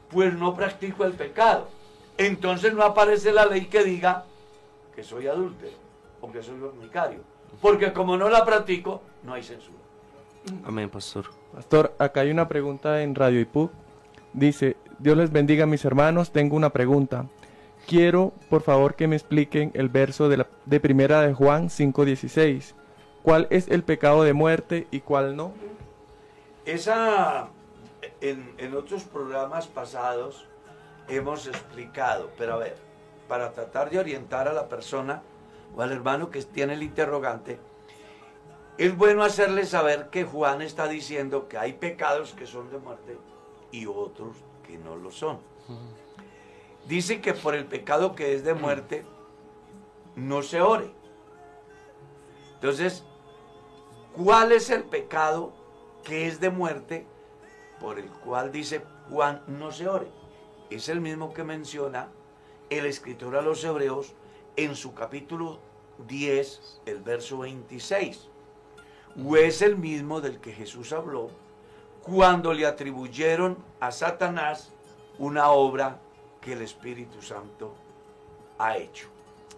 pues 0.09 0.33
no 0.33 0.55
practico 0.55 1.05
el 1.05 1.13
pecado. 1.13 1.69
Entonces 2.17 2.73
no 2.73 2.83
aparece 2.83 3.31
la 3.31 3.45
ley 3.45 3.67
que 3.67 3.83
diga 3.83 4.25
que 4.95 5.03
soy 5.03 5.27
adúltero 5.27 5.73
o 6.21 6.31
que 6.31 6.41
soy 6.41 6.57
fornicario. 6.59 7.19
Porque 7.61 7.91
como 7.91 8.17
no 8.17 8.29
la 8.29 8.45
practico, 8.45 9.01
no 9.23 9.33
hay 9.33 9.43
censura. 9.43 9.77
Amén, 10.63 10.89
pastor. 10.89 11.25
Pastor, 11.53 11.93
acá 11.99 12.21
hay 12.21 12.31
una 12.31 12.47
pregunta 12.47 13.01
en 13.03 13.15
Radio 13.15 13.39
IPUC. 13.41 13.71
Dice, 14.33 14.77
Dios 14.99 15.17
les 15.17 15.31
bendiga 15.31 15.65
mis 15.65 15.83
hermanos, 15.83 16.31
tengo 16.31 16.55
una 16.55 16.69
pregunta. 16.69 17.25
Quiero, 17.87 18.33
por 18.49 18.61
favor, 18.61 18.95
que 18.95 19.07
me 19.07 19.15
expliquen 19.15 19.71
el 19.73 19.89
verso 19.89 20.29
de, 20.29 20.37
la, 20.37 20.47
de 20.65 20.79
primera 20.79 21.21
de 21.21 21.33
Juan 21.33 21.69
5.16. 21.69 22.73
¿Cuál 23.23 23.47
es 23.49 23.67
el 23.67 23.83
pecado 23.83 24.23
de 24.23 24.33
muerte 24.33 24.87
y 24.91 25.01
cuál 25.01 25.35
no? 25.35 25.53
Esa, 26.65 27.49
en, 28.21 28.53
en 28.57 28.75
otros 28.75 29.03
programas 29.03 29.67
pasados 29.67 30.47
hemos 31.07 31.47
explicado, 31.47 32.29
pero 32.37 32.53
a 32.53 32.57
ver, 32.57 32.77
para 33.31 33.53
tratar 33.53 33.89
de 33.89 33.97
orientar 33.97 34.49
a 34.49 34.51
la 34.51 34.67
persona, 34.67 35.23
o 35.73 35.81
al 35.81 35.93
hermano 35.93 36.29
que 36.29 36.43
tiene 36.43 36.73
el 36.73 36.83
interrogante, 36.83 37.61
es 38.77 38.97
bueno 38.97 39.23
hacerle 39.23 39.65
saber 39.65 40.09
que 40.09 40.25
Juan 40.25 40.61
está 40.61 40.89
diciendo 40.89 41.47
que 41.47 41.57
hay 41.57 41.71
pecados 41.71 42.33
que 42.33 42.45
son 42.45 42.69
de 42.69 42.77
muerte 42.77 43.17
y 43.71 43.85
otros 43.85 44.35
que 44.67 44.77
no 44.77 44.97
lo 44.97 45.11
son. 45.11 45.39
Dice 46.89 47.21
que 47.21 47.33
por 47.33 47.55
el 47.55 47.67
pecado 47.67 48.15
que 48.15 48.35
es 48.35 48.43
de 48.43 48.53
muerte 48.53 49.05
no 50.17 50.41
se 50.41 50.59
ore. 50.59 50.91
Entonces, 52.55 53.05
¿Cuál 54.13 54.51
es 54.51 54.69
el 54.69 54.83
pecado 54.83 55.53
que 56.03 56.27
es 56.27 56.41
de 56.41 56.49
muerte 56.49 57.07
por 57.79 57.97
el 57.97 58.09
cual 58.09 58.51
dice 58.51 58.83
Juan 59.09 59.41
no 59.47 59.71
se 59.71 59.87
ore? 59.87 60.11
Es 60.69 60.89
el 60.89 60.99
mismo 60.99 61.33
que 61.33 61.45
menciona 61.45 62.09
el 62.71 62.85
escritor 62.85 63.35
a 63.35 63.41
los 63.41 63.63
hebreos 63.63 64.13
en 64.55 64.75
su 64.75 64.93
capítulo 64.93 65.59
10, 66.07 66.81
el 66.85 67.01
verso 67.03 67.39
26. 67.39 68.29
O 69.23 69.35
es 69.35 69.61
el 69.61 69.77
mismo 69.77 70.21
del 70.21 70.39
que 70.39 70.53
Jesús 70.53 70.93
habló 70.93 71.29
cuando 72.01 72.53
le 72.53 72.65
atribuyeron 72.65 73.57
a 73.81 73.91
Satanás 73.91 74.71
una 75.19 75.49
obra 75.51 75.99
que 76.39 76.53
el 76.53 76.61
Espíritu 76.61 77.21
Santo 77.21 77.75
ha 78.57 78.77
hecho. 78.77 79.09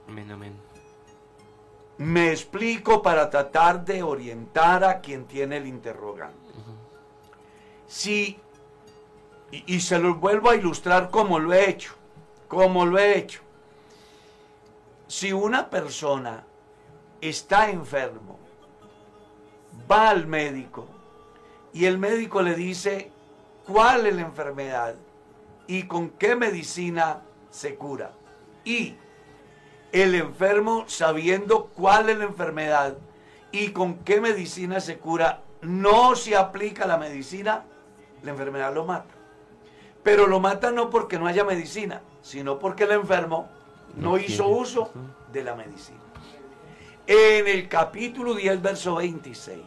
Amén, 0.10 0.32
amén. 0.32 0.54
Me 2.00 2.32
explico 2.32 3.04
para 3.04 3.30
tratar 3.30 3.86
de 3.86 4.02
orientar 4.02 4.84
a 4.84 5.00
quien 5.00 5.26
tiene 5.26 5.58
el 5.58 5.68
interrogante. 5.68 6.40
Si, 7.86 8.40
y, 9.52 9.76
y 9.76 9.80
se 9.82 10.00
lo 10.00 10.16
vuelvo 10.16 10.50
a 10.50 10.56
ilustrar 10.56 11.12
como 11.12 11.38
lo 11.38 11.54
he 11.54 11.70
hecho, 11.70 11.94
como 12.54 12.86
lo 12.86 13.00
he 13.00 13.18
hecho. 13.18 13.42
Si 15.08 15.34
una 15.34 15.70
persona 15.70 16.46
está 17.20 17.70
enfermo, 17.70 18.40
va 19.90 20.10
al 20.10 20.28
médico 20.28 20.88
y 21.74 21.86
el 21.86 21.98
médico 21.98 22.42
le 22.42 22.54
dice 22.56 23.12
cuál 23.66 24.06
es 24.06 24.16
la 24.16 24.22
enfermedad 24.22 24.96
y 25.66 25.84
con 25.84 26.12
qué 26.12 26.36
medicina 26.36 27.22
se 27.50 27.76
cura. 27.76 28.12
Y 28.64 28.96
el 29.92 30.14
enfermo, 30.16 30.86
sabiendo 30.88 31.66
cuál 31.76 32.10
es 32.10 32.18
la 32.18 32.26
enfermedad 32.26 32.98
y 33.52 33.70
con 33.70 34.00
qué 34.00 34.22
medicina 34.22 34.80
se 34.80 35.00
cura, 35.00 35.42
no 35.62 36.16
se 36.16 36.36
aplica 36.36 36.86
la 36.86 36.98
medicina, 36.98 37.66
la 38.22 38.32
enfermedad 38.32 38.74
lo 38.74 38.86
mata. 38.86 39.14
Pero 40.04 40.28
lo 40.28 40.40
mata 40.40 40.72
no 40.72 40.90
porque 40.90 41.18
no 41.18 41.28
haya 41.28 41.44
medicina, 41.44 42.02
sino 42.24 42.58
porque 42.58 42.86
el 42.86 42.94
enfermo 42.94 43.48
no, 43.96 44.18
hizo 44.18 44.48
uso 44.48 44.92
de 45.32 45.44
la 45.44 45.54
medicina. 45.54 46.00
En 47.06 47.48
el 47.48 47.68
capítulo 47.68 48.34
10, 48.34 48.62
verso 48.62 48.96
26, 48.96 49.62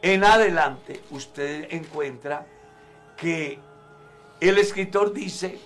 en 0.00 0.24
adelante 0.24 1.02
usted 1.10 1.66
encuentra 1.70 2.46
que 3.16 3.58
el 4.40 4.56
escritor 4.58 5.12
dice 5.12 5.58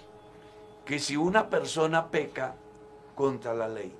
que 0.86 0.98
si 0.98 1.16
una 1.16 1.48
persona 1.50 2.08
peca 2.08 2.56
contra 3.14 3.52
la 3.54 3.68
ley, 3.68 3.94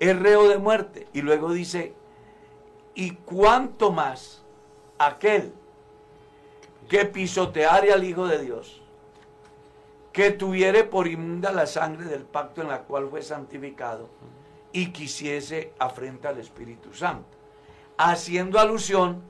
es 0.00 0.18
reo 0.18 0.48
de 0.48 0.58
muerte. 0.58 1.06
Y 1.12 1.22
luego 1.22 1.52
dice, 1.52 1.94
y 2.96 3.12
cuánto 3.12 3.92
más 3.92 4.42
aquel 4.98 5.52
que 6.88 7.04
pisoteare 7.06 7.92
al 7.92 8.02
Hijo 8.02 8.26
de 8.26 8.42
Dios, 8.42 8.83
que 10.14 10.30
tuviere 10.30 10.84
por 10.84 11.08
inmunda 11.08 11.50
la 11.50 11.66
sangre 11.66 12.04
del 12.04 12.22
pacto 12.22 12.62
en 12.62 12.68
la 12.68 12.84
cual 12.84 13.08
fue 13.10 13.20
santificado 13.20 14.08
y 14.72 14.92
quisiese 14.92 15.72
afrenta 15.76 16.28
al 16.28 16.38
Espíritu 16.38 16.94
Santo, 16.94 17.36
haciendo 17.98 18.60
alusión 18.60 19.22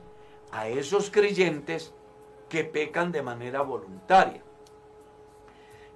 a 0.51 0.67
esos 0.67 1.09
creyentes 1.09 1.91
que 2.49 2.63
pecan 2.63 3.11
de 3.11 3.23
manera 3.23 3.61
voluntaria. 3.61 4.43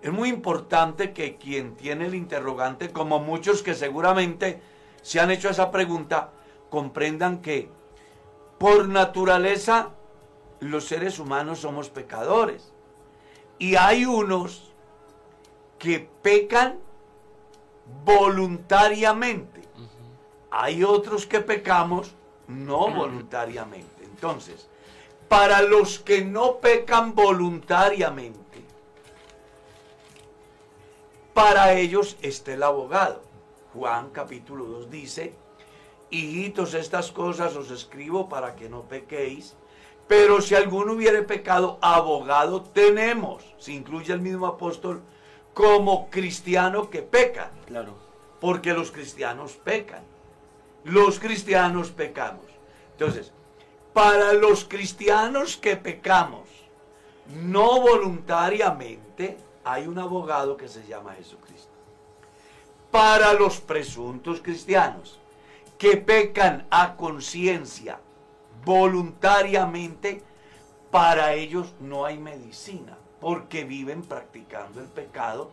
Es 0.01 0.11
muy 0.11 0.29
importante 0.29 1.13
que 1.13 1.37
quien 1.37 1.75
tiene 1.75 2.07
el 2.07 2.15
interrogante, 2.15 2.89
como 2.89 3.19
muchos 3.19 3.61
que 3.61 3.75
seguramente 3.75 4.59
se 5.03 5.19
han 5.19 5.29
hecho 5.29 5.51
esa 5.51 5.69
pregunta, 5.69 6.31
comprendan 6.71 7.43
que 7.43 7.69
por 8.57 8.87
naturaleza 8.87 9.91
los 10.59 10.87
seres 10.87 11.19
humanos 11.19 11.59
somos 11.59 11.91
pecadores. 11.91 12.73
Y 13.59 13.75
hay 13.75 14.05
unos 14.05 14.68
que 15.79 16.07
pecan 16.21 16.77
voluntariamente. 18.05 19.63
Hay 20.51 20.83
otros 20.83 21.25
que 21.25 21.39
pecamos 21.39 22.13
no 22.47 22.93
voluntariamente. 22.93 24.03
Entonces, 24.03 24.67
para 25.27 25.61
los 25.61 25.99
que 25.99 26.25
no 26.25 26.57
pecan 26.57 27.15
voluntariamente, 27.15 28.63
para 31.33 31.73
ellos 31.73 32.17
está 32.21 32.53
el 32.53 32.63
abogado. 32.63 33.21
Juan 33.73 34.09
capítulo 34.09 34.65
2 34.65 34.89
dice, 34.89 35.33
hijitos, 36.09 36.73
estas 36.73 37.11
cosas 37.11 37.55
os 37.55 37.71
escribo 37.71 38.27
para 38.27 38.55
que 38.55 38.67
no 38.67 38.81
pequéis, 38.81 39.55
pero 40.07 40.41
si 40.41 40.55
alguno 40.55 40.93
hubiere 40.93 41.21
pecado, 41.21 41.77
abogado 41.81 42.63
tenemos, 42.63 43.43
se 43.59 43.73
incluye 43.73 44.11
el 44.11 44.21
mismo 44.21 44.47
apóstol, 44.47 45.03
como 45.53 46.09
cristiano 46.09 46.89
que 46.89 47.01
peca, 47.01 47.51
Claro. 47.65 47.93
porque 48.39 48.73
los 48.73 48.91
cristianos 48.91 49.53
pecan. 49.53 50.03
Los 50.83 51.19
cristianos 51.19 51.91
pecamos. 51.91 52.45
Entonces, 52.93 53.31
para 53.93 54.33
los 54.33 54.63
cristianos 54.65 55.57
que 55.57 55.75
pecamos, 55.75 56.47
no 57.43 57.81
voluntariamente, 57.81 59.37
hay 59.63 59.87
un 59.87 59.99
abogado 59.99 60.55
que 60.57 60.67
se 60.67 60.85
llama 60.87 61.13
Jesucristo. 61.15 61.69
Para 62.91 63.33
los 63.33 63.59
presuntos 63.59 64.41
cristianos 64.41 65.19
que 65.77 65.97
pecan 65.97 66.65
a 66.71 66.95
conciencia, 66.95 67.99
voluntariamente, 68.65 70.23
para 70.91 71.33
ellos 71.33 71.73
no 71.79 72.05
hay 72.05 72.17
medicina, 72.17 72.97
porque 73.19 73.63
viven 73.63 74.03
practicando 74.03 74.79
el 74.79 74.87
pecado 74.87 75.51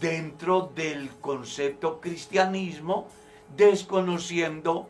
dentro 0.00 0.70
del 0.74 1.10
concepto 1.20 2.00
cristianismo, 2.00 3.08
desconociendo 3.56 4.88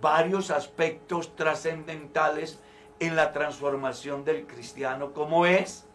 varios 0.00 0.50
aspectos 0.50 1.34
trascendentales 1.36 2.60
en 3.00 3.16
la 3.16 3.32
transformación 3.32 4.24
del 4.24 4.46
cristiano, 4.46 5.12
como 5.12 5.46
es 5.46 5.86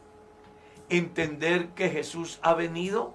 entender 0.89 1.69
que 1.69 1.89
Jesús 1.89 2.39
ha 2.41 2.53
venido, 2.53 3.13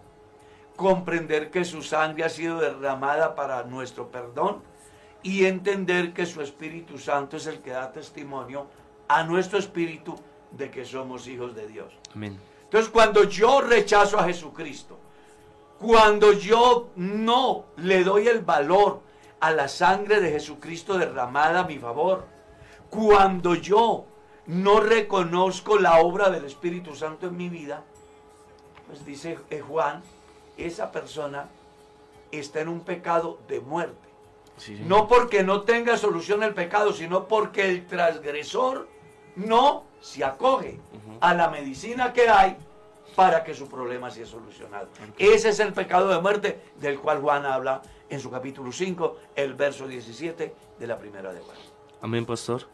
comprender 0.77 1.51
que 1.51 1.65
su 1.65 1.83
sangre 1.83 2.25
ha 2.25 2.29
sido 2.29 2.61
derramada 2.61 3.35
para 3.35 3.65
nuestro 3.65 4.11
perdón 4.11 4.63
y 5.23 5.47
entender 5.47 6.13
que 6.13 6.27
su 6.27 6.43
Espíritu 6.43 6.99
Santo 6.99 7.37
es 7.37 7.47
el 7.47 7.61
que 7.61 7.71
da 7.71 7.93
testimonio 7.93 8.67
a 9.09 9.25
nuestro 9.25 9.59
espíritu 9.59 10.15
de 10.57 10.71
que 10.71 10.85
somos 10.85 11.27
hijos 11.27 11.55
de 11.55 11.67
Dios. 11.67 11.93
Amén. 12.15 12.39
Entonces, 12.65 12.91
cuando 12.91 13.25
yo 13.25 13.61
rechazo 13.61 14.19
a 14.19 14.25
Jesucristo, 14.25 14.99
cuando 15.79 16.33
yo 16.33 16.91
no 16.97 17.67
le 17.77 18.05
doy 18.05 18.29
el 18.29 18.41
valor 18.41 19.01
a 19.41 19.51
la 19.51 19.69
sangre 19.69 20.21
de 20.21 20.31
Jesucristo 20.31 20.97
derramada 20.97 21.61
a 21.61 21.65
mi 21.65 21.79
favor, 21.79 22.25
cuando 22.89 23.55
yo 23.55 24.07
no 24.47 24.81
reconozco 24.81 25.79
la 25.79 26.01
obra 26.01 26.31
del 26.31 26.45
Espíritu 26.45 26.95
Santo 26.95 27.27
en 27.27 27.37
mi 27.37 27.49
vida, 27.49 27.83
pues 28.87 29.05
dice 29.05 29.39
eh, 29.51 29.61
Juan, 29.61 30.03
esa 30.57 30.93
persona 30.93 31.49
está 32.31 32.61
en 32.61 32.69
un 32.69 32.81
pecado 32.81 33.39
de 33.49 33.61
muerte. 33.61 34.09
Sí. 34.57 34.81
No 34.87 35.09
porque 35.09 35.43
no 35.43 35.63
tenga 35.63 35.97
solución 35.97 36.43
el 36.43 36.55
pecado, 36.55 36.93
sino 36.93 37.27
porque 37.27 37.69
el 37.69 37.87
transgresor 37.87 38.89
no 39.37 39.85
se 40.03 40.25
acoge 40.25 40.79
a 41.21 41.33
la 41.33 41.49
medicina 41.49 42.13
que 42.13 42.29
hay 42.29 42.57
para 43.15 43.45
que 43.45 43.55
su 43.55 43.69
problema 43.69 44.11
sea 44.11 44.27
solucionado. 44.27 44.89
Ese 45.17 45.51
es 45.51 45.61
el 45.61 45.73
pecado 45.73 46.09
de 46.09 46.21
muerte 46.21 46.61
del 46.81 46.99
cual 46.99 47.21
Juan 47.21 47.47
habla 47.47 47.83
en 48.11 48.21
su 48.21 48.31
capítulo 48.31 48.73
5, 48.73 49.17
el 49.37 49.55
verso 49.55 49.87
17 49.87 50.55
de 50.79 50.87
la 50.87 50.99
primera 50.99 51.33
de 51.33 51.41
Juan. 51.41 51.57
Amén, 52.01 52.27
pastor. 52.27 52.67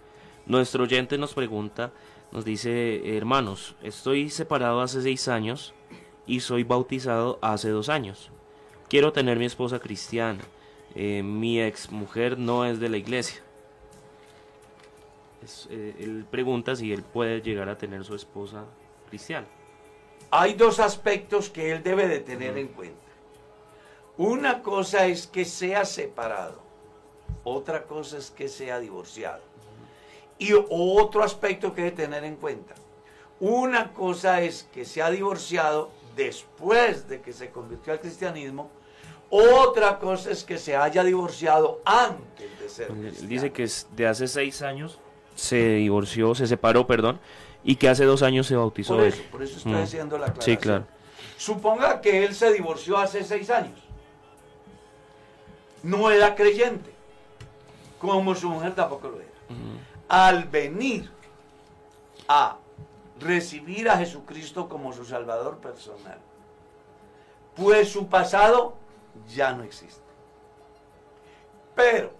Nuestro 0.47 0.85
oyente 0.85 1.19
nos 1.19 1.35
pregunta, 1.35 1.93
nos 2.33 2.45
dice, 2.45 3.17
hermanos, 3.17 3.77
estoy 3.83 4.31
separado 4.31 4.81
hace 4.81 5.03
seis 5.03 5.29
años 5.29 5.75
y 6.27 6.41
soy 6.41 6.65
bautizado 6.65 7.39
hace 7.43 7.69
dos 7.69 7.91
años. 7.91 8.31
Quiero 8.89 9.13
tener 9.13 9.39
mi 9.39 9.45
esposa 9.45 9.79
cristiana. 9.79 10.41
Eh, 10.95 11.23
mi 11.23 11.61
ex 11.61 11.91
mujer 11.91 12.39
no 12.39 12.65
es 12.65 12.81
de 12.81 12.89
la 12.89 12.97
iglesia. 12.97 13.43
Es, 15.43 15.69
eh, 15.71 15.95
él 16.01 16.27
pregunta 16.31 16.75
si 16.75 16.93
él 16.93 17.03
puede 17.03 17.41
llegar 17.41 17.69
a 17.69 17.79
tener 17.79 18.05
su 18.05 18.15
esposa 18.15 18.65
cristiana. 19.09 19.47
Hay 20.31 20.55
dos 20.55 20.79
aspectos 20.81 21.49
que 21.49 21.73
él 21.73 21.83
debe 21.83 22.07
de 22.09 22.21
tener 22.21 22.59
en 22.59 22.69
cuenta. 22.69 23.09
Una 24.17 24.63
cosa 24.63 25.07
es 25.07 25.27
que 25.27 25.45
sea 25.45 25.85
separado, 25.85 26.61
otra 27.45 27.85
cosa 27.85 28.19
es 28.19 28.31
que 28.31 28.49
sea 28.49 28.81
divorciado. 28.81 29.43
Y 30.39 30.53
otro 30.53 31.23
aspecto 31.23 31.75
que 31.75 31.83
debe 31.83 31.97
tener 31.97 32.25
en 32.25 32.37
cuenta. 32.37 32.75
Una 33.41 33.93
cosa 33.93 34.43
es 34.43 34.69
que 34.73 34.85
sea 34.85 35.11
divorciado 35.11 35.91
después 36.17 37.09
de 37.09 37.21
que 37.21 37.33
se 37.33 37.51
convirtió 37.51 37.93
al 37.93 38.01
cristianismo. 38.01 38.71
Otra 39.31 39.99
cosa 39.99 40.31
es 40.31 40.43
que 40.43 40.59
se 40.59 40.75
haya 40.75 41.05
divorciado 41.05 41.81
antes 41.85 42.61
de 42.61 42.69
ser 42.69 42.89
cristiano. 42.89 43.29
dice 43.29 43.53
que 43.53 43.63
es 43.65 43.87
de 43.95 44.07
hace 44.07 44.27
seis 44.27 44.63
años 44.63 44.99
se 45.39 45.75
divorció, 45.77 46.35
se 46.35 46.47
separó, 46.49 46.87
perdón, 46.87 47.21
y 47.63 47.77
que 47.77 47.89
hace 47.89 48.05
dos 48.05 48.23
años 48.23 48.47
se 48.49 48.57
bautizó 48.57 48.95
Por 48.97 49.05
él. 49.05 49.13
eso, 49.13 49.23
por 49.31 49.43
eso 49.43 49.57
estoy 49.59 49.73
Mm. 49.73 49.83
haciendo 49.83 50.19
la 50.19 50.27
aclaración. 50.27 50.57
Sí, 50.57 50.61
claro. 50.61 50.85
Suponga 51.37 52.01
que 52.01 52.25
él 52.25 52.35
se 52.35 52.53
divorció 52.53 52.99
hace 52.99 53.23
seis 53.23 53.49
años. 53.51 53.79
No 55.85 56.11
era 56.11 56.35
creyente. 56.35 56.93
Como 58.01 58.35
su 58.35 58.49
mujer 58.49 58.75
tampoco 58.75 59.09
lo 59.09 59.21
era. 59.21 59.29
Mm. 59.49 59.79
Al 60.09 60.45
venir 60.45 61.09
a 62.29 62.57
recibir 63.21 63.89
a 63.89 63.97
Jesucristo 63.99 64.69
como 64.69 64.93
su 64.93 65.05
Salvador 65.05 65.59
personal, 65.59 66.19
pues 67.55 67.91
su 67.91 68.09
pasado 68.09 68.75
ya 69.35 69.53
no 69.53 69.63
existe. 69.63 70.03
Pero, 71.75 72.13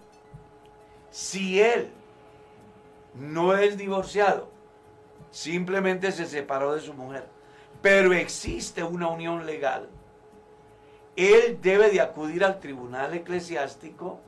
si 1.11 1.59
él 1.61 1.91
no 3.19 3.55
es 3.55 3.77
divorciado, 3.77 4.49
simplemente 5.31 6.11
se 6.11 6.25
separó 6.25 6.73
de 6.73 6.81
su 6.81 6.93
mujer, 6.93 7.27
pero 7.81 8.13
existe 8.13 8.83
una 8.83 9.07
unión 9.07 9.45
legal, 9.45 9.89
él 11.15 11.59
debe 11.61 11.89
de 11.89 12.01
acudir 12.01 12.45
al 12.45 12.59
tribunal 12.59 13.13
eclesiástico 13.13 14.19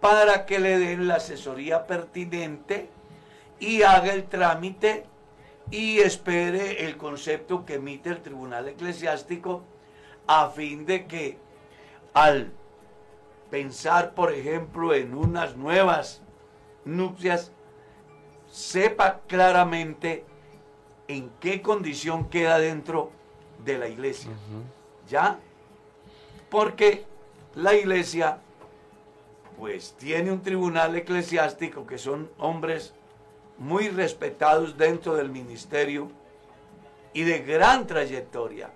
para 0.00 0.46
que 0.46 0.60
le 0.60 0.78
den 0.78 1.08
la 1.08 1.16
asesoría 1.16 1.86
pertinente 1.86 2.90
y 3.58 3.82
haga 3.82 4.12
el 4.12 4.24
trámite 4.24 5.06
y 5.70 5.98
espere 5.98 6.84
el 6.84 6.96
concepto 6.96 7.64
que 7.64 7.74
emite 7.74 8.10
el 8.10 8.20
tribunal 8.20 8.68
eclesiástico 8.68 9.62
a 10.26 10.50
fin 10.50 10.86
de 10.86 11.06
que 11.06 11.38
al 12.14 12.52
pensar, 13.50 14.14
por 14.14 14.32
ejemplo, 14.32 14.94
en 14.94 15.14
unas 15.14 15.56
nuevas 15.56 16.22
nupcias, 16.84 17.52
sepa 18.52 19.22
claramente 19.26 20.26
en 21.08 21.30
qué 21.40 21.62
condición 21.62 22.28
queda 22.28 22.58
dentro 22.58 23.10
de 23.64 23.78
la 23.78 23.88
iglesia. 23.88 24.30
¿Ya? 25.08 25.38
Porque 26.50 27.04
la 27.54 27.74
iglesia, 27.74 28.38
pues, 29.58 29.94
tiene 29.98 30.30
un 30.30 30.42
tribunal 30.42 30.94
eclesiástico 30.94 31.86
que 31.86 31.96
son 31.96 32.30
hombres 32.38 32.92
muy 33.56 33.88
respetados 33.88 34.76
dentro 34.76 35.14
del 35.14 35.30
ministerio 35.30 36.10
y 37.14 37.22
de 37.22 37.38
gran 37.40 37.86
trayectoria, 37.86 38.70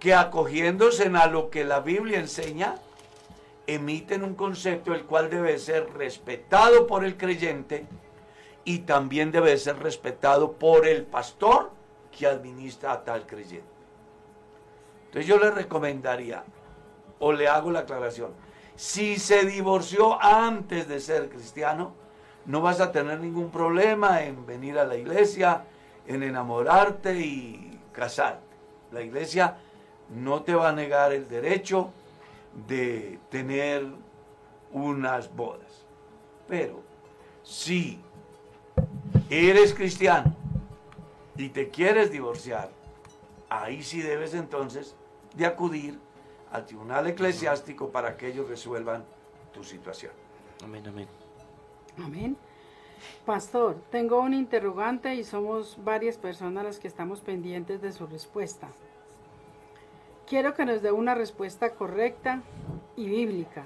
que 0.00 0.14
acogiéndose 0.14 1.08
a 1.14 1.26
lo 1.26 1.50
que 1.50 1.64
la 1.64 1.80
Biblia 1.80 2.18
enseña, 2.18 2.76
emiten 3.66 4.24
un 4.24 4.34
concepto 4.34 4.94
el 4.94 5.04
cual 5.04 5.28
debe 5.28 5.58
ser 5.58 5.92
respetado 5.92 6.86
por 6.86 7.04
el 7.04 7.16
creyente 7.16 7.86
y 8.64 8.80
también 8.80 9.32
debe 9.32 9.56
ser 9.56 9.78
respetado 9.78 10.52
por 10.52 10.86
el 10.86 11.04
pastor 11.04 11.70
que 12.16 12.26
administra 12.26 12.92
a 12.92 13.04
tal 13.04 13.26
creyente. 13.26 13.66
Entonces 15.06 15.26
yo 15.26 15.38
le 15.38 15.50
recomendaría, 15.50 16.44
o 17.18 17.32
le 17.32 17.48
hago 17.48 17.70
la 17.70 17.80
aclaración, 17.80 18.32
si 18.76 19.18
se 19.18 19.44
divorció 19.44 20.20
antes 20.22 20.88
de 20.88 21.00
ser 21.00 21.28
cristiano, 21.28 21.94
no 22.46 22.60
vas 22.60 22.80
a 22.80 22.90
tener 22.90 23.20
ningún 23.20 23.50
problema 23.50 24.22
en 24.22 24.46
venir 24.46 24.78
a 24.78 24.84
la 24.84 24.96
iglesia, 24.96 25.64
en 26.06 26.22
enamorarte 26.22 27.18
y 27.20 27.78
casarte. 27.92 28.42
La 28.90 29.02
iglesia 29.02 29.58
no 30.10 30.42
te 30.42 30.54
va 30.54 30.70
a 30.70 30.72
negar 30.72 31.12
el 31.12 31.28
derecho 31.28 31.90
de 32.66 33.18
tener 33.30 33.86
unas 34.72 35.34
bodas. 35.34 35.86
Pero 36.48 36.82
si 37.42 38.00
eres 39.32 39.72
cristiano 39.74 40.36
y 41.36 41.48
te 41.48 41.70
quieres 41.70 42.10
divorciar, 42.10 42.70
ahí 43.48 43.82
sí 43.82 44.02
debes 44.02 44.34
entonces 44.34 44.94
de 45.34 45.46
acudir 45.46 45.98
al 46.50 46.66
tribunal 46.66 47.06
eclesiástico 47.06 47.90
para 47.90 48.16
que 48.16 48.28
ellos 48.28 48.48
resuelvan 48.48 49.04
tu 49.54 49.64
situación. 49.64 50.12
Amén, 50.62 50.86
amén. 50.86 51.08
Amén. 51.98 52.36
Pastor, 53.24 53.76
tengo 53.90 54.20
un 54.20 54.34
interrogante 54.34 55.14
y 55.14 55.24
somos 55.24 55.78
varias 55.82 56.18
personas 56.18 56.64
las 56.64 56.78
que 56.78 56.88
estamos 56.88 57.20
pendientes 57.20 57.80
de 57.80 57.92
su 57.92 58.06
respuesta. 58.06 58.68
Quiero 60.26 60.54
que 60.54 60.64
nos 60.64 60.82
dé 60.82 60.92
una 60.92 61.14
respuesta 61.14 61.70
correcta 61.70 62.42
y 62.96 63.06
bíblica. 63.08 63.64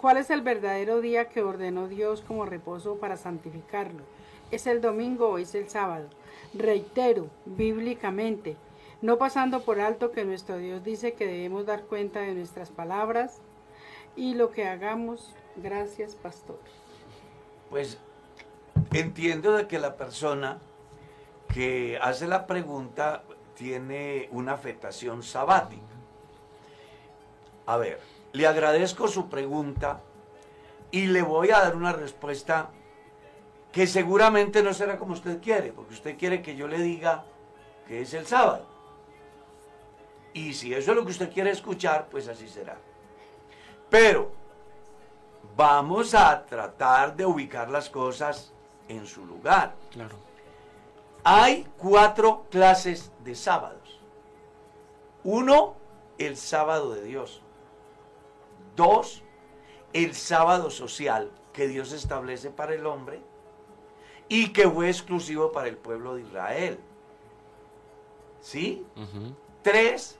¿Cuál 0.00 0.16
es 0.16 0.30
el 0.30 0.42
verdadero 0.42 1.00
día 1.00 1.28
que 1.28 1.42
ordenó 1.42 1.88
Dios 1.88 2.22
como 2.22 2.46
reposo 2.46 2.96
para 2.96 3.16
santificarlo? 3.16 4.04
¿Es 4.50 4.66
el 4.66 4.80
domingo 4.80 5.28
o 5.28 5.38
es 5.38 5.54
el 5.54 5.68
sábado? 5.68 6.08
Reitero, 6.54 7.28
bíblicamente, 7.44 8.56
no 9.02 9.18
pasando 9.18 9.62
por 9.62 9.80
alto 9.80 10.10
que 10.10 10.24
nuestro 10.24 10.56
Dios 10.56 10.82
dice 10.82 11.12
que 11.12 11.26
debemos 11.26 11.66
dar 11.66 11.82
cuenta 11.82 12.20
de 12.20 12.34
nuestras 12.34 12.70
palabras 12.70 13.40
y 14.16 14.34
lo 14.34 14.50
que 14.50 14.66
hagamos. 14.66 15.34
Gracias, 15.56 16.14
pastor. 16.14 16.58
Pues 17.68 17.98
entiendo 18.92 19.52
de 19.52 19.68
que 19.68 19.78
la 19.78 19.96
persona 19.96 20.58
que 21.52 21.98
hace 22.00 22.26
la 22.26 22.46
pregunta 22.46 23.24
tiene 23.54 24.28
una 24.32 24.52
afectación 24.52 25.22
sabática. 25.22 25.82
A 27.66 27.76
ver, 27.76 28.00
le 28.32 28.46
agradezco 28.46 29.08
su 29.08 29.28
pregunta 29.28 30.00
y 30.90 31.06
le 31.06 31.20
voy 31.20 31.50
a 31.50 31.60
dar 31.60 31.76
una 31.76 31.92
respuesta 31.92 32.70
que 33.78 33.86
seguramente 33.86 34.60
no 34.60 34.74
será 34.74 34.98
como 34.98 35.12
usted 35.12 35.40
quiere, 35.40 35.72
porque 35.72 35.94
usted 35.94 36.18
quiere 36.18 36.42
que 36.42 36.56
yo 36.56 36.66
le 36.66 36.78
diga 36.78 37.24
que 37.86 38.00
es 38.00 38.12
el 38.12 38.26
sábado. 38.26 38.66
Y 40.32 40.52
si 40.52 40.74
eso 40.74 40.90
es 40.90 40.96
lo 40.96 41.04
que 41.04 41.12
usted 41.12 41.32
quiere 41.32 41.52
escuchar, 41.52 42.08
pues 42.10 42.26
así 42.26 42.48
será. 42.48 42.76
Pero 43.88 44.32
vamos 45.56 46.12
a 46.12 46.44
tratar 46.44 47.14
de 47.14 47.24
ubicar 47.24 47.70
las 47.70 47.88
cosas 47.88 48.52
en 48.88 49.06
su 49.06 49.24
lugar. 49.24 49.76
Claro. 49.92 50.16
Hay 51.22 51.64
cuatro 51.76 52.46
clases 52.50 53.12
de 53.22 53.36
sábados. 53.36 54.00
Uno, 55.22 55.76
el 56.18 56.36
sábado 56.36 56.94
de 56.94 57.04
Dios. 57.04 57.42
Dos, 58.74 59.22
el 59.92 60.16
sábado 60.16 60.68
social 60.68 61.30
que 61.52 61.68
Dios 61.68 61.92
establece 61.92 62.50
para 62.50 62.74
el 62.74 62.84
hombre 62.84 63.27
y 64.28 64.48
que 64.48 64.68
fue 64.68 64.88
exclusivo 64.88 65.52
para 65.52 65.68
el 65.68 65.76
pueblo 65.76 66.14
de 66.14 66.22
Israel. 66.22 66.78
¿Sí? 68.40 68.84
Tres, 69.62 70.18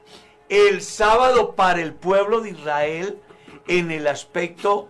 el 0.48 0.82
sábado 0.82 1.54
para 1.54 1.80
el 1.80 1.94
pueblo 1.94 2.40
de 2.40 2.50
Israel 2.50 3.20
en 3.66 3.90
el 3.90 4.06
aspecto 4.06 4.88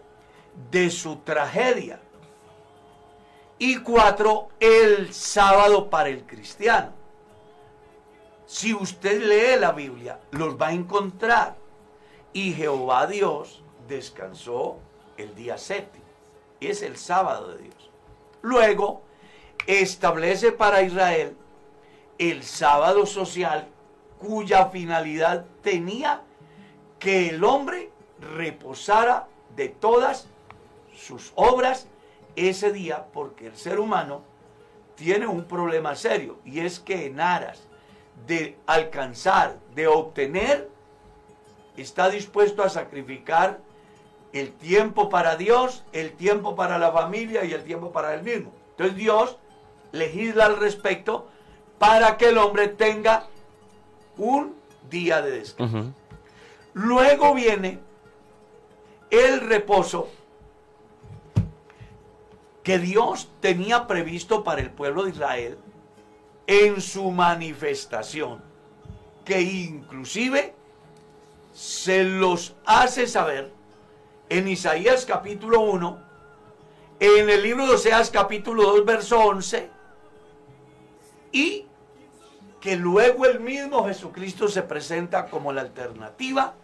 de 0.70 0.90
su 0.90 1.16
tragedia. 1.16 2.00
Y 3.59 3.78
cuatro, 3.78 4.48
el 4.61 5.12
sábado 5.12 5.90
para 5.90 6.09
el 6.09 6.24
cristiano. 6.24 6.92
Si 8.46 8.72
usted 8.72 9.20
lee 9.20 9.61
la 9.61 9.72
Biblia, 9.72 10.20
los 10.31 10.57
va 10.57 10.68
a 10.68 10.72
encontrar. 10.72 11.57
Y 12.33 12.52
Jehová 12.52 13.07
Dios 13.07 13.62
descansó 13.88 14.78
el 15.16 15.35
día 15.35 15.59
séptimo. 15.59 16.04
Es 16.61 16.83
el 16.83 16.96
sábado 16.96 17.48
de 17.48 17.64
Dios. 17.64 17.90
Luego, 18.42 19.02
establece 19.69 20.50
para 20.50 20.83
Israel 20.83 21.37
el 22.16 22.42
sábado 22.42 23.04
social 23.04 23.69
cuya 24.19 24.71
finalidad 24.71 25.44
tenía 25.62 26.23
que 26.98 27.29
el 27.29 27.44
hombre 27.44 27.90
reposara 28.19 29.29
de 29.54 29.69
todas 29.69 30.27
sus 30.96 31.33
obras 31.35 31.87
ese 32.35 32.73
día 32.73 33.04
porque 33.12 33.48
el 33.48 33.56
ser 33.56 33.79
humano 33.79 34.23
tiene 34.94 35.27
un 35.27 35.44
problema 35.44 35.94
serio 35.94 36.38
y 36.46 36.60
es 36.60 36.81
que 36.81 37.04
en 37.04 37.21
aras 37.21 37.69
de 38.27 38.56
alcanzar, 38.66 39.58
de 39.75 39.87
obtener, 39.87 40.71
está 41.77 42.08
dispuesto 42.08 42.62
a 42.62 42.71
sacrificar 42.71 43.60
el 44.33 44.52
tiempo 44.54 45.10
para 45.10 45.37
Dios, 45.37 45.85
el 45.92 46.12
tiempo 46.12 46.56
para 46.56 46.79
la 46.79 46.90
familia 46.90 47.44
y 47.44 47.52
el 47.52 47.64
tiempo 47.64 47.92
para 47.92 48.14
él 48.14 48.23
mismo. 48.23 48.50
Entonces 48.71 48.96
Dios 48.96 49.38
legisla 49.92 50.46
al 50.46 50.58
respecto 50.58 51.28
para 51.78 52.16
que 52.16 52.28
el 52.28 52.38
hombre 52.38 52.68
tenga 52.68 53.26
un 54.16 54.54
día 54.90 55.22
de 55.22 55.30
descanso. 55.30 55.92
Luego 56.74 57.34
viene 57.34 57.80
el 59.10 59.40
reposo 59.40 60.08
que 62.62 62.78
Dios 62.78 63.30
tenía 63.40 63.86
previsto 63.86 64.44
para 64.44 64.60
el 64.60 64.70
pueblo 64.70 65.04
de 65.04 65.10
Israel 65.10 65.58
en 66.46 66.80
su 66.80 67.10
manifestación, 67.10 68.42
que 69.24 69.40
inclusive 69.40 70.54
se 71.54 72.04
los 72.04 72.54
hace 72.66 73.06
saber 73.06 73.52
en 74.28 74.48
Isaías 74.48 75.06
capítulo 75.06 75.60
1, 75.60 75.98
en 77.00 77.30
el 77.30 77.42
libro 77.42 77.66
de 77.66 77.74
Oseas 77.74 78.10
capítulo 78.10 78.64
2, 78.64 78.84
verso 78.84 79.18
11, 79.18 79.70
y 81.33 81.66
que 82.60 82.76
luego 82.76 83.26
el 83.26 83.40
mismo 83.40 83.87
Jesucristo 83.87 84.48
se 84.48 84.62
presenta 84.62 85.26
como 85.26 85.52
la 85.52 85.62
alternativa 85.62 86.54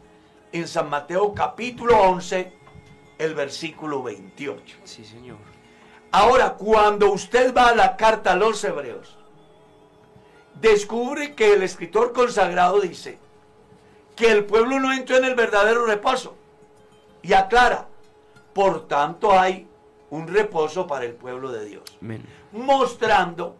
en 0.52 0.68
San 0.68 0.90
Mateo 0.90 1.34
capítulo 1.34 2.00
11, 2.00 2.52
el 3.18 3.34
versículo 3.34 4.02
28. 4.02 4.78
Sí, 4.84 5.04
Señor. 5.04 5.38
Ahora, 6.10 6.54
cuando 6.54 7.10
usted 7.10 7.54
va 7.54 7.68
a 7.68 7.74
la 7.74 7.96
carta 7.96 8.32
a 8.32 8.36
los 8.36 8.62
hebreos, 8.62 9.18
descubre 10.60 11.34
que 11.34 11.54
el 11.54 11.62
escritor 11.62 12.12
consagrado 12.12 12.80
dice 12.80 13.18
que 14.14 14.30
el 14.30 14.44
pueblo 14.44 14.78
no 14.78 14.92
entró 14.92 15.16
en 15.16 15.24
el 15.24 15.34
verdadero 15.34 15.86
reposo. 15.86 16.36
Y 17.22 17.32
aclara, 17.32 17.88
por 18.52 18.86
tanto 18.86 19.38
hay 19.38 19.66
un 20.10 20.28
reposo 20.28 20.86
para 20.86 21.04
el 21.04 21.14
pueblo 21.14 21.50
de 21.50 21.64
Dios. 21.64 21.82
Amén. 22.00 22.24
Mostrando 22.52 23.56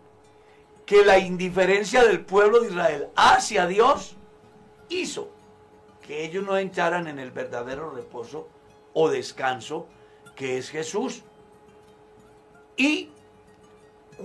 que 0.86 1.04
la 1.04 1.18
indiferencia 1.18 2.04
del 2.04 2.24
pueblo 2.24 2.60
de 2.60 2.68
Israel 2.68 3.08
hacia 3.16 3.66
Dios 3.66 4.16
hizo 4.88 5.30
que 6.06 6.24
ellos 6.24 6.44
no 6.44 6.56
entraran 6.58 7.06
en 7.08 7.18
el 7.18 7.30
verdadero 7.30 7.90
reposo 7.90 8.48
o 8.92 9.08
descanso 9.08 9.86
que 10.36 10.58
es 10.58 10.68
Jesús. 10.68 11.22
Y 12.76 13.08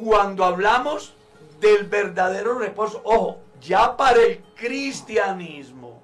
cuando 0.03 0.43
hablamos 0.43 1.13
del 1.61 1.85
verdadero 1.85 2.57
reposo, 2.57 3.01
ojo, 3.03 3.39
ya 3.61 3.95
para 3.95 4.21
el 4.21 4.43
cristianismo, 4.55 6.01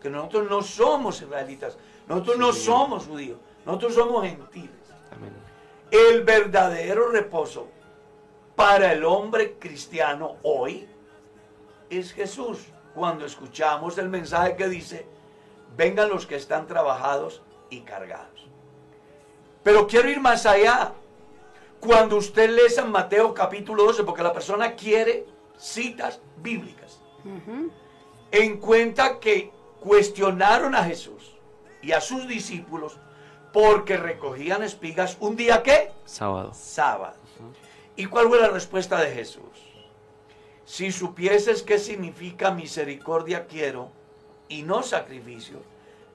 que 0.00 0.08
nosotros 0.08 0.48
no 0.48 0.62
somos 0.62 1.20
israelitas, 1.20 1.76
nosotros 2.08 2.38
no 2.38 2.52
somos 2.52 3.06
judíos, 3.06 3.38
nosotros 3.64 3.94
somos 3.94 4.24
gentiles. 4.24 4.70
Amén. 5.10 5.32
El 5.90 6.22
verdadero 6.22 7.10
reposo 7.10 7.68
para 8.56 8.92
el 8.92 9.04
hombre 9.04 9.56
cristiano 9.58 10.36
hoy 10.42 10.88
es 11.90 12.12
Jesús. 12.12 12.66
Cuando 12.94 13.26
escuchamos 13.26 13.98
el 13.98 14.08
mensaje 14.08 14.56
que 14.56 14.68
dice, 14.68 15.06
vengan 15.76 16.08
los 16.08 16.26
que 16.26 16.36
están 16.36 16.66
trabajados 16.66 17.42
y 17.68 17.82
cargados. 17.82 18.48
Pero 19.62 19.86
quiero 19.86 20.08
ir 20.08 20.20
más 20.20 20.46
allá. 20.46 20.94
Cuando 21.78 22.16
usted 22.16 22.48
lee 22.48 22.70
San 22.70 22.90
Mateo 22.90 23.34
capítulo 23.34 23.84
12, 23.84 24.02
porque 24.04 24.22
la 24.22 24.32
persona 24.32 24.74
quiere 24.74 25.26
citas 25.58 26.20
bíblicas, 26.38 27.00
encuentra 28.30 29.20
que 29.20 29.52
cuestionaron 29.80 30.74
a 30.74 30.84
Jesús 30.84 31.36
y 31.82 31.92
a 31.92 32.00
sus 32.00 32.26
discípulos 32.26 32.98
porque 33.52 33.98
recogían 33.98 34.62
espigas 34.62 35.16
un 35.20 35.36
día 35.36 35.62
que 35.62 35.92
Sábado. 36.06 36.52
sábado. 36.54 37.16
¿Y 37.96 38.06
cuál 38.06 38.28
fue 38.28 38.40
la 38.40 38.48
respuesta 38.48 39.00
de 39.00 39.10
Jesús? 39.10 39.42
Si 40.66 40.92
supieses 40.92 41.62
qué 41.62 41.78
significa 41.78 42.50
misericordia 42.50 43.46
quiero 43.46 43.90
y 44.48 44.62
no 44.62 44.82
sacrificio, 44.82 45.62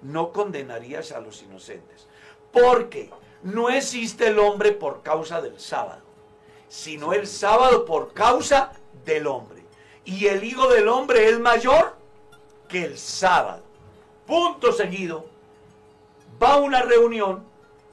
no 0.02 0.32
condenarías 0.32 1.12
a 1.12 1.20
los 1.20 1.42
inocentes. 1.42 2.08
Porque 2.52 3.10
no 3.44 3.70
existe 3.70 4.28
el 4.28 4.38
hombre 4.38 4.74
por 4.74 5.02
causa 5.02 5.42
del 5.42 5.60
sábado, 5.60 6.02
sino 6.68 7.14
el 7.14 7.26
sábado 7.26 7.86
por 7.86 8.14
causa 8.14 8.74
del 9.04 9.26
hombre. 9.26 9.64
Y 10.06 10.28
el 10.28 10.44
Hijo 10.44 10.68
del 10.68 10.88
Hombre 10.88 11.30
es 11.30 11.40
mayor 11.40 11.96
que 12.68 12.84
el 12.84 12.98
sábado. 12.98 13.64
Punto 14.26 14.72
seguido, 14.72 15.26
va 16.42 16.54
a 16.54 16.58
una 16.58 16.82
reunión, 16.82 17.44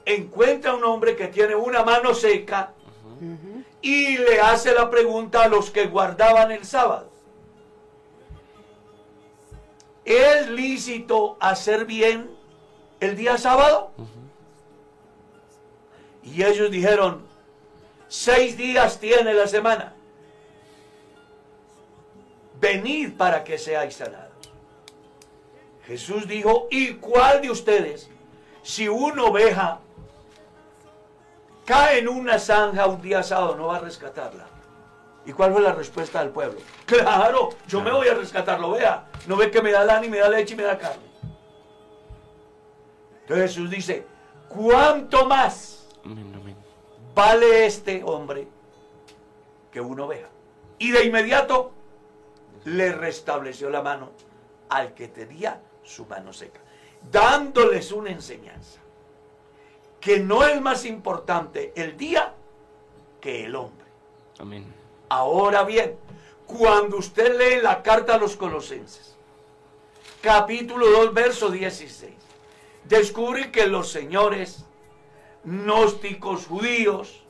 encuentra 0.05 0.71
a 0.71 0.75
un 0.75 0.83
hombre 0.83 1.15
que 1.15 1.27
tiene 1.27 1.55
una 1.55 1.83
mano 1.83 2.13
seca 2.13 2.73
y 3.81 4.17
le 4.17 4.41
hace 4.41 4.73
la 4.73 4.89
pregunta 4.89 5.43
a 5.43 5.47
los 5.47 5.69
que 5.69 5.87
guardaban 5.87 6.51
el 6.51 6.65
sábado. 6.65 7.09
¿Es 10.05 10.49
lícito 10.49 11.37
hacer 11.39 11.85
bien 11.85 12.29
el 12.99 13.15
día 13.15 13.37
sábado? 13.37 13.91
Y 16.23 16.43
ellos 16.43 16.71
dijeron, 16.71 17.25
seis 18.07 18.57
días 18.57 18.99
tiene 18.99 19.33
la 19.33 19.47
semana. 19.47 19.93
Venid 22.59 23.13
para 23.15 23.43
que 23.43 23.57
seáis 23.57 23.95
sanados. 23.95 24.29
Jesús 25.85 26.27
dijo, 26.27 26.67
¿y 26.69 26.95
cuál 26.95 27.41
de 27.41 27.49
ustedes, 27.49 28.09
si 28.61 28.87
una 28.87 29.23
oveja 29.23 29.79
cae 31.69 31.99
en 31.99 32.07
una 32.07 32.39
zanja 32.39 32.87
un 32.87 32.99
día 32.99 33.21
sábado, 33.21 33.55
no 33.55 33.67
va 33.67 33.77
a 33.77 33.79
rescatarla? 33.79 34.47
¿Y 35.23 35.31
cuál 35.33 35.53
fue 35.53 35.61
la 35.61 35.71
respuesta 35.71 36.19
del 36.19 36.31
pueblo? 36.31 36.59
Claro, 36.87 37.49
yo 37.67 37.81
me 37.81 37.91
voy 37.91 38.07
a 38.07 38.15
rescatarlo, 38.15 38.71
vea. 38.71 39.07
No 39.27 39.35
ve 39.35 39.51
que 39.51 39.61
me 39.61 39.71
da 39.71 39.85
lana 39.85 40.03
y 40.03 40.09
me 40.09 40.17
da 40.17 40.29
leche 40.29 40.55
y 40.55 40.57
me 40.57 40.63
da 40.63 40.79
carne. 40.79 41.03
Entonces 43.21 43.51
Jesús 43.51 43.69
dice, 43.69 44.07
¿cuánto 44.47 45.27
más 45.27 45.87
vale 47.13 47.67
este 47.67 48.01
hombre 48.03 48.47
que 49.71 49.79
una 49.79 50.05
oveja? 50.05 50.29
Y 50.79 50.89
de 50.89 51.05
inmediato 51.05 51.71
le 52.65 52.93
restableció 52.93 53.69
la 53.69 53.83
mano 53.83 54.09
al 54.69 54.95
que 54.95 55.07
tenía 55.07 55.61
su 55.83 56.07
mano 56.07 56.33
seca, 56.33 56.61
dándoles 57.11 57.91
una 57.91 58.09
enseñanza, 58.09 58.78
que 59.99 60.19
no 60.19 60.43
es 60.45 60.61
más 60.61 60.85
importante 60.85 61.73
el 61.75 61.97
día 61.97 62.33
que 63.21 63.45
el 63.45 63.55
hombre. 63.55 63.85
Amén. 64.39 64.65
Ahora 65.09 65.63
bien, 65.63 65.95
cuando 66.45 66.97
usted 66.97 67.37
lee 67.37 67.61
la 67.61 67.83
carta 67.83 68.15
a 68.15 68.17
los 68.17 68.35
colosenses, 68.35 69.15
capítulo 70.21 70.89
2, 70.89 71.13
verso 71.13 71.49
16, 71.49 72.13
descubre 72.85 73.51
que 73.51 73.67
los 73.67 73.91
señores 73.91 74.65
gnósticos 75.43 76.47
judíos 76.47 77.23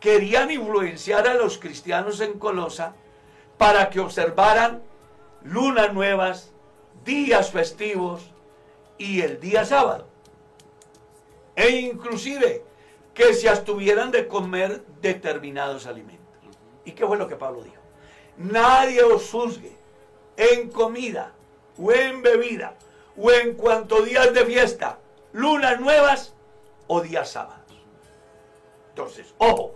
querían 0.00 0.50
influenciar 0.50 1.28
a 1.28 1.34
los 1.34 1.58
cristianos 1.58 2.20
en 2.20 2.38
Colosa 2.38 2.94
para 3.58 3.90
que 3.90 4.00
observaran 4.00 4.82
lunas 5.42 5.92
nuevas, 5.92 6.52
días 7.04 7.50
festivos 7.50 8.22
y 8.96 9.20
el 9.20 9.40
día 9.40 9.64
sábado. 9.64 10.09
E 11.60 11.68
inclusive 11.80 12.64
que 13.12 13.34
se 13.34 13.46
abstuvieran 13.46 14.10
de 14.10 14.26
comer 14.26 14.82
determinados 15.02 15.86
alimentos. 15.86 16.18
¿Y 16.86 16.92
qué 16.92 17.06
fue 17.06 17.18
lo 17.18 17.28
que 17.28 17.36
Pablo 17.36 17.62
dijo? 17.62 17.82
Nadie 18.38 19.02
os 19.02 19.30
juzgue 19.30 19.76
en 20.38 20.70
comida 20.70 21.34
o 21.76 21.92
en 21.92 22.22
bebida 22.22 22.76
o 23.14 23.30
en 23.30 23.56
cuanto 23.56 24.00
días 24.00 24.32
de 24.32 24.46
fiesta, 24.46 25.00
lunas 25.32 25.78
nuevas 25.78 26.32
o 26.86 27.02
días 27.02 27.30
sábados. 27.30 27.76
Entonces, 28.88 29.34
ojo, 29.36 29.74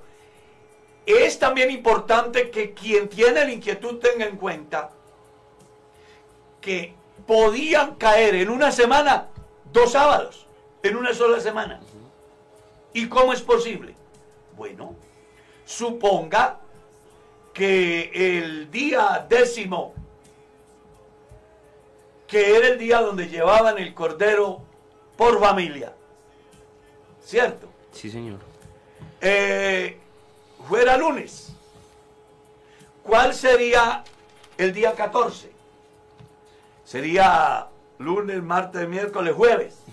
es 1.05 1.39
también 1.39 1.71
importante 1.71 2.51
que 2.51 2.73
quien 2.73 3.11
tiene 3.11 3.45
la 3.45 3.53
inquietud 3.53 3.99
tenga 3.99 4.25
en 4.25 4.39
cuenta 4.39 4.91
que 6.63 6.95
podían 7.27 7.97
caer 7.97 8.37
en 8.37 8.49
una 8.49 8.73
semana 8.73 9.29
dos 9.71 9.93
sábados, 9.93 10.44
en 10.85 10.97
una 10.97 11.15
sola 11.15 11.41
semana. 11.41 11.81
¿Y 12.93 13.09
cómo 13.09 13.33
es 13.33 13.41
posible? 13.41 13.95
Bueno, 14.55 14.95
suponga 15.65 16.61
que 17.53 18.11
el 18.15 18.71
día 18.71 19.27
décimo, 19.29 19.95
que 22.29 22.57
era 22.57 22.69
el 22.69 22.79
día 22.79 23.01
donde 23.01 23.29
llevaban 23.29 23.79
el 23.79 23.95
cordero 23.95 24.61
por 25.17 25.41
familia, 25.41 25.95
¿cierto? 27.25 27.69
Sí, 27.91 28.11
Señor. 28.11 28.41
Eh, 29.21 29.99
fuera 30.69 30.99
lunes. 30.99 31.55
¿Cuál 33.03 33.35
sería 33.35 34.05
el 34.59 34.75
día 34.75 34.93
14? 34.95 35.51
Sería 36.85 37.69
lunes, 37.99 38.43
martes, 38.43 38.87
miércoles, 38.87 39.35
jueves. 39.35 39.84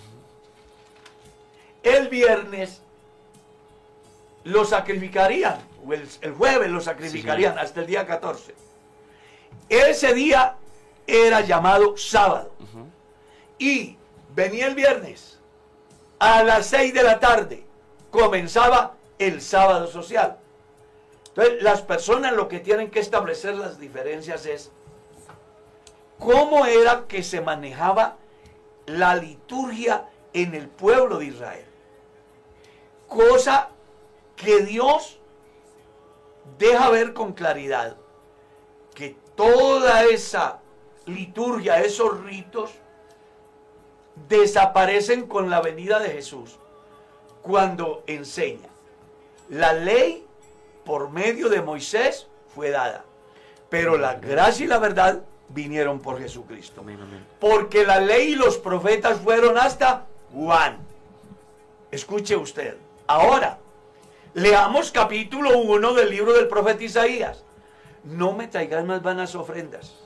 El 1.82 2.08
viernes 2.08 2.82
lo 4.44 4.64
sacrificarían, 4.64 5.58
o 5.86 5.92
el, 5.92 6.08
el 6.20 6.32
jueves 6.32 6.70
lo 6.70 6.80
sacrificarían 6.80 7.58
hasta 7.58 7.80
el 7.80 7.86
día 7.86 8.06
14. 8.06 8.54
Ese 9.68 10.14
día 10.14 10.56
era 11.06 11.40
llamado 11.40 11.96
sábado. 11.96 12.52
Y 13.58 13.96
venía 14.34 14.66
el 14.66 14.74
viernes 14.74 15.38
a 16.18 16.42
las 16.42 16.66
6 16.66 16.94
de 16.94 17.02
la 17.02 17.20
tarde. 17.20 17.64
Comenzaba 18.10 18.94
el 19.18 19.40
sábado 19.40 19.86
social. 19.86 20.38
Entonces, 21.28 21.62
las 21.62 21.82
personas 21.82 22.32
lo 22.32 22.48
que 22.48 22.60
tienen 22.60 22.90
que 22.90 23.00
establecer 23.00 23.54
las 23.54 23.78
diferencias 23.78 24.44
es 24.46 24.70
cómo 26.18 26.66
era 26.66 27.04
que 27.08 27.22
se 27.22 27.40
manejaba 27.40 28.16
la 28.86 29.14
liturgia 29.14 30.08
en 30.34 30.54
el 30.54 30.68
pueblo 30.68 31.18
de 31.18 31.26
Israel. 31.26 31.64
Cosa 33.12 33.68
que 34.36 34.60
Dios 34.60 35.18
deja 36.58 36.88
ver 36.88 37.12
con 37.12 37.34
claridad 37.34 37.96
que 38.94 39.16
toda 39.34 40.04
esa 40.04 40.60
liturgia, 41.04 41.80
esos 41.80 42.22
ritos, 42.22 42.70
desaparecen 44.28 45.26
con 45.26 45.50
la 45.50 45.60
venida 45.60 45.98
de 45.98 46.08
Jesús 46.08 46.56
cuando 47.42 48.02
enseña. 48.06 48.68
La 49.50 49.74
ley 49.74 50.26
por 50.86 51.10
medio 51.10 51.50
de 51.50 51.60
Moisés 51.60 52.28
fue 52.54 52.70
dada, 52.70 53.04
pero 53.68 53.98
la 53.98 54.14
gracia 54.14 54.64
y 54.64 54.68
la 54.68 54.78
verdad 54.78 55.22
vinieron 55.50 56.00
por 56.00 56.18
Jesucristo. 56.18 56.82
Porque 57.38 57.84
la 57.84 58.00
ley 58.00 58.32
y 58.32 58.36
los 58.36 58.56
profetas 58.56 59.20
fueron 59.20 59.58
hasta 59.58 60.06
Juan. 60.32 60.78
Escuche 61.90 62.36
usted. 62.36 62.78
Ahora, 63.14 63.58
leamos 64.32 64.90
capítulo 64.90 65.58
1 65.58 65.92
del 65.92 66.08
libro 66.08 66.32
del 66.32 66.48
profeta 66.48 66.82
Isaías. 66.82 67.44
No 68.04 68.32
me 68.32 68.48
traigas 68.48 68.86
más 68.86 69.02
vanas 69.02 69.34
ofrendas. 69.34 69.96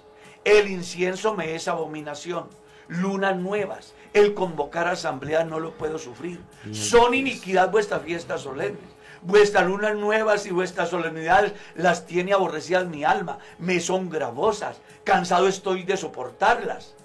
El 0.43 0.69
incienso 0.69 1.33
me 1.33 1.55
es 1.55 1.69
abominación. 1.69 2.49
Lunas 2.89 3.37
nuevas. 3.37 3.95
El 4.13 4.35
convocar 4.35 4.89
asamblea 4.89 5.45
no 5.45 5.61
lo 5.61 5.79
puedo 5.79 6.01
sufrir. 6.01 6.41
Son 6.73 7.15
iniquidad 7.15 7.71
vuestras 7.71 8.03
fiestas 8.03 8.41
solemnes. 8.41 8.91
Vuestras 9.23 9.69
lunas 9.69 9.95
nuevas 9.95 10.45
y 10.47 10.51
vuestras 10.51 10.89
solemnidades 10.89 11.53
las 11.77 12.07
tiene 12.07 12.33
aborrecidas 12.33 12.89
mi 12.89 13.05
alma. 13.05 13.39
Me 13.61 13.79
son 13.79 14.11
gravosas. 14.11 14.81
Cansado 15.05 15.47
estoy 15.47 15.85
de 15.85 15.97
soportarlas. 15.97 16.96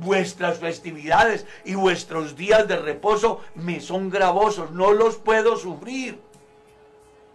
Vuestras 0.00 0.58
festividades 0.58 1.46
y 1.64 1.74
vuestros 1.74 2.34
días 2.36 2.66
de 2.66 2.76
reposo 2.76 3.40
me 3.54 3.80
son 3.80 4.10
gravosos. 4.10 4.72
No 4.72 4.92
los 4.92 5.16
puedo 5.16 5.56
sufrir. 5.56 6.18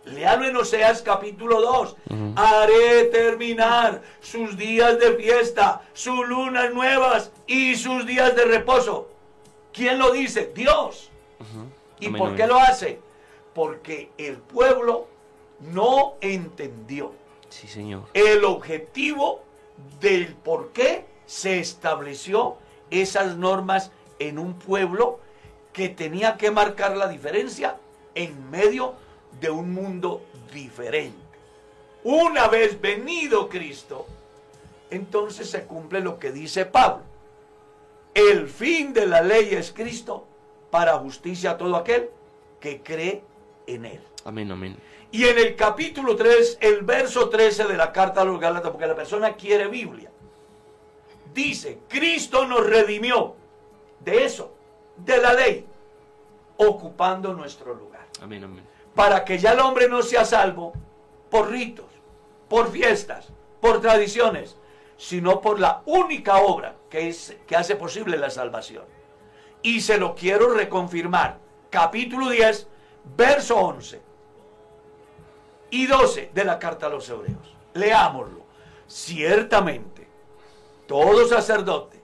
Léalo 0.06 0.46
en 0.46 0.56
Oseas 0.58 1.02
capítulo 1.02 1.62
2. 1.62 1.96
Haré 2.36 3.06
terminar 3.06 4.02
sus 4.20 4.58
días 4.58 5.00
de 5.00 5.14
fiesta, 5.16 5.82
sus 5.94 6.28
lunas 6.28 6.74
nuevas 6.74 7.32
y 7.48 7.76
sus 7.76 8.06
días 8.06 8.36
de 8.36 8.46
reposo. 8.46 9.10
¿Quién 9.72 10.00
lo 10.00 10.12
dice? 10.12 10.52
Dios. 10.54 11.12
¿Y 12.00 12.10
por 12.10 12.36
qué 12.36 12.48
lo 12.48 12.58
hace? 12.58 13.00
Porque 13.54 14.12
el 14.18 14.38
pueblo 14.38 15.08
no 15.60 16.16
entendió. 16.22 17.14
Sí, 17.50 17.68
Señor. 17.68 18.04
El 18.14 18.44
objetivo 18.46 19.44
del 20.00 20.34
por 20.36 20.72
qué 20.72 21.06
se 21.30 21.60
estableció 21.60 22.58
esas 22.90 23.38
normas 23.38 23.92
en 24.18 24.40
un 24.40 24.56
pueblo 24.56 25.20
que 25.72 25.88
tenía 25.88 26.38
que 26.38 26.50
marcar 26.50 26.98
la 26.98 27.08
diferencia 27.08 27.78
en 28.16 28.50
medio 28.50 28.96
de 29.40 29.52
un 29.52 29.72
mundo 29.72 30.24
diferente. 30.52 31.20
Una 32.04 32.48
vez 32.48 32.82
venido 32.82 33.48
Cristo, 33.48 34.08
entonces 34.90 35.48
se 35.48 35.66
cumple 35.66 36.00
lo 36.00 36.18
que 36.18 36.32
dice 36.32 36.66
Pablo. 36.66 37.04
El 38.16 38.50
fin 38.50 38.92
de 38.92 39.06
la 39.06 39.22
ley 39.22 39.50
es 39.52 39.72
Cristo 39.72 40.26
para 40.72 40.98
justicia 40.98 41.52
a 41.52 41.58
todo 41.60 41.76
aquel 41.76 42.10
que 42.60 42.82
cree 42.82 43.24
en 43.68 43.86
él. 43.86 44.02
Amén, 44.26 44.52
amén. 44.52 44.78
Y 45.12 45.26
en 45.26 45.38
el 45.38 45.56
capítulo 45.56 46.16
3, 46.16 46.58
el 46.60 46.82
verso 46.82 47.30
13 47.30 47.66
de 47.66 47.78
la 47.78 47.92
carta 47.92 48.22
a 48.22 48.26
los 48.26 48.40
Gálatas, 48.40 48.72
porque 48.72 48.88
la 48.88 48.96
persona 48.96 49.36
quiere 49.36 49.68
Biblia, 49.68 50.10
dice, 51.44 51.80
Cristo 51.88 52.46
nos 52.46 52.66
redimió 52.66 53.36
de 54.00 54.26
eso, 54.26 54.54
de 54.98 55.18
la 55.18 55.34
ley, 55.34 55.66
ocupando 56.58 57.34
nuestro 57.34 57.74
lugar. 57.74 58.08
Amén, 58.22 58.44
amén 58.44 58.70
para 59.00 59.24
que 59.24 59.38
ya 59.38 59.54
el 59.54 59.60
hombre 59.60 59.88
no 59.88 60.02
sea 60.02 60.26
salvo 60.26 60.74
por 61.30 61.50
ritos, 61.50 61.86
por 62.50 62.70
fiestas, 62.70 63.30
por 63.62 63.80
tradiciones, 63.80 64.58
sino 64.98 65.40
por 65.40 65.60
la 65.60 65.82
única 65.86 66.40
obra 66.40 66.76
que, 66.90 67.08
es, 67.08 67.38
que 67.48 67.56
hace 67.56 67.76
posible 67.76 68.18
la 68.18 68.30
salvación. 68.30 68.84
Y 69.62 69.82
se 69.82 69.98
lo 69.98 70.16
quiero 70.16 70.54
reconfirmar. 70.54 71.38
Capítulo 71.70 72.30
10, 72.30 72.68
verso 73.16 73.56
11 73.58 74.02
y 75.72 75.86
12 75.86 76.32
de 76.34 76.44
la 76.44 76.60
carta 76.60 76.88
a 76.88 76.90
los 76.90 77.08
hebreos. 77.08 77.56
Leámoslo. 77.76 78.42
Ciertamente, 78.88 79.99
todo 80.90 81.28
sacerdote, 81.28 82.02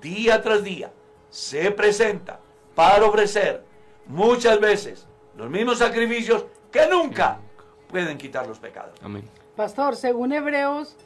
día 0.00 0.40
tras 0.40 0.64
día, 0.64 0.90
se 1.28 1.70
presenta 1.70 2.40
para 2.74 3.04
ofrecer 3.04 3.62
muchas 4.06 4.58
veces 4.58 5.06
los 5.36 5.50
mismos 5.50 5.78
sacrificios 5.78 6.46
que 6.70 6.86
nunca 6.86 7.40
pueden 7.88 8.16
quitar 8.16 8.46
los 8.46 8.58
pecados. 8.58 8.98
Amén. 9.02 9.22
Pastor, 9.54 9.96
según 9.96 10.32
Hebreos, 10.32 10.96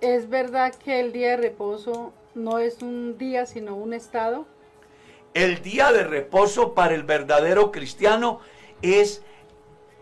¿es 0.00 0.28
verdad 0.28 0.74
que 0.74 0.98
el 0.98 1.12
día 1.12 1.30
de 1.30 1.36
reposo 1.36 2.12
no 2.34 2.58
es 2.58 2.82
un 2.82 3.18
día, 3.18 3.46
sino 3.46 3.76
un 3.76 3.94
estado? 3.94 4.44
El 5.32 5.62
día 5.62 5.92
de 5.92 6.02
reposo 6.02 6.74
para 6.74 6.96
el 6.96 7.04
verdadero 7.04 7.70
cristiano 7.70 8.40
es 8.82 9.22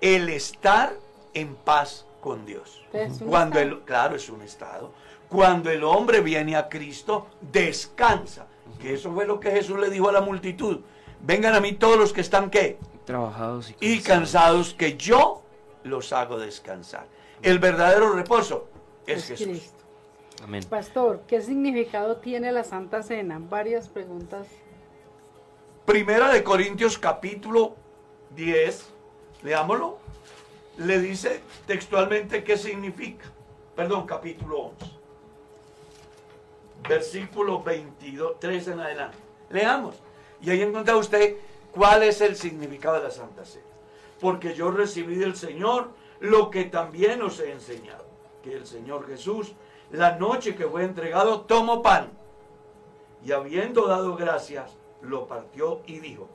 el 0.01 0.31
estar 0.31 0.95
en 1.35 1.55
paz 1.55 2.07
con 2.23 2.47
Dios. 2.47 2.83
Cuando 3.29 3.59
el, 3.59 3.81
claro, 3.81 4.17
es 4.17 4.31
un 4.31 4.41
estado. 4.41 4.91
Cuando 5.33 5.71
el 5.71 5.83
hombre 5.83 6.21
viene 6.21 6.57
a 6.57 6.69
Cristo, 6.69 7.29
descansa. 7.41 8.47
Que 8.79 8.93
eso 8.93 9.11
fue 9.13 9.27
lo 9.27 9.41
que 9.41 9.51
Jesús 9.51 9.79
le 9.79 9.89
dijo 9.89 10.11
a 10.11 10.13
la 10.13 10.21
multitud. 10.21 10.81
Vengan 11.23 11.55
a 11.55 11.61
mí 11.61 11.73
todos 11.73 11.97
los 11.97 12.13
que 12.13 12.21
están, 12.21 12.51
¿qué? 12.51 12.79
trabajados 13.05 13.75
y 13.81 14.01
cansados. 14.01 14.75
que 14.75 14.97
yo 14.99 15.43
los 15.85 16.13
hago 16.13 16.39
descansar. 16.39 17.07
El 17.43 17.59
verdadero 17.59 18.13
reposo 18.13 18.69
es, 19.07 19.27
Jesús. 19.27 19.71
Amén. 20.45 20.65
Pastor, 20.69 21.23
¿qué 21.27 21.41
significado 21.41 22.17
tiene 22.17 22.53
la 22.53 22.65
Santa 22.65 23.03
Cena? 23.03 23.41
Varias 23.41 23.89
preguntas. 23.89 24.47
Primera 25.87 26.31
de 26.31 26.45
Corintios 26.45 26.99
capítulo 26.99 27.75
10, 28.37 28.87
leámoslo. 29.43 29.99
Le 30.77 31.01
dice 31.01 31.41
textualmente 31.67 32.45
qué 32.45 32.59
significa. 32.59 33.25
Perdón, 33.75 34.07
capítulo 34.07 34.73
11. 34.81 35.02
Versículo 36.89 37.63
22, 37.63 38.41
3 38.41 38.69
en 38.69 38.81
adelante. 38.81 39.19
Leamos. 39.51 39.97
Y 40.41 40.51
ahí 40.51 40.63
encuentra 40.63 40.97
usted 40.97 41.37
¿Cuál 41.73 42.03
es 42.03 42.21
el 42.21 42.37
significado 42.37 42.97
de 42.97 43.05
la 43.05 43.11
Santa 43.11 43.47
Cena? 43.47 43.65
Porque 44.21 44.55
yo 44.55 44.71
recibí 44.71 45.17
del 45.17 45.37
Señor 45.37 45.89
lo 46.21 46.51
que 46.51 46.65
también 46.65 47.23
os 47.23 47.41
he 47.41 47.51
enseñado, 47.51 48.05
que 48.43 48.55
el 48.55 48.67
Señor 48.67 49.07
Jesús, 49.07 49.55
la 49.91 50.17
noche 50.17 50.55
que 50.55 50.67
fue 50.67 50.85
entregado, 50.85 51.41
tomó 51.41 51.83
pan 51.83 52.11
y 53.25 53.33
habiendo 53.33 53.87
dado 53.87 54.17
gracias, 54.17 54.77
lo 55.01 55.27
partió 55.27 55.81
y 55.87 55.99
dijo, 55.99 56.29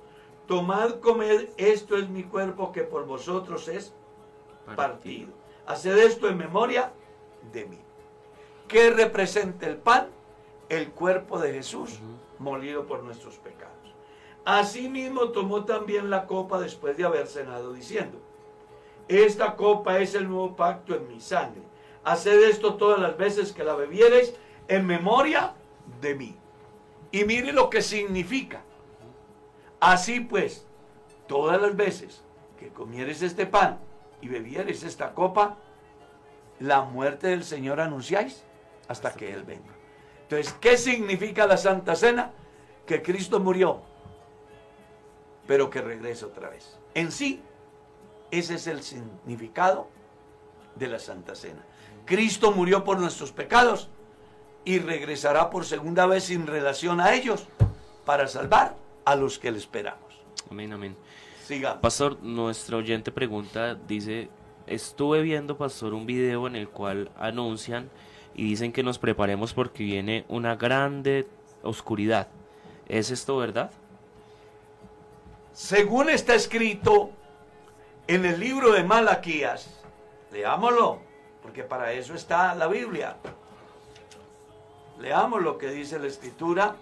tomad, 0.48 1.00
comed, 1.02 1.50
esto 1.58 1.98
es 1.98 2.10
mi 2.10 2.24
cuerpo 2.24 2.72
que 2.72 2.82
por 2.82 3.06
vosotros 3.06 3.68
es 3.68 3.94
partido. 4.76 5.30
Haced 5.68 5.98
esto 6.00 6.28
en 6.28 6.38
memoria 6.38 6.92
de 7.54 7.66
mí. 7.66 7.80
¿Qué 8.68 8.90
representa 8.90 9.68
el 9.68 9.78
pan? 9.78 10.08
El 10.70 10.92
cuerpo 10.92 11.40
de 11.40 11.54
Jesús 11.54 12.00
molido 12.40 12.86
por 12.86 13.04
nuestros 13.04 13.36
pecados. 13.38 13.74
Asimismo 14.46 15.30
tomó 15.30 15.66
también 15.66 16.10
la 16.10 16.26
copa 16.26 16.60
después 16.60 16.98
de 16.98 17.06
haber 17.06 17.28
cenado, 17.28 17.74
diciendo, 17.74 18.20
esta 19.08 19.56
copa 19.56 20.00
es 20.00 20.16
el 20.16 20.28
nuevo 20.28 20.56
pacto 20.56 20.96
en 20.96 21.08
mi 21.08 21.20
sangre. 21.20 21.62
Haced 22.04 22.44
esto 22.44 22.76
todas 22.76 23.00
las 23.00 23.18
veces 23.18 23.54
que 23.54 23.64
la 23.64 23.76
bebiereis 23.76 24.34
en 24.68 24.86
memoria 24.86 25.54
de 26.02 26.16
mí. 26.16 26.36
Y 27.12 27.24
mire 27.24 27.54
lo 27.54 27.70
que 27.70 27.82
significa. 27.82 28.62
Así 29.80 30.20
pues, 30.20 30.66
todas 31.28 31.62
las 31.62 31.76
veces 31.76 32.24
que 32.60 32.70
comieres 32.70 33.22
este 33.22 33.46
pan 33.46 33.80
y 34.22 34.28
bebieres 34.28 34.84
esta 34.84 35.14
copa, 35.14 35.58
la 36.60 36.82
muerte 36.82 37.28
del 37.28 37.44
Señor 37.44 37.80
anunciáis 37.80 38.44
hasta 38.88 39.14
que 39.14 39.32
Él 39.32 39.44
venga. 39.44 39.77
Entonces, 40.30 40.54
¿qué 40.60 40.78
significa 40.78 41.48
la 41.48 41.58
Santa 41.58 41.96
Cena? 41.96 42.32
Que 42.86 43.02
Cristo 43.02 43.40
murió 43.40 43.82
pero 45.48 45.70
que 45.70 45.82
regrese 45.82 46.26
otra 46.26 46.50
vez. 46.50 46.78
En 46.94 47.12
sí, 47.12 47.42
ese 48.30 48.56
es 48.56 48.68
el 48.68 48.84
significado 48.84 49.88
de 50.76 50.88
la 50.88 51.00
Santa 51.00 51.34
Cena. 51.34 51.66
Cristo 52.06 52.52
murió 52.52 52.84
por 52.84 53.00
nuestros 53.00 53.32
pecados 53.32 53.90
y 54.66 54.80
regresará 54.80 55.50
por 55.50 55.66
segunda 55.66 56.06
vez 56.06 56.26
sin 56.26 56.46
relación 56.46 57.00
a 57.00 57.14
ellos 57.14 57.48
para 58.06 58.28
salvar 58.28 58.76
a 59.06 59.16
los 59.16 59.40
que 59.40 59.52
le 59.52 59.58
esperamos. 59.58 60.22
Amén, 60.52 60.74
amén. 60.74 60.96
Siga. 61.46 61.80
Pastor, 61.80 62.22
nuestro 62.22 62.78
oyente 62.78 63.12
pregunta, 63.12 63.76
dice, 63.76 64.30
estuve 64.68 65.22
viendo, 65.22 65.58
pastor, 65.58 65.94
un 65.94 66.06
video 66.06 66.48
en 66.48 66.58
el 66.58 66.68
cual 66.70 67.10
anuncian 67.18 67.90
y 68.38 68.44
dicen 68.44 68.72
que 68.72 68.84
nos 68.84 69.00
preparemos 69.00 69.54
porque 69.54 69.84
viene 69.84 70.24
una 70.30 70.56
grande 70.56 71.28
oscuridad. 71.64 72.28
¿Es 72.88 73.12
esto 73.12 73.36
verdad? 73.36 73.72
Según 75.52 76.10
está 76.10 76.36
escrito 76.36 77.10
en 78.06 78.26
el 78.26 78.40
libro 78.40 78.72
de 78.72 78.84
Malaquías, 78.84 79.82
leámoslo, 80.32 81.00
porque 81.42 81.64
para 81.64 81.92
eso 81.92 82.14
está 82.14 82.54
la 82.54 82.68
Biblia. 82.68 83.18
Leamos 85.00 85.42
lo 85.42 85.58
que 85.58 85.70
dice 85.72 85.98
la 85.98 86.08
escritura 86.08 86.76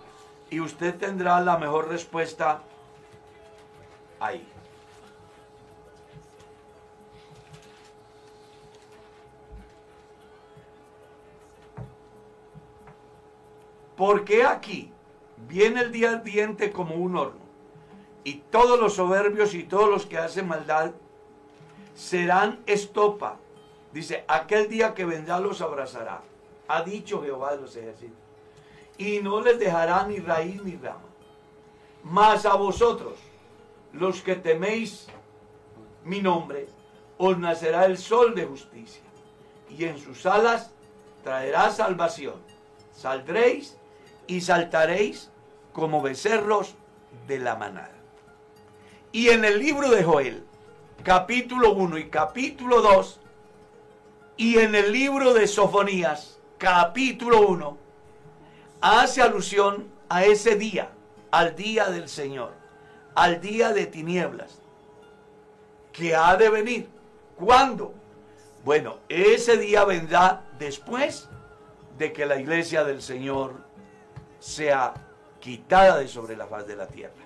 y 0.50 0.60
usted 0.60 0.96
tendrá 0.96 1.40
la 1.40 1.58
mejor 1.58 1.88
respuesta 1.88 2.62
ahí. 4.20 4.46
Porque 13.96 14.44
aquí 14.44 14.92
viene 15.48 15.82
el 15.82 15.92
día 15.92 16.12
ardiente 16.12 16.72
como 16.72 16.96
un 16.96 17.16
horno, 17.16 17.46
y 18.24 18.36
todos 18.52 18.80
los 18.80 18.96
soberbios 18.96 19.54
y 19.54 19.64
todos 19.64 19.90
los 19.90 20.06
que 20.06 20.18
hacen 20.18 20.48
maldad 20.48 20.92
serán 21.96 22.60
estopa. 22.66 23.38
Dice, 23.94 24.26
aquel 24.28 24.68
día 24.68 24.94
que 24.94 25.06
vendrá 25.06 25.40
los 25.40 25.62
abrazará. 25.62 26.22
Ha 26.68 26.82
dicho 26.82 27.22
Jehová 27.22 27.56
de 27.56 27.62
los 27.62 27.76
ejércitos. 27.76 28.18
Y 28.98 29.20
no 29.20 29.42
les 29.42 29.60
dejará 29.60 30.06
ni 30.08 30.18
raíz 30.18 30.62
ni 30.64 30.76
rama. 30.76 31.00
Mas 32.04 32.46
a 32.46 32.56
vosotros, 32.56 33.20
los 33.94 34.22
que 34.22 34.36
teméis 34.36 35.08
mi 36.04 36.22
nombre, 36.22 36.68
os 37.18 37.38
nacerá 37.38 37.86
el 37.86 37.98
sol 37.98 38.36
de 38.36 38.46
justicia. 38.46 39.04
Y 39.70 39.86
en 39.86 39.98
sus 39.98 40.26
alas 40.26 40.72
traerá 41.24 41.72
salvación. 41.72 42.36
Saldréis 42.92 43.78
y 44.28 44.42
saltaréis 44.42 45.30
como 45.74 46.02
becerros 46.02 46.76
de 47.28 47.40
la 47.40 47.56
manada. 47.56 47.92
Y 49.12 49.30
en 49.30 49.46
el 49.46 49.60
libro 49.60 49.90
de 49.90 50.04
Joel, 50.04 50.46
capítulo 51.04 51.74
1 51.74 51.98
y 51.98 52.10
capítulo 52.10 52.82
2, 52.82 53.20
y 54.38 54.60
en 54.60 54.76
el 54.76 54.92
libro 54.92 55.34
de 55.34 55.48
Sofonías, 55.48 56.40
capítulo 56.58 57.48
1, 57.48 57.78
hace 58.82 59.22
alusión 59.22 59.88
a 60.10 60.26
ese 60.26 60.56
día, 60.56 60.90
al 61.32 61.56
día 61.56 61.90
del 61.90 62.10
Señor, 62.10 62.54
al 63.16 63.40
día 63.40 63.72
de 63.72 63.86
tinieblas, 63.86 64.60
que 65.92 66.16
ha 66.16 66.36
de 66.36 66.50
venir. 66.50 66.90
¿Cuándo? 67.38 67.94
Bueno, 68.64 68.98
ese 69.10 69.58
día 69.58 69.86
vendrá 69.86 70.44
después 70.58 71.30
de 71.98 72.12
que 72.12 72.26
la 72.26 72.40
iglesia 72.40 72.84
del 72.84 73.02
Señor 73.02 73.65
sea 74.46 74.94
quitada 75.40 75.98
de 75.98 76.08
sobre 76.08 76.38
la 76.38 76.46
faz 76.46 76.68
de 76.68 76.76
la 76.76 76.88
tierra. 76.88 77.24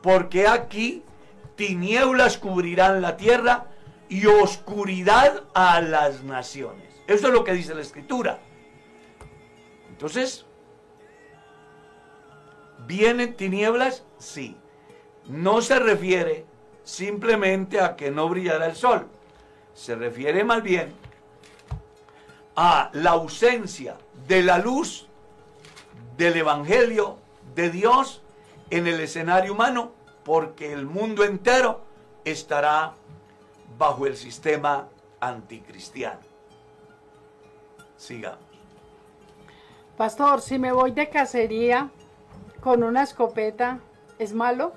Porque 0.00 0.46
aquí 0.46 1.02
tinieblas 1.56 2.38
cubrirán 2.38 3.02
la 3.02 3.16
tierra 3.16 3.66
y 4.08 4.26
oscuridad 4.26 5.42
a 5.52 5.80
las 5.80 6.22
naciones. 6.22 6.88
Eso 7.08 7.26
es 7.26 7.34
lo 7.34 7.42
que 7.42 7.54
dice 7.54 7.74
la 7.74 7.80
escritura. 7.80 8.38
Entonces, 9.88 10.46
¿vienen 12.86 13.34
tinieblas? 13.34 14.04
Sí. 14.18 14.56
No 15.26 15.60
se 15.60 15.80
refiere 15.80 16.46
simplemente 16.84 17.80
a 17.80 17.96
que 17.96 18.12
no 18.12 18.28
brillará 18.28 18.66
el 18.66 18.76
sol. 18.76 19.08
Se 19.74 19.96
refiere 19.96 20.44
más 20.44 20.62
bien 20.62 20.92
a 22.54 22.90
la 22.92 23.10
ausencia 23.10 23.96
de 24.28 24.42
la 24.42 24.58
luz 24.58 25.08
del 26.16 26.36
Evangelio 26.36 27.18
de 27.54 27.70
Dios 27.70 28.22
en 28.70 28.86
el 28.86 29.00
escenario 29.00 29.52
humano, 29.52 29.92
porque 30.24 30.72
el 30.72 30.86
mundo 30.86 31.24
entero 31.24 31.82
estará 32.24 32.94
bajo 33.78 34.06
el 34.06 34.16
sistema 34.16 34.88
anticristiano. 35.20 36.20
Sigamos. 37.96 38.38
Pastor, 39.96 40.40
si 40.40 40.58
me 40.58 40.72
voy 40.72 40.90
de 40.90 41.08
cacería 41.08 41.90
con 42.60 42.82
una 42.82 43.02
escopeta, 43.02 43.78
¿es 44.18 44.32
malo? 44.32 44.72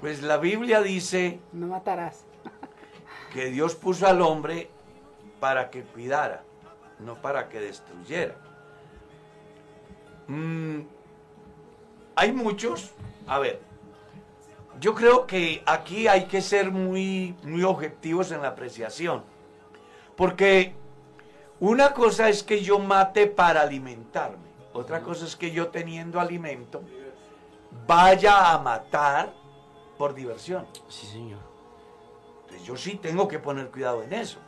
Pues 0.00 0.22
la 0.22 0.36
Biblia 0.36 0.80
dice 0.82 1.40
No 1.52 1.66
matarás. 1.66 2.24
que 3.32 3.46
Dios 3.46 3.74
puso 3.74 4.06
al 4.06 4.22
hombre 4.22 4.70
para 5.40 5.70
que 5.70 5.82
cuidara, 5.82 6.44
no 7.00 7.16
para 7.16 7.48
que 7.48 7.60
destruyera. 7.60 8.36
Mm, 10.28 10.80
hay 12.14 12.32
muchos, 12.32 12.92
a 13.26 13.38
ver, 13.38 13.60
yo 14.80 14.94
creo 14.94 15.26
que 15.26 15.62
aquí 15.66 16.06
hay 16.06 16.26
que 16.26 16.40
ser 16.40 16.70
muy, 16.70 17.34
muy 17.42 17.64
objetivos 17.64 18.30
en 18.30 18.42
la 18.42 18.48
apreciación, 18.48 19.24
porque 20.16 20.74
una 21.60 21.92
cosa 21.92 22.28
es 22.28 22.42
que 22.42 22.62
yo 22.62 22.78
mate 22.78 23.26
para 23.26 23.62
alimentarme, 23.62 24.48
otra 24.72 25.00
cosa 25.02 25.24
es 25.24 25.34
que 25.34 25.50
yo 25.50 25.68
teniendo 25.68 26.20
alimento 26.20 26.82
vaya 27.86 28.52
a 28.52 28.58
matar 28.58 29.32
por 29.96 30.14
diversión. 30.14 30.66
Sí, 30.88 31.06
señor. 31.06 31.40
Entonces 32.42 32.66
yo 32.66 32.76
sí 32.76 32.96
tengo 32.96 33.28
que 33.28 33.38
poner 33.38 33.70
cuidado 33.70 34.02
en 34.02 34.12
eso. 34.12 34.38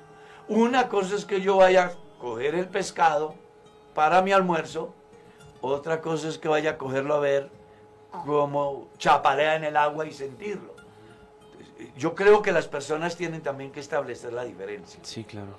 Una 0.48 0.88
cosa 0.88 1.16
es 1.16 1.24
que 1.24 1.40
yo 1.40 1.56
vaya 1.56 1.86
a 1.86 1.92
coger 2.18 2.54
el 2.54 2.68
pescado 2.68 3.34
para 3.94 4.22
mi 4.22 4.32
almuerzo, 4.32 4.94
otra 5.60 6.00
cosa 6.00 6.28
es 6.28 6.38
que 6.38 6.48
vaya 6.48 6.72
a 6.72 6.78
cogerlo 6.78 7.14
a 7.14 7.20
ver 7.20 7.50
como 8.10 8.88
chapalea 8.98 9.56
en 9.56 9.64
el 9.64 9.76
agua 9.76 10.06
y 10.06 10.12
sentirlo. 10.12 10.74
Yo 11.96 12.14
creo 12.14 12.42
que 12.42 12.52
las 12.52 12.66
personas 12.68 13.16
tienen 13.16 13.42
también 13.42 13.70
que 13.72 13.80
establecer 13.80 14.32
la 14.32 14.44
diferencia. 14.44 15.00
Sí, 15.02 15.24
claro. 15.24 15.56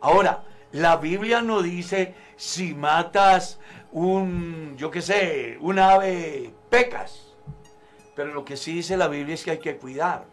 Ahora, 0.00 0.44
la 0.72 0.96
Biblia 0.96 1.40
no 1.40 1.62
dice 1.62 2.14
si 2.36 2.74
matas 2.74 3.58
un, 3.92 4.76
yo 4.76 4.90
qué 4.90 5.00
sé, 5.00 5.58
un 5.60 5.78
ave, 5.78 6.52
pecas. 6.68 7.32
Pero 8.14 8.32
lo 8.32 8.44
que 8.44 8.56
sí 8.56 8.74
dice 8.74 8.96
la 8.96 9.08
Biblia 9.08 9.34
es 9.34 9.44
que 9.44 9.52
hay 9.52 9.58
que 9.58 9.76
cuidar. 9.76 10.24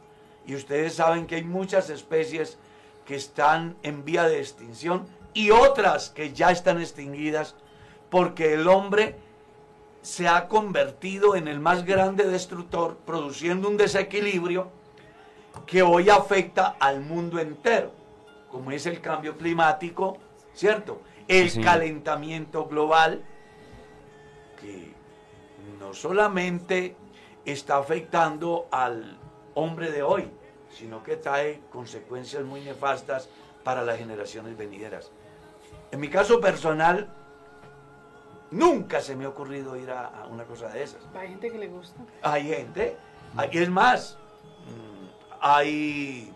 Y 0.46 0.56
ustedes 0.56 0.96
saben 0.96 1.28
que 1.28 1.36
hay 1.36 1.44
muchas 1.44 1.90
especies 1.90 2.58
que 3.06 3.16
están 3.16 3.76
en 3.84 4.04
vía 4.04 4.24
de 4.24 4.40
extinción 4.40 5.06
y 5.34 5.52
otras 5.52 6.10
que 6.10 6.34
ya 6.34 6.52
están 6.52 6.80
extinguidas 6.80 7.56
porque 8.14 8.54
el 8.54 8.68
hombre 8.68 9.16
se 10.04 10.28
ha 10.28 10.48
convertido 10.48 11.36
en 11.36 11.48
el 11.48 11.60
más 11.60 11.84
grande 11.84 12.26
destructor, 12.26 12.98
produciendo 12.98 13.68
un 13.68 13.76
desequilibrio 13.76 14.70
que 15.66 15.82
hoy 15.82 16.12
afecta 16.12 16.76
al 16.80 17.02
mundo 17.02 17.40
entero, 17.40 17.92
como 18.52 18.70
es 18.70 18.86
el 18.86 19.02
cambio 19.02 19.36
climático, 19.36 20.20
¿cierto? 20.54 21.02
El 21.28 21.50
Sí, 21.50 21.62
calentamiento 21.62 22.68
global, 22.68 23.26
que 24.62 24.94
no 25.80 25.96
solamente 25.96 26.96
está 27.46 27.78
afectando 27.78 28.68
al 28.70 29.18
hombre 29.56 29.90
de 29.90 30.04
hoy, 30.04 30.30
sino 30.70 31.02
que 31.02 31.16
trae 31.16 31.62
consecuencias 31.72 32.44
muy 32.44 32.62
nefastas 32.62 33.28
para 33.64 33.82
las 33.82 33.98
generaciones 33.98 34.56
venideras. 34.56 35.10
En 35.90 36.00
mi 36.00 36.10
caso 36.10 36.40
personal, 36.40 37.12
nunca 38.54 39.02
se 39.02 39.16
me 39.16 39.26
ha 39.26 39.30
ocurrido 39.30 39.76
ir 39.76 39.90
a, 39.92 40.08
a 40.08 40.28
una 40.28 40.46
cosa 40.46 40.70
de 40.70 40.84
esas. 40.84 41.02
Hay 41.16 41.30
gente 41.30 41.52
que 41.52 41.58
le 41.58 41.68
gusta. 41.68 42.00
Hay 42.22 42.44
gente, 42.48 42.98
hay- 43.36 43.50
es 43.54 43.70
más, 43.70 44.18
mm, 44.68 45.36
hay 45.42 46.34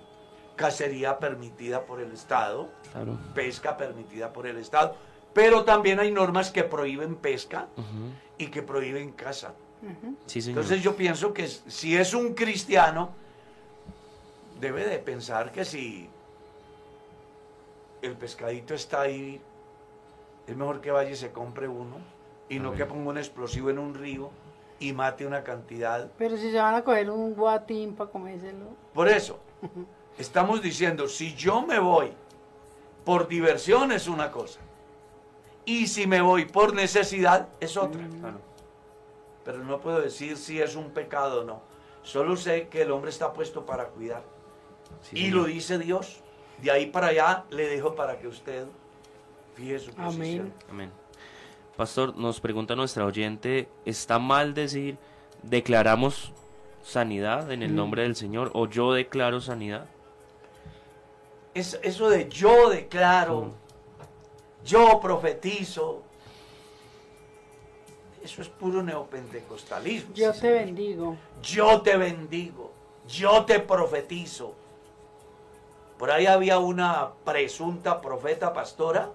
cacería 0.56 1.20
permitida 1.20 1.86
por 1.86 2.02
el 2.02 2.12
Estado, 2.12 2.70
Claro. 2.92 3.18
pesca 3.36 3.78
permitida 3.78 4.34
por 4.34 4.48
el 4.48 4.58
Estado, 4.58 4.96
pero 5.34 5.64
también 5.64 6.00
hay 6.00 6.12
normas 6.12 6.50
que 6.52 6.64
prohíben 6.64 7.16
pesca 7.16 7.68
y 8.40 8.48
que 8.48 8.64
prohíben 8.64 9.12
caza. 9.12 9.54
Ujú. 9.84 10.16
Sí, 10.26 10.42
señor. 10.42 10.60
Entonces 10.64 10.84
yo 10.84 10.96
pienso 10.96 11.32
que 11.34 11.48
si 11.48 11.96
es 11.96 12.16
un 12.16 12.34
cristiano, 12.34 13.12
debe 14.60 14.88
de 14.88 14.98
pensar 14.98 15.52
que 15.52 15.64
si 15.64 16.10
el 18.02 18.14
pescadito 18.16 18.74
está 18.74 19.02
ahí, 19.02 19.40
es 20.48 20.56
mejor 20.56 20.82
que 20.82 20.92
vaya 20.92 21.12
y 21.12 21.16
se 21.16 21.32
compre 21.32 21.68
uno 21.68 21.98
y 22.50 22.60
no 22.60 22.72
ver. 22.72 22.80
que 22.80 22.86
ponga 22.86 23.10
un 23.10 23.18
explosivo 23.18 23.70
en 23.70 23.80
un 23.80 23.94
río 23.94 24.32
y 24.80 24.94
mate 24.94 25.26
una 25.26 25.44
cantidad. 25.44 26.10
Pero 26.18 26.38
si 26.38 26.52
se 26.52 26.58
van 26.58 26.76
a 26.76 26.84
coger 26.84 27.10
un 27.10 27.34
guatín 27.34 27.96
para 27.96 28.10
comérselo. 28.10 28.66
Por 28.94 29.08
eso, 29.08 29.40
estamos 30.18 30.62
diciendo, 30.62 31.08
si 31.08 31.36
yo 31.36 31.62
me 31.62 31.80
voy 31.80 32.12
por 33.04 33.28
diversión 33.28 33.92
es 33.92 34.08
una 34.08 34.32
cosa, 34.32 34.60
y 35.66 35.88
si 35.88 36.08
me 36.08 36.22
voy 36.22 36.46
por 36.46 36.74
necesidad 36.74 37.50
es 37.60 37.76
otra. 37.76 38.08
Claro. 38.20 38.40
Pero 39.44 39.64
no 39.64 39.80
puedo 39.80 40.00
decir 40.00 40.38
si 40.38 40.62
es 40.62 40.76
un 40.76 40.92
pecado 40.92 41.42
o 41.42 41.44
no. 41.44 41.62
Solo 42.04 42.38
sé 42.38 42.70
que 42.70 42.84
el 42.84 42.92
hombre 42.92 43.10
está 43.10 43.34
puesto 43.34 43.66
para 43.66 43.88
cuidar. 43.88 44.24
Sí, 45.02 45.18
y 45.18 45.24
señor. 45.24 45.36
lo 45.36 45.44
dice 45.46 45.78
Dios. 45.78 46.22
De 46.62 46.72
ahí 46.72 46.86
para 46.86 47.08
allá 47.08 47.44
le 47.50 47.68
dejo 47.68 47.96
para 47.96 48.18
que 48.18 48.28
usted 48.28 48.66
Su 49.58 49.92
Amén. 49.98 50.12
posición. 50.12 50.54
Amén. 50.70 50.92
Pastor, 51.76 52.16
nos 52.16 52.40
pregunta 52.40 52.76
nuestra 52.76 53.06
oyente, 53.06 53.68
¿está 53.86 54.20
mal 54.20 54.54
decir 54.54 54.98
declaramos 55.44 56.32
sanidad 56.84 57.52
en 57.52 57.64
el 57.64 57.76
nombre 57.76 58.04
del 58.04 58.16
Señor 58.16 58.52
o 58.54 58.68
yo 58.68 58.94
declaro 58.94 59.42
sanidad? 59.42 59.86
Es- 61.54 61.80
eso 61.84 62.10
de 62.10 62.30
yo 62.30 62.70
declaro, 62.70 63.52
yo 64.64 65.00
profetizo, 65.00 66.04
eso 68.24 68.42
es 68.42 68.50
puro 68.50 68.84
neopentecostalismo. 68.84 70.14
Yo 70.14 70.34
sí, 70.34 70.42
te 70.42 70.48
señor. 70.48 70.66
bendigo. 70.66 71.18
Yo 71.42 71.82
te 71.82 71.98
bendigo, 71.98 72.72
yo 73.08 73.44
te 73.46 73.60
profetizo. 73.60 74.54
Por 75.98 76.12
ahí 76.12 76.28
había 76.28 76.60
una 76.60 77.10
presunta 77.26 78.02
profeta 78.02 78.54
pastora 78.54 79.10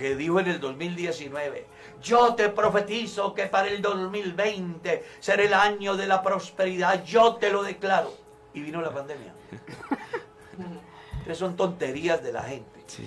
que 0.00 0.16
dijo 0.16 0.40
en 0.40 0.46
el 0.46 0.60
2019, 0.60 1.66
yo 2.02 2.34
te 2.34 2.48
profetizo 2.48 3.34
que 3.34 3.46
para 3.46 3.68
el 3.68 3.82
2020 3.82 5.04
será 5.20 5.42
el 5.42 5.52
año 5.52 5.94
de 5.94 6.06
la 6.06 6.22
prosperidad, 6.22 7.04
yo 7.04 7.34
te 7.34 7.50
lo 7.50 7.62
declaro. 7.62 8.10
Y 8.54 8.62
vino 8.62 8.80
la 8.80 8.94
pandemia. 8.94 9.34
Entonces 11.12 11.36
son 11.36 11.54
tonterías 11.54 12.22
de 12.22 12.32
la 12.32 12.42
gente. 12.44 12.80
Sí. 12.86 13.04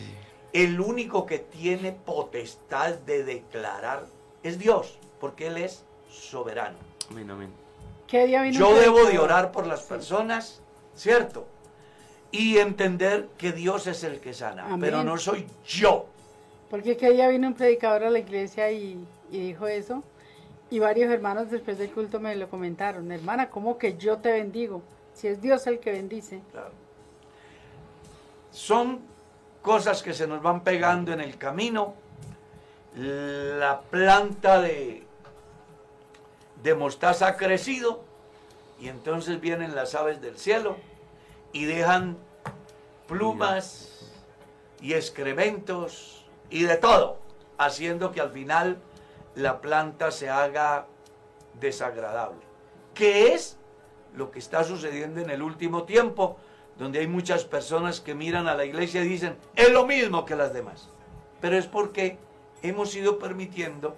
El 0.53 0.79
único 0.79 1.25
que 1.25 1.39
tiene 1.39 1.93
potestad 1.93 2.93
de 2.93 3.23
declarar 3.23 4.05
es 4.43 4.59
Dios, 4.59 4.99
porque 5.19 5.47
Él 5.47 5.57
es 5.57 5.83
soberano. 6.11 6.77
Amén, 7.09 7.31
amén. 7.31 7.51
¿Qué 8.05 8.27
día 8.27 8.43
vino 8.43 8.59
Yo 8.59 8.75
debo 8.75 9.05
de 9.05 9.17
orar 9.17 9.51
por 9.51 9.65
las 9.65 9.81
personas, 9.81 10.61
¿cierto? 10.93 11.47
Y 12.29 12.59
entender 12.59 13.29
que 13.35 13.51
Dios 13.51 13.87
es 13.87 14.03
el 14.03 14.19
que 14.19 14.35
sana, 14.35 14.65
Amén. 14.65 14.79
pero 14.79 15.03
no 15.03 15.17
soy 15.17 15.47
yo. 15.65 16.12
Porque 16.73 16.97
qué 16.97 17.11
día 17.11 17.27
vino 17.27 17.49
un 17.49 17.53
predicador 17.53 18.05
a 18.05 18.09
la 18.09 18.17
iglesia 18.17 18.71
y, 18.71 18.97
dijo 19.29 19.67
eso. 19.67 20.01
Y 20.71 20.79
varios 20.79 21.11
hermanos 21.11 21.51
después 21.51 21.77
del 21.77 21.91
culto 21.91 22.19
me 22.19 22.35
lo 22.35 22.49
comentaron. 22.49 23.11
Hermana, 23.11 23.51
¿cómo 23.51 23.77
que 23.77 23.95
yo 23.95 24.17
te 24.17 24.31
bendigo? 24.31 24.81
Si 25.13 25.27
es 25.27 25.39
Dios 25.39 25.67
el 25.67 25.77
que 25.77 25.91
bendice. 25.91 26.41
Claro. 26.51 26.71
Son 28.49 29.01
cosas 29.61 30.01
que 30.01 30.15
se 30.15 30.25
nos 30.25 30.41
van 30.41 30.63
pegando 30.63 31.13
en 31.13 31.21
el 31.21 31.37
camino. 31.37 31.93
La 32.95 33.81
planta 33.81 34.59
de 34.59 35.05
mostaza 36.75 37.27
ha 37.27 37.37
crecido 37.37 38.03
y 38.81 38.87
entonces 38.87 39.39
vienen 39.39 39.75
las 39.75 39.93
aves 39.93 40.21
del 40.21 40.39
cielo 40.39 40.77
y 41.51 41.65
dejan 41.65 42.17
plumas 43.05 44.11
y 44.81 44.95
excrementos 44.95 46.12
y 46.53 46.63
de 46.63 46.77
todo, 46.77 47.17
haciendo 47.57 48.11
que 48.11 48.21
al 48.21 48.29
final 48.29 48.77
la 49.33 49.59
planta 49.59 50.11
se 50.11 50.29
haga 50.29 50.85
desagradable. 51.59 52.41
¿Qué 52.93 53.33
es 53.33 53.57
lo 54.15 54.29
que 54.29 54.37
está 54.37 54.63
sucediendo 54.63 55.19
en 55.19 55.31
el 55.31 55.41
último 55.41 55.83
tiempo? 55.83 56.37
Donde 56.77 56.99
hay 56.99 57.07
muchas 57.07 57.43
personas 57.43 58.01
que 58.01 58.13
miran 58.13 58.47
a 58.47 58.53
la 58.53 58.65
iglesia 58.65 59.03
y 59.03 59.07
dicen, 59.07 59.35
es 59.55 59.71
lo 59.71 59.87
mismo 59.87 60.25
que 60.25 60.35
las 60.35 60.53
demás. 60.53 60.89
Pero 61.41 61.57
es 61.57 61.65
porque 61.65 62.19
hemos 62.61 62.95
ido 62.95 63.17
permitiendo 63.17 63.97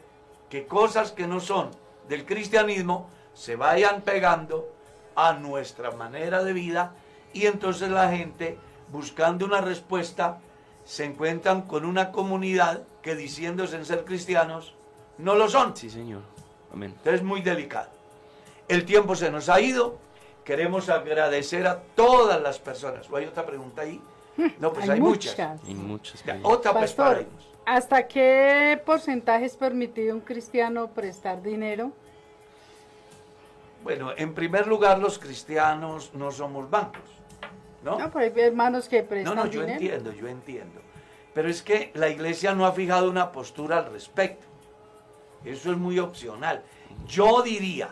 que 0.49 0.65
cosas 0.65 1.11
que 1.11 1.27
no 1.27 1.41
son 1.41 1.71
del 2.07 2.25
cristianismo 2.25 3.09
se 3.33 3.57
vayan 3.57 4.01
pegando 4.01 4.69
a 5.15 5.33
nuestra 5.33 5.91
manera 5.91 6.41
de 6.41 6.53
vida 6.53 6.93
y 7.33 7.47
entonces 7.47 7.89
la 7.89 8.09
gente 8.11 8.57
buscando 8.93 9.45
una 9.45 9.59
respuesta 9.59 10.39
se 10.85 11.03
encuentran 11.03 11.63
con 11.63 11.83
una 11.83 12.11
comunidad 12.11 12.83
que 13.01 13.15
diciéndose 13.15 13.75
en 13.75 13.85
ser 13.85 14.05
cristianos 14.05 14.75
no 15.17 15.35
lo 15.35 15.49
son. 15.49 15.75
Sí, 15.75 15.89
Señor. 15.89 16.21
Amén. 16.71 16.91
Entonces 16.91 17.21
es 17.21 17.23
muy 17.23 17.41
delicado. 17.41 17.89
El 18.67 18.85
tiempo 18.85 19.15
se 19.15 19.31
nos 19.31 19.49
ha 19.49 19.59
ido. 19.59 19.97
Queremos 20.43 20.89
agradecer 20.89 21.65
a 21.65 21.81
todas 21.95 22.41
las 22.41 22.59
personas. 22.59 23.09
¿O 23.09 23.15
hay 23.15 23.25
otra 23.25 23.45
pregunta 23.45 23.81
ahí? 23.81 23.99
No, 24.59 24.71
pues 24.71 24.87
hay, 24.87 24.99
muchas. 24.99 25.39
Hay 25.39 25.73
muchas. 25.73 26.23
Ya, 26.23 26.35
sí. 26.35 26.39
Otra 26.43 26.73
pues 26.73 26.93
Pastor. 26.93 27.25
¿hasta 27.65 28.07
qué 28.07 28.79
porcentaje 28.85 29.45
es 29.45 29.55
permitido 29.55 30.13
a 30.13 30.15
un 30.15 30.21
cristiano 30.21 30.87
prestar 30.89 31.41
dinero? 31.41 31.91
Bueno, 33.83 34.11
en 34.15 34.33
primer 34.33 34.67
lugar, 34.67 34.99
los 34.99 35.17
cristianos 35.17 36.11
no 36.13 36.31
somos 36.31 36.69
bancos. 36.69 37.01
¿No? 37.85 37.99
No, 37.99 38.11
pero 38.11 38.25
hay 38.25 38.41
hermanos 38.41 38.89
que 38.89 39.03
No, 39.03 39.07
prestan 39.07 39.35
no, 39.35 39.45
yo 39.45 39.61
dinero. 39.61 39.71
entiendo, 39.73 40.11
yo 40.11 40.27
entiendo. 40.27 40.81
Pero 41.35 41.49
es 41.49 41.61
que 41.61 41.91
la 41.93 42.09
iglesia 42.09 42.55
no 42.55 42.65
ha 42.65 42.71
fijado 42.71 43.09
una 43.09 43.31
postura 43.31 43.77
al 43.77 43.91
respecto. 43.91 44.47
Eso 45.45 45.71
es 45.71 45.77
muy 45.77 45.99
opcional. 45.99 46.63
Yo 47.07 47.43
diría, 47.43 47.89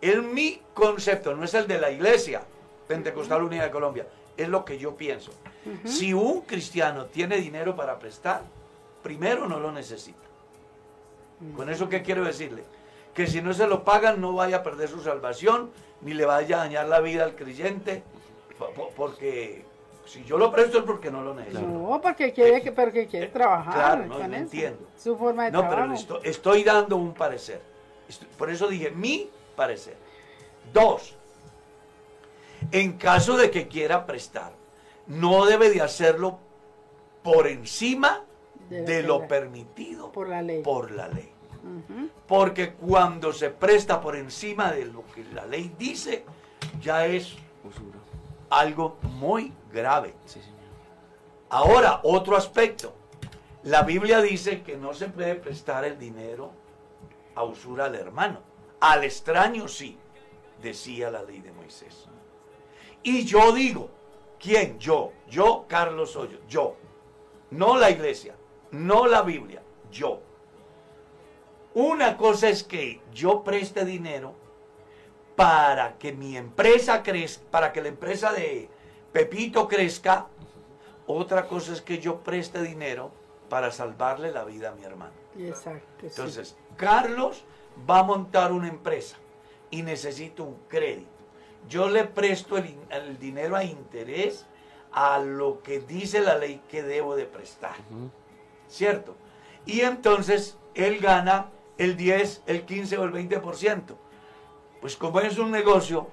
en 0.00 0.32
mi 0.32 0.62
concepto, 0.72 1.34
no 1.36 1.44
es 1.44 1.52
el 1.52 1.66
de 1.66 1.78
la 1.78 1.90
iglesia 1.90 2.42
Pentecostal 2.88 3.42
Unida 3.42 3.64
de 3.64 3.70
Colombia, 3.70 4.06
es 4.36 4.48
lo 4.48 4.64
que 4.64 4.78
yo 4.78 4.96
pienso. 4.96 5.32
Si 5.84 6.14
un 6.14 6.40
cristiano 6.40 7.04
tiene 7.06 7.36
dinero 7.36 7.76
para 7.76 7.98
prestar, 7.98 8.42
primero 9.02 9.46
no 9.46 9.60
lo 9.60 9.70
necesita. 9.70 10.18
¿Con 11.54 11.68
eso 11.68 11.88
qué 11.88 12.02
quiero 12.02 12.24
decirle? 12.24 12.64
Que 13.14 13.26
si 13.26 13.42
no 13.42 13.52
se 13.52 13.66
lo 13.66 13.84
pagan 13.84 14.20
no 14.20 14.32
vaya 14.32 14.58
a 14.58 14.62
perder 14.62 14.88
su 14.88 15.02
salvación, 15.02 15.70
ni 16.00 16.14
le 16.14 16.24
vaya 16.24 16.56
a 16.56 16.64
dañar 16.64 16.88
la 16.88 17.00
vida 17.00 17.24
al 17.24 17.34
creyente, 17.34 18.02
porque 18.96 19.64
si 20.06 20.24
yo 20.24 20.36
lo 20.38 20.50
presto 20.50 20.78
es 20.78 20.84
porque 20.84 21.10
no 21.10 21.22
lo 21.22 21.34
necesito. 21.34 21.62
No, 21.62 22.00
porque 22.02 22.32
quiere, 22.32 22.60
que, 22.62 22.72
porque 22.72 23.06
quiere 23.06 23.28
trabajar. 23.28 23.72
Claro, 23.74 24.06
no, 24.06 24.18
eso. 24.18 24.34
entiendo. 24.34 24.88
Su 24.96 25.16
forma 25.16 25.44
de 25.46 25.52
No, 25.52 25.60
pero 25.62 25.72
trabajo. 25.72 25.94
estoy, 25.94 26.20
estoy 26.24 26.64
dando 26.64 26.96
un 26.96 27.14
parecer. 27.14 27.60
Por 28.36 28.50
eso 28.50 28.68
dije 28.68 28.90
mi 28.90 29.28
parecer. 29.56 29.96
Dos, 30.72 31.14
en 32.70 32.92
caso 32.98 33.36
de 33.36 33.50
que 33.50 33.68
quiera 33.68 34.06
prestar, 34.06 34.52
no 35.06 35.44
debe 35.46 35.70
de 35.70 35.80
hacerlo 35.80 36.38
por 37.22 37.46
encima 37.46 38.24
Debe 38.68 38.84
de 38.86 39.02
lo 39.02 39.26
permitido 39.28 40.10
por 40.12 40.28
la 40.28 40.42
ley. 40.42 40.62
por 40.62 40.90
la 40.90 41.08
ley. 41.08 41.30
Porque 42.26 42.72
cuando 42.72 43.32
se 43.32 43.50
presta 43.50 44.00
por 44.00 44.16
encima 44.16 44.72
de 44.72 44.86
lo 44.86 45.04
que 45.14 45.22
la 45.32 45.46
ley 45.46 45.72
dice, 45.78 46.24
ya 46.80 47.06
es 47.06 47.34
Usura. 47.64 47.98
Algo 48.52 48.98
muy 49.02 49.52
grave. 49.72 50.14
Sí, 50.26 50.40
Señor. 50.40 50.58
Ahora, 51.48 52.00
otro 52.04 52.36
aspecto. 52.36 52.94
La 53.64 53.82
Biblia 53.82 54.20
dice 54.20 54.62
que 54.62 54.76
no 54.76 54.92
se 54.92 55.08
puede 55.08 55.36
prestar 55.36 55.84
el 55.84 55.98
dinero 55.98 56.52
a 57.34 57.44
usura 57.44 57.86
al 57.86 57.94
hermano. 57.94 58.40
Al 58.80 59.04
extraño 59.04 59.68
sí, 59.68 59.98
decía 60.60 61.10
la 61.10 61.22
ley 61.22 61.40
de 61.40 61.52
Moisés. 61.52 62.08
Y 63.02 63.24
yo 63.24 63.52
digo, 63.52 63.88
¿quién? 64.38 64.78
Yo, 64.78 65.12
yo, 65.28 65.64
Carlos 65.68 66.14
Hoyos, 66.16 66.40
yo. 66.48 66.76
No 67.50 67.76
la 67.76 67.90
iglesia, 67.90 68.34
no 68.70 69.06
la 69.06 69.22
Biblia, 69.22 69.62
yo. 69.90 70.20
Una 71.74 72.16
cosa 72.16 72.48
es 72.48 72.62
que 72.64 73.00
yo 73.12 73.44
preste 73.44 73.84
dinero 73.84 74.34
para 75.36 75.98
que 75.98 76.12
mi 76.12 76.36
empresa 76.36 77.02
crezca, 77.02 77.44
para 77.50 77.72
que 77.72 77.80
la 77.82 77.88
empresa 77.88 78.32
de 78.32 78.68
Pepito 79.12 79.66
crezca. 79.68 80.26
Otra 81.06 81.46
cosa 81.48 81.72
es 81.72 81.80
que 81.82 81.98
yo 81.98 82.20
preste 82.20 82.62
dinero 82.62 83.10
para 83.48 83.70
salvarle 83.72 84.30
la 84.30 84.44
vida 84.44 84.70
a 84.70 84.72
mi 84.74 84.84
hermano. 84.84 85.12
Exacto. 85.38 85.86
sí. 86.00 86.06
Entonces, 86.06 86.56
Carlos 86.76 87.44
va 87.88 88.00
a 88.00 88.02
montar 88.04 88.52
una 88.52 88.68
empresa 88.68 89.16
y 89.70 89.82
necesita 89.82 90.42
un 90.42 90.56
crédito. 90.68 91.08
Yo 91.68 91.88
le 91.88 92.04
presto 92.04 92.56
el, 92.58 92.66
in- 92.66 92.86
el 92.90 93.18
dinero 93.18 93.56
a 93.56 93.64
interés 93.64 94.46
a 94.92 95.18
lo 95.18 95.62
que 95.62 95.80
dice 95.80 96.20
la 96.20 96.36
ley 96.36 96.60
que 96.68 96.82
debo 96.82 97.16
de 97.16 97.24
prestar. 97.26 97.76
¿Cierto? 98.68 99.16
Y 99.66 99.80
entonces 99.80 100.56
él 100.74 100.98
gana 101.00 101.50
el 101.78 101.96
10, 101.96 102.42
el 102.46 102.64
15 102.64 102.98
o 102.98 103.04
el 103.04 103.12
20%. 103.12 103.96
Pues 104.82 104.96
como 104.96 105.20
es 105.20 105.38
un 105.38 105.52
negocio, 105.52 106.08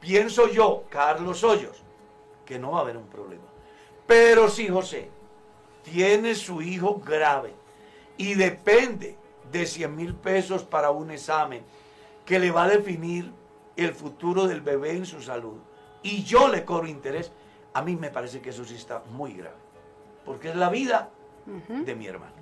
pienso 0.00 0.48
yo, 0.48 0.82
Carlos 0.90 1.44
Hoyos, 1.44 1.84
que 2.44 2.58
no 2.58 2.72
va 2.72 2.78
a 2.78 2.82
haber 2.82 2.96
un 2.96 3.06
problema. 3.06 3.44
Pero 4.08 4.48
si 4.48 4.66
José 4.66 5.08
tiene 5.84 6.34
su 6.34 6.60
hijo 6.60 6.96
grave 6.96 7.54
y 8.16 8.34
depende 8.34 9.16
de 9.52 9.64
100 9.64 9.94
mil 9.94 10.14
pesos 10.16 10.64
para 10.64 10.90
un 10.90 11.12
examen 11.12 11.62
que 12.26 12.40
le 12.40 12.50
va 12.50 12.64
a 12.64 12.68
definir 12.68 13.32
el 13.76 13.94
futuro 13.94 14.48
del 14.48 14.62
bebé 14.62 14.96
en 14.96 15.06
su 15.06 15.22
salud, 15.22 15.58
y 16.02 16.24
yo 16.24 16.48
le 16.48 16.64
cobro 16.64 16.88
interés, 16.88 17.30
a 17.72 17.82
mí 17.82 17.94
me 17.94 18.10
parece 18.10 18.40
que 18.40 18.50
eso 18.50 18.64
sí 18.64 18.74
está 18.74 19.00
muy 19.12 19.34
grave. 19.34 19.56
Porque 20.24 20.48
es 20.48 20.56
la 20.56 20.70
vida 20.70 21.10
de 21.68 21.94
mi 21.94 22.08
hermano. 22.08 22.32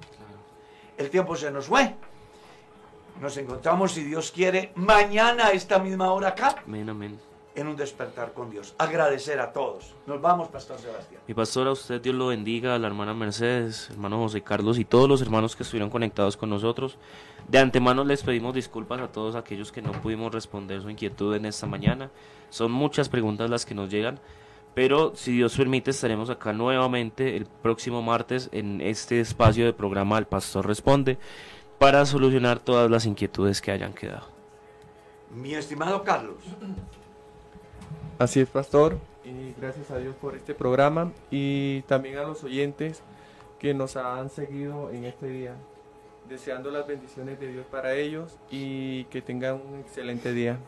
El 0.96 1.10
tiempo 1.10 1.36
se 1.36 1.50
nos 1.50 1.66
fue. 1.66 1.94
Nos 3.20 3.36
encontramos, 3.38 3.92
si 3.92 4.04
Dios 4.04 4.30
quiere, 4.30 4.72
mañana 4.74 5.46
a 5.46 5.52
esta 5.52 5.78
misma 5.78 6.12
hora 6.12 6.28
acá. 6.28 6.56
Amén, 6.66 6.88
amén. 6.88 7.18
en 7.54 7.66
un 7.68 7.76
despertar 7.76 8.34
con 8.34 8.50
Dios. 8.50 8.74
Agradecer 8.76 9.40
a 9.40 9.50
todos. 9.50 9.94
Nos 10.06 10.20
vamos, 10.20 10.48
Pastor 10.48 10.78
Sebastián. 10.78 11.22
Mi 11.26 11.32
pastor, 11.32 11.66
a 11.66 11.72
usted 11.72 12.02
Dios 12.02 12.14
lo 12.14 12.26
bendiga, 12.26 12.74
a 12.74 12.78
la 12.78 12.86
hermana 12.86 13.14
Mercedes, 13.14 13.88
hermano 13.90 14.18
José 14.18 14.42
Carlos 14.42 14.78
y 14.78 14.84
todos 14.84 15.08
los 15.08 15.22
hermanos 15.22 15.56
que 15.56 15.62
estuvieron 15.62 15.88
conectados 15.88 16.36
con 16.36 16.50
nosotros. 16.50 16.98
De 17.48 17.58
antemano 17.58 18.04
les 18.04 18.22
pedimos 18.22 18.52
disculpas 18.54 19.00
a 19.00 19.10
todos 19.10 19.36
aquellos 19.36 19.72
que 19.72 19.80
no 19.80 19.92
pudimos 19.92 20.34
responder 20.34 20.82
su 20.82 20.90
inquietud 20.90 21.34
en 21.34 21.46
esta 21.46 21.66
mañana. 21.66 22.10
Son 22.50 22.70
muchas 22.70 23.08
preguntas 23.08 23.48
las 23.48 23.64
que 23.64 23.74
nos 23.74 23.88
llegan, 23.88 24.20
pero 24.74 25.12
si 25.16 25.32
Dios 25.32 25.56
permite 25.56 25.92
estaremos 25.92 26.28
acá 26.28 26.52
nuevamente 26.52 27.38
el 27.38 27.46
próximo 27.46 28.02
martes 28.02 28.50
en 28.52 28.82
este 28.82 29.20
espacio 29.20 29.64
de 29.64 29.72
programa 29.72 30.18
El 30.18 30.26
Pastor 30.26 30.66
Responde 30.66 31.16
para 31.78 32.06
solucionar 32.06 32.58
todas 32.58 32.90
las 32.90 33.06
inquietudes 33.06 33.60
que 33.60 33.70
hayan 33.70 33.92
quedado. 33.92 34.26
Mi 35.34 35.54
estimado 35.54 36.02
Carlos. 36.02 36.36
Así 38.18 38.40
es, 38.40 38.48
pastor. 38.48 38.98
Y 39.24 39.52
gracias 39.60 39.90
a 39.90 39.98
Dios 39.98 40.14
por 40.16 40.36
este 40.36 40.54
programa 40.54 41.12
y 41.30 41.82
también 41.82 42.18
a 42.18 42.22
los 42.22 42.44
oyentes 42.44 43.02
que 43.58 43.74
nos 43.74 43.96
han 43.96 44.30
seguido 44.30 44.90
en 44.90 45.04
este 45.04 45.26
día. 45.26 45.54
Deseando 46.28 46.70
las 46.70 46.86
bendiciones 46.86 47.38
de 47.38 47.52
Dios 47.52 47.66
para 47.70 47.94
ellos 47.94 48.36
y 48.50 49.04
que 49.04 49.22
tengan 49.22 49.54
un 49.54 49.80
excelente 49.80 50.32
día. 50.32 50.58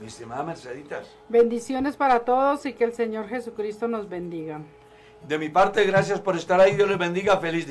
Mi 0.00 0.06
estimada 0.06 0.42
Merceditas. 0.42 1.06
Bendiciones 1.28 1.96
para 1.96 2.20
todos 2.20 2.64
y 2.66 2.72
que 2.72 2.84
el 2.84 2.92
Señor 2.92 3.28
Jesucristo 3.28 3.86
nos 3.88 4.08
bendiga. 4.08 4.60
De 5.28 5.38
mi 5.38 5.48
parte, 5.48 5.84
gracias 5.84 6.20
por 6.20 6.36
estar 6.36 6.60
ahí. 6.60 6.74
Dios 6.74 6.88
les 6.88 6.98
bendiga. 6.98 7.36
Feliz 7.38 7.66
día. 7.66 7.70